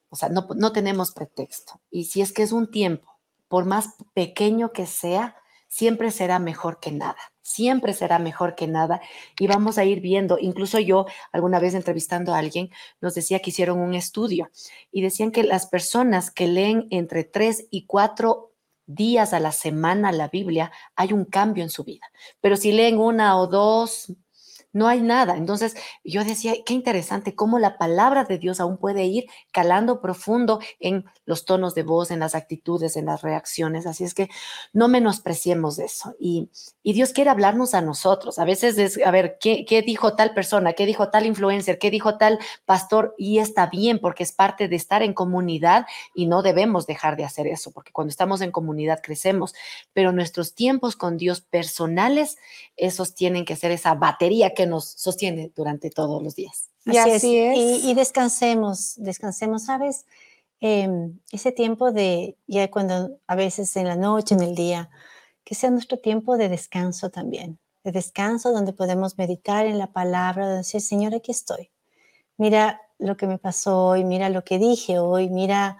o 0.09 0.15
sea, 0.15 0.29
no, 0.29 0.47
no 0.55 0.71
tenemos 0.71 1.11
pretexto. 1.11 1.79
Y 1.89 2.05
si 2.05 2.21
es 2.21 2.31
que 2.31 2.43
es 2.43 2.51
un 2.51 2.69
tiempo, 2.69 3.07
por 3.47 3.65
más 3.65 3.95
pequeño 4.13 4.71
que 4.71 4.85
sea, 4.85 5.35
siempre 5.71 6.11
será 6.11 6.37
mejor 6.37 6.79
que 6.79 6.91
nada 6.91 7.17
siempre 7.41 7.93
será 7.93 8.19
mejor 8.19 8.55
que 8.55 8.67
nada 8.67 9.01
y 9.39 9.47
vamos 9.47 9.77
a 9.77 9.85
ir 9.85 9.99
viendo. 9.99 10.37
Incluso 10.39 10.79
yo 10.79 11.05
alguna 11.31 11.59
vez 11.59 11.73
entrevistando 11.73 12.33
a 12.33 12.37
alguien 12.37 12.69
nos 13.01 13.15
decía 13.15 13.39
que 13.39 13.49
hicieron 13.49 13.79
un 13.79 13.93
estudio 13.93 14.49
y 14.91 15.01
decían 15.01 15.31
que 15.31 15.43
las 15.43 15.67
personas 15.67 16.31
que 16.31 16.47
leen 16.47 16.87
entre 16.91 17.23
tres 17.23 17.67
y 17.69 17.85
cuatro 17.85 18.53
días 18.85 19.33
a 19.33 19.39
la 19.39 19.51
semana 19.51 20.11
la 20.11 20.27
Biblia, 20.27 20.71
hay 20.95 21.13
un 21.13 21.25
cambio 21.25 21.63
en 21.63 21.69
su 21.69 21.83
vida. 21.83 22.11
Pero 22.41 22.57
si 22.57 22.71
leen 22.71 22.97
una 22.97 23.37
o 23.37 23.47
dos 23.47 24.13
no 24.73 24.87
hay 24.87 25.01
nada. 25.01 25.37
Entonces 25.37 25.75
yo 26.03 26.23
decía, 26.23 26.53
qué 26.65 26.73
interesante 26.73 27.35
cómo 27.35 27.59
la 27.59 27.77
palabra 27.77 28.23
de 28.23 28.37
Dios 28.37 28.59
aún 28.59 28.77
puede 28.77 29.05
ir 29.05 29.25
calando 29.51 30.01
profundo 30.01 30.59
en 30.79 31.05
los 31.25 31.45
tonos 31.45 31.75
de 31.75 31.83
voz, 31.83 32.11
en 32.11 32.19
las 32.19 32.35
actitudes, 32.35 32.95
en 32.95 33.05
las 33.05 33.21
reacciones. 33.21 33.85
Así 33.85 34.03
es 34.03 34.13
que 34.13 34.29
no 34.73 34.87
menospreciemos 34.87 35.79
eso. 35.79 36.15
Y, 36.19 36.49
Dios 36.83 37.13
quiere 37.13 37.29
hablarnos 37.29 37.73
a 37.73 37.81
nosotros. 37.81 38.37
A 38.37 38.43
veces 38.43 38.77
es, 38.77 38.99
a 39.05 39.11
ver, 39.11 39.37
¿qué, 39.39 39.65
¿qué 39.65 39.81
dijo 39.81 40.15
tal 40.15 40.33
persona? 40.33 40.73
¿Qué 40.73 40.85
dijo 40.85 41.09
tal 41.09 41.25
influencer? 41.25 41.79
¿Qué 41.79 41.89
dijo 41.89 42.17
tal 42.17 42.39
pastor? 42.65 43.15
Y 43.17 43.37
está 43.37 43.67
bien 43.67 43.99
porque 43.99 44.23
es 44.23 44.33
parte 44.33 44.67
de 44.67 44.75
estar 44.75 45.01
en 45.01 45.13
comunidad 45.13 45.85
y 46.13 46.25
no 46.25 46.41
debemos 46.41 46.87
dejar 46.87 47.15
de 47.15 47.23
hacer 47.23 47.47
eso, 47.47 47.71
porque 47.71 47.91
cuando 47.91 48.09
estamos 48.09 48.41
en 48.41 48.51
comunidad 48.51 48.99
crecemos. 49.01 49.53
Pero 49.93 50.11
nuestros 50.11 50.53
tiempos 50.53 50.95
con 50.95 51.17
Dios 51.17 51.41
personales, 51.41 52.37
esos 52.75 53.15
tienen 53.15 53.45
que 53.45 53.55
ser 53.55 53.71
esa 53.71 53.93
batería 53.93 54.53
que 54.53 54.60
nos 54.65 54.85
sostiene 54.85 55.51
durante 55.55 55.89
todos 55.89 56.21
los 56.21 56.35
días. 56.35 56.69
Y 56.85 56.97
así, 56.97 57.37
es. 57.37 57.83
Y, 57.83 57.93
descansemos, 57.93 58.95
descansemos, 58.97 59.65
¿sabes? 59.65 60.05
Em, 60.59 61.19
ese 61.31 61.51
tiempo 61.51 61.91
de, 61.91 62.37
ya 62.47 62.69
cuando 62.71 63.17
a 63.27 63.35
veces 63.35 63.75
en 63.75 63.87
la 63.87 63.95
noche, 63.95 64.35
en 64.35 64.41
el 64.41 64.55
día, 64.55 64.89
que 65.43 65.55
sea 65.55 65.69
nuestro 65.69 65.99
tiempo 65.99 66.37
de 66.37 66.49
descanso 66.49 67.09
también, 67.09 67.59
de 67.83 67.91
descanso 67.91 68.51
donde 68.51 68.73
podemos 68.73 69.17
meditar 69.17 69.65
en 69.65 69.77
la 69.77 69.87
palabra, 69.87 70.47
de 70.47 70.57
decir, 70.57 70.81
Señor, 70.81 71.15
aquí 71.15 71.31
estoy. 71.31 71.71
Mira 72.37 72.81
lo 72.99 73.17
que 73.17 73.27
me 73.27 73.37
pasó 73.37 73.87
hoy, 73.87 74.03
mira 74.03 74.29
lo 74.29 74.43
que 74.43 74.59
dije 74.59 74.99
hoy, 74.99 75.29
mira 75.29 75.77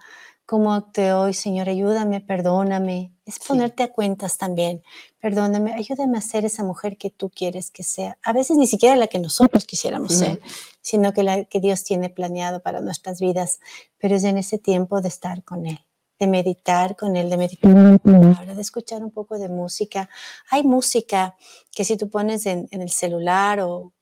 cómo 0.52 0.74
actué 0.74 1.14
hoy, 1.14 1.32
Señor, 1.32 1.70
ayúdame, 1.70 2.20
perdóname. 2.20 3.14
Es 3.24 3.38
ponerte 3.38 3.84
a 3.84 3.88
cuentas 3.90 4.36
también. 4.36 4.82
Perdóname, 5.18 5.72
ayúdame 5.72 6.18
a 6.18 6.20
ser 6.20 6.44
esa 6.44 6.62
mujer 6.62 6.98
que 6.98 7.08
tú 7.08 7.30
quieres 7.30 7.70
que 7.70 7.82
sea. 7.82 8.18
A 8.22 8.34
veces 8.34 8.58
ni 8.58 8.66
siquiera 8.66 8.94
la 8.96 9.06
que 9.06 9.18
nosotros 9.18 9.64
quisiéramos 9.64 10.12
ser, 10.12 10.42
sino 10.82 11.14
que 11.14 11.22
la 11.22 11.44
que 11.44 11.58
Dios 11.58 11.84
tiene 11.84 12.10
planeado 12.10 12.60
para 12.60 12.82
nuestras 12.82 13.18
vidas. 13.18 13.60
Pero 13.96 14.16
es 14.16 14.24
en 14.24 14.36
ese 14.36 14.58
tiempo 14.58 15.00
de 15.00 15.08
estar 15.08 15.42
con 15.42 15.64
Él 15.64 15.78
de 16.20 16.26
meditar 16.28 16.94
con 16.96 17.16
él, 17.16 17.30
de 17.30 17.36
meditar 17.36 17.72
la 17.72 17.98
palabra, 17.98 18.54
de 18.54 18.62
escuchar 18.62 19.02
un 19.02 19.10
poco 19.10 19.38
de 19.38 19.48
música. 19.48 20.08
Hay 20.50 20.62
música 20.62 21.34
que 21.72 21.84
si 21.84 21.96
tú 21.96 22.10
pones 22.10 22.46
en, 22.46 22.68
el 22.70 22.90
celular 22.90 23.58
o 23.58 23.92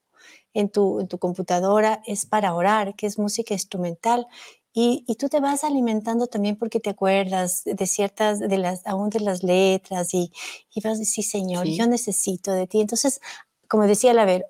en 0.52 0.68
tu, 0.68 1.00
en 1.00 1.08
tu, 1.08 1.18
computadora 1.18 2.02
es 2.04 2.26
para 2.26 2.52
orar, 2.52 2.94
que 2.94 3.06
es 3.06 3.18
música 3.18 3.54
instrumental 3.54 4.26
y, 4.72 5.04
tú 5.18 5.28
te 5.28 5.40
vas 5.40 5.64
alimentando 5.64 6.28
también 6.28 6.56
porque 6.56 6.78
te 6.78 6.90
acuerdas 6.90 7.62
de 7.64 7.86
ciertas, 7.86 8.38
de 8.38 8.58
las, 8.58 8.86
aún 8.86 9.10
de 9.10 9.20
las 9.20 9.42
letras 9.42 10.14
y, 10.14 10.32
y 10.72 10.80
vas 10.80 10.96
a 10.96 11.00
decir, 11.00 11.24
Señor, 11.24 11.66
yo 11.66 11.86
necesito 11.88 12.52
de 12.52 12.68
ti. 12.68 12.80
Entonces, 12.80 13.20
como 13.66 13.86
decía 13.86 14.12
la 14.14 14.24
Ver, 14.24 14.46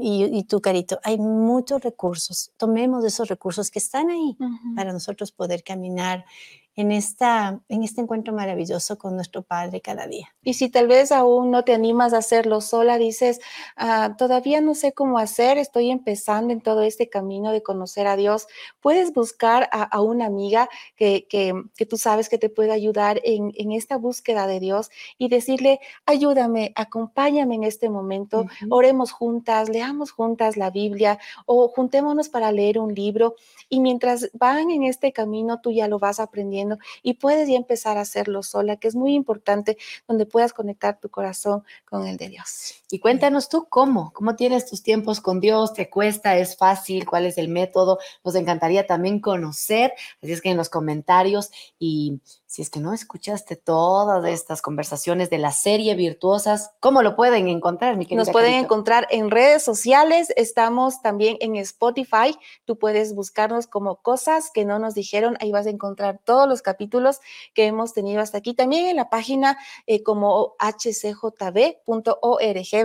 y, 0.00 0.24
y, 0.24 0.44
tú, 0.44 0.60
Carito, 0.60 1.00
hay 1.02 1.18
muchos 1.18 1.82
recursos. 1.82 2.52
Tomemos 2.56 3.04
esos 3.04 3.28
recursos 3.28 3.70
que 3.70 3.78
están 3.78 4.10
ahí 4.10 4.36
para 4.76 4.92
nosotros 4.92 5.32
poder 5.32 5.62
caminar 5.62 6.24
en, 6.78 6.92
esta, 6.92 7.60
en 7.68 7.82
este 7.82 8.02
encuentro 8.02 8.32
maravilloso 8.32 8.98
con 8.98 9.16
nuestro 9.16 9.42
Padre 9.42 9.80
cada 9.80 10.06
día. 10.06 10.28
Y 10.44 10.54
si 10.54 10.68
tal 10.68 10.86
vez 10.86 11.10
aún 11.10 11.50
no 11.50 11.64
te 11.64 11.74
animas 11.74 12.12
a 12.12 12.18
hacerlo 12.18 12.60
sola, 12.60 12.98
dices, 12.98 13.40
ah, 13.76 14.14
todavía 14.16 14.60
no 14.60 14.76
sé 14.76 14.92
cómo 14.92 15.18
hacer, 15.18 15.58
estoy 15.58 15.90
empezando 15.90 16.52
en 16.52 16.60
todo 16.60 16.82
este 16.82 17.08
camino 17.08 17.50
de 17.50 17.64
conocer 17.64 18.06
a 18.06 18.14
Dios, 18.14 18.46
puedes 18.80 19.12
buscar 19.12 19.68
a, 19.72 20.00
una 20.00 20.26
amiga 20.26 20.68
que, 20.94 21.26
que, 21.28 21.52
que, 21.76 21.84
tú 21.84 21.96
sabes 21.96 22.28
que 22.28 22.38
te 22.38 22.48
puede 22.48 22.70
ayudar 22.70 23.20
en, 23.24 23.50
en, 23.56 23.72
esta 23.72 23.96
búsqueda 23.96 24.46
de 24.46 24.60
Dios 24.60 24.88
y 25.18 25.28
decirle, 25.28 25.80
ayúdame, 26.06 26.72
acompáñame 26.76 27.56
en 27.56 27.64
este 27.64 27.90
momento, 27.90 28.46
oremos 28.70 29.10
juntas, 29.10 29.68
leamos 29.68 30.12
juntas 30.12 30.56
la 30.56 30.70
Biblia 30.70 31.18
o 31.44 31.66
juntémonos 31.66 32.28
para 32.28 32.52
leer 32.52 32.78
un 32.78 32.94
libro 32.94 33.34
y 33.68 33.80
mientras 33.80 34.30
van 34.32 34.70
en 34.70 34.84
este 34.84 35.12
camino 35.12 35.60
tú 35.60 35.72
ya 35.72 35.88
lo 35.88 35.98
vas 35.98 36.20
aprendiendo 36.20 36.67
y 37.02 37.14
puedes 37.14 37.48
ya 37.48 37.56
empezar 37.56 37.96
a 37.96 38.02
hacerlo 38.02 38.42
sola, 38.42 38.76
que 38.76 38.88
es 38.88 38.94
muy 38.94 39.14
importante, 39.14 39.78
donde 40.06 40.26
puedas 40.26 40.52
conectar 40.52 40.98
tu 41.00 41.08
corazón 41.08 41.64
con 41.84 42.06
el 42.06 42.16
de 42.16 42.28
Dios. 42.28 42.82
Y 42.90 42.98
cuéntanos 42.98 43.48
tú 43.48 43.66
cómo, 43.68 44.12
cómo 44.12 44.36
tienes 44.36 44.66
tus 44.66 44.82
tiempos 44.82 45.20
con 45.20 45.40
Dios, 45.40 45.72
te 45.72 45.88
cuesta, 45.88 46.36
es 46.36 46.56
fácil, 46.56 47.06
cuál 47.06 47.26
es 47.26 47.38
el 47.38 47.48
método, 47.48 47.98
nos 48.24 48.34
encantaría 48.34 48.86
también 48.86 49.20
conocer, 49.20 49.92
así 50.22 50.32
es 50.32 50.40
que 50.40 50.50
en 50.50 50.56
los 50.56 50.68
comentarios 50.68 51.50
y 51.78 52.20
si 52.48 52.62
es 52.62 52.70
que 52.70 52.80
no 52.80 52.94
escuchaste 52.94 53.56
todas 53.56 54.24
estas 54.24 54.62
conversaciones 54.62 55.28
de 55.28 55.36
la 55.36 55.52
serie 55.52 55.94
Virtuosas, 55.94 56.70
¿cómo 56.80 57.02
lo 57.02 57.14
pueden 57.14 57.46
encontrar, 57.46 57.98
mi 57.98 58.06
querida 58.06 58.24
Nos 58.24 58.30
pueden 58.30 58.52
Carito? 58.52 58.64
encontrar 58.64 59.06
en 59.10 59.30
redes 59.30 59.62
sociales, 59.62 60.32
estamos 60.34 61.02
también 61.02 61.36
en 61.40 61.56
Spotify, 61.56 62.34
tú 62.64 62.78
puedes 62.78 63.14
buscarnos 63.14 63.66
como 63.66 63.96
cosas 63.96 64.50
que 64.50 64.64
no 64.64 64.78
nos 64.78 64.94
dijeron, 64.94 65.36
ahí 65.40 65.52
vas 65.52 65.66
a 65.66 65.70
encontrar 65.70 66.20
todos 66.24 66.48
los 66.48 66.62
capítulos 66.62 67.20
que 67.52 67.66
hemos 67.66 67.92
tenido 67.92 68.22
hasta 68.22 68.38
aquí, 68.38 68.54
también 68.54 68.86
en 68.86 68.96
la 68.96 69.10
página 69.10 69.58
eh, 69.86 70.02
como 70.02 70.56
hcjb.org, 70.58 71.76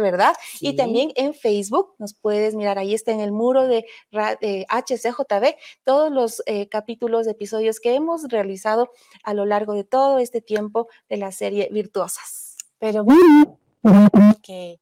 ¿verdad? 0.02 0.34
Y 0.60 0.76
también 0.76 1.14
en 1.16 1.34
Facebook, 1.34 1.96
nos 2.00 2.14
puedes 2.14 2.54
mirar, 2.54 2.80
ahí 2.80 2.94
está 2.94 3.14
en 3.14 3.22
el 3.22 3.32
muro 3.32 3.66
de 3.66 3.86
HCJB, 4.12 5.56
todos 5.86 6.12
los 6.12 6.44
eh, 6.48 6.68
capítulos, 6.68 7.28
episodios 7.28 7.80
que 7.80 7.96
hemos 7.96 8.24
realizado 8.24 8.92
a 9.24 9.34
lo 9.34 9.46
largo 9.46 9.53
de 9.74 9.84
todo 9.84 10.18
este 10.20 10.42
tiempo 10.42 10.88
de 11.10 11.18
la 11.18 11.32
serie 11.32 11.70
Virtuosas. 11.72 12.56
Pero 12.80 13.04
bueno, 13.04 13.60
que 14.42 14.80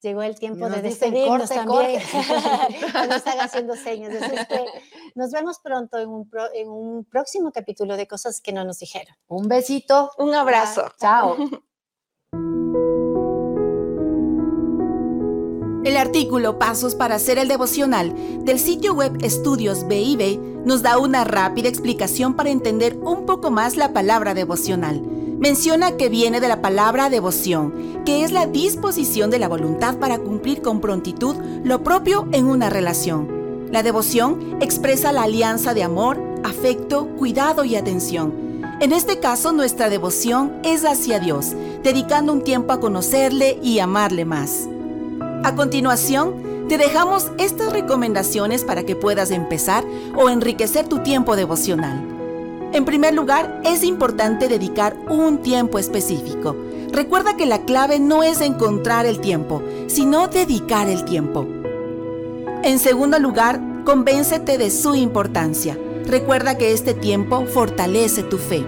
llegó 0.00 0.22
el 0.22 0.38
tiempo 0.38 0.68
Nos 0.68 0.82
de 0.82 0.88
dicen, 0.88 1.12
despedirnos 1.12 1.48
"Corte, 1.48 1.54
también. 1.54 2.00
corte". 2.02 3.08
Nos 3.08 3.16
están 3.16 3.40
haciendo 3.40 3.74
señas. 3.76 4.12
Es 4.14 4.46
que 4.46 4.64
nos 5.14 5.30
vemos 5.32 5.58
pronto 5.60 5.98
en 5.98 6.08
un, 6.08 6.28
pro- 6.28 6.52
en 6.54 6.68
un 6.68 7.04
próximo 7.04 7.50
capítulo 7.52 7.96
de 7.96 8.06
Cosas 8.06 8.40
que 8.40 8.52
no 8.52 8.64
nos 8.64 8.78
dijeron. 8.78 9.14
Un 9.28 9.48
besito. 9.48 10.10
Un 10.18 10.34
abrazo. 10.34 10.92
Chao. 11.00 11.36
El 15.84 15.96
artículo 15.96 16.58
Pasos 16.58 16.96
para 16.96 17.14
hacer 17.14 17.38
el 17.38 17.46
devocional 17.46 18.12
del 18.44 18.58
sitio 18.58 18.94
web 18.94 19.16
Estudios 19.22 19.86
BIB 19.86 20.64
nos 20.64 20.82
da 20.82 20.98
una 20.98 21.22
rápida 21.22 21.68
explicación 21.68 22.34
para 22.34 22.50
entender 22.50 22.98
un 23.00 23.26
poco 23.26 23.52
más 23.52 23.76
la 23.76 23.92
palabra 23.92 24.34
devocional. 24.34 25.00
Menciona 25.38 25.96
que 25.96 26.08
viene 26.08 26.40
de 26.40 26.48
la 26.48 26.60
palabra 26.60 27.10
devoción, 27.10 28.02
que 28.04 28.24
es 28.24 28.32
la 28.32 28.46
disposición 28.46 29.30
de 29.30 29.38
la 29.38 29.46
voluntad 29.46 29.98
para 29.98 30.18
cumplir 30.18 30.62
con 30.62 30.80
prontitud 30.80 31.36
lo 31.62 31.84
propio 31.84 32.26
en 32.32 32.46
una 32.46 32.70
relación. 32.70 33.68
La 33.70 33.84
devoción 33.84 34.58
expresa 34.60 35.12
la 35.12 35.22
alianza 35.22 35.74
de 35.74 35.84
amor, 35.84 36.20
afecto, 36.42 37.06
cuidado 37.16 37.64
y 37.64 37.76
atención. 37.76 38.34
En 38.80 38.92
este 38.92 39.20
caso, 39.20 39.52
nuestra 39.52 39.88
devoción 39.88 40.58
es 40.64 40.84
hacia 40.84 41.20
Dios, 41.20 41.52
dedicando 41.84 42.32
un 42.32 42.42
tiempo 42.42 42.72
a 42.72 42.80
conocerle 42.80 43.60
y 43.62 43.78
amarle 43.78 44.24
más. 44.24 44.68
A 45.44 45.54
continuación, 45.54 46.66
te 46.68 46.78
dejamos 46.78 47.30
estas 47.38 47.72
recomendaciones 47.72 48.64
para 48.64 48.82
que 48.84 48.96
puedas 48.96 49.30
empezar 49.30 49.84
o 50.16 50.28
enriquecer 50.28 50.88
tu 50.88 50.98
tiempo 50.98 51.36
devocional. 51.36 52.04
En 52.72 52.84
primer 52.84 53.14
lugar, 53.14 53.62
es 53.64 53.84
importante 53.84 54.48
dedicar 54.48 54.96
un 55.08 55.38
tiempo 55.38 55.78
específico. 55.78 56.56
Recuerda 56.92 57.36
que 57.36 57.46
la 57.46 57.60
clave 57.64 58.00
no 58.00 58.22
es 58.22 58.40
encontrar 58.40 59.06
el 59.06 59.20
tiempo, 59.20 59.62
sino 59.86 60.26
dedicar 60.26 60.88
el 60.88 61.04
tiempo. 61.04 61.46
En 62.64 62.78
segundo 62.78 63.18
lugar, 63.18 63.60
convéncete 63.84 64.58
de 64.58 64.70
su 64.70 64.94
importancia. 64.96 65.78
Recuerda 66.04 66.58
que 66.58 66.72
este 66.72 66.94
tiempo 66.94 67.46
fortalece 67.46 68.24
tu 68.24 68.38
fe. 68.38 68.64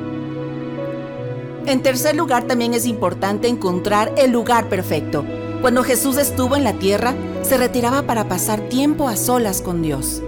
En 1.67 1.83
tercer 1.83 2.17
lugar, 2.17 2.45
también 2.45 2.75
es 2.75 2.87
importante 2.87 3.49
encontrar 3.49 4.15
el 4.17 4.31
lugar 4.31 4.69
perfecto. 4.69 5.25
Cuando 5.61 5.85
Jesús 5.85 6.17
estuvo 6.17 6.57
en 6.57 6.65
la 6.65 6.73
tierra, 6.73 7.15
se 7.43 7.59
retiraba 7.59 8.03
para 8.03 8.29
pasar 8.29 8.61
tiempo 8.71 9.09
a 9.09 9.17
solas 9.17 9.61
con 9.61 9.83
Dios. 9.83 10.23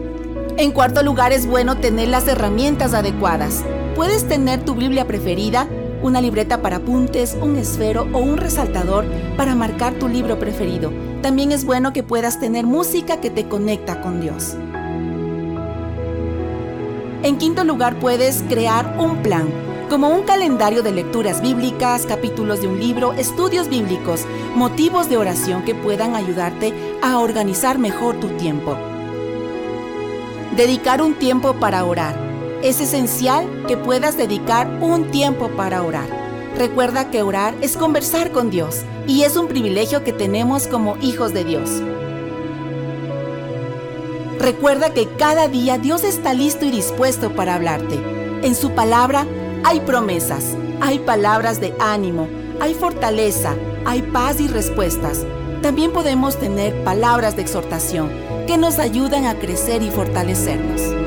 En 0.58 0.72
cuarto 0.72 1.02
lugar, 1.02 1.32
es 1.32 1.46
bueno 1.46 1.78
tener 1.78 2.08
las 2.08 2.28
herramientas 2.28 2.92
adecuadas. 2.92 3.64
Puedes 3.96 4.28
tener 4.28 4.62
tu 4.62 4.74
Biblia 4.74 5.06
preferida, 5.06 5.68
una 6.02 6.20
libreta 6.20 6.60
para 6.60 6.76
apuntes, 6.76 7.34
un 7.40 7.56
esfero 7.56 8.06
o 8.12 8.18
un 8.18 8.36
resaltador 8.36 9.06
para 9.38 9.54
marcar 9.54 9.94
tu 9.94 10.06
libro 10.06 10.38
preferido. 10.38 10.92
También 11.22 11.50
es 11.50 11.64
bueno 11.64 11.94
que 11.94 12.02
puedas 12.02 12.38
tener 12.38 12.66
música 12.66 13.22
que 13.22 13.30
te 13.30 13.48
conecta 13.48 14.02
con 14.02 14.20
Dios. 14.20 14.54
En 17.22 17.38
quinto 17.38 17.64
lugar, 17.64 17.98
puedes 18.00 18.44
crear 18.50 18.96
un 18.98 19.22
plan, 19.22 19.48
como 19.92 20.08
un 20.08 20.22
calendario 20.22 20.82
de 20.82 20.90
lecturas 20.90 21.42
bíblicas, 21.42 22.06
capítulos 22.06 22.62
de 22.62 22.66
un 22.66 22.80
libro, 22.80 23.12
estudios 23.12 23.68
bíblicos, 23.68 24.24
motivos 24.54 25.10
de 25.10 25.18
oración 25.18 25.66
que 25.66 25.74
puedan 25.74 26.16
ayudarte 26.16 26.72
a 27.02 27.18
organizar 27.18 27.78
mejor 27.78 28.18
tu 28.18 28.28
tiempo. 28.38 28.74
Dedicar 30.56 31.02
un 31.02 31.12
tiempo 31.16 31.52
para 31.60 31.84
orar. 31.84 32.16
Es 32.62 32.80
esencial 32.80 33.46
que 33.68 33.76
puedas 33.76 34.16
dedicar 34.16 34.66
un 34.80 35.10
tiempo 35.10 35.48
para 35.48 35.82
orar. 35.82 36.08
Recuerda 36.56 37.10
que 37.10 37.20
orar 37.20 37.54
es 37.60 37.76
conversar 37.76 38.32
con 38.32 38.48
Dios 38.48 38.84
y 39.06 39.24
es 39.24 39.36
un 39.36 39.46
privilegio 39.46 40.04
que 40.04 40.14
tenemos 40.14 40.68
como 40.68 40.96
hijos 41.02 41.34
de 41.34 41.44
Dios. 41.44 41.68
Recuerda 44.38 44.94
que 44.94 45.06
cada 45.18 45.48
día 45.48 45.76
Dios 45.76 46.02
está 46.02 46.32
listo 46.32 46.64
y 46.64 46.70
dispuesto 46.70 47.34
para 47.34 47.56
hablarte. 47.56 48.00
En 48.42 48.54
su 48.54 48.70
palabra 48.70 49.26
hay 49.64 49.80
promesas, 49.80 50.56
hay 50.80 50.98
palabras 50.98 51.60
de 51.60 51.74
ánimo, 51.78 52.28
hay 52.60 52.74
fortaleza, 52.74 53.54
hay 53.84 54.02
paz 54.02 54.40
y 54.40 54.48
respuestas. 54.48 55.24
También 55.62 55.92
podemos 55.92 56.38
tener 56.38 56.82
palabras 56.84 57.36
de 57.36 57.42
exhortación 57.42 58.10
que 58.46 58.58
nos 58.58 58.78
ayudan 58.78 59.26
a 59.26 59.38
crecer 59.38 59.82
y 59.82 59.90
fortalecernos. 59.90 61.01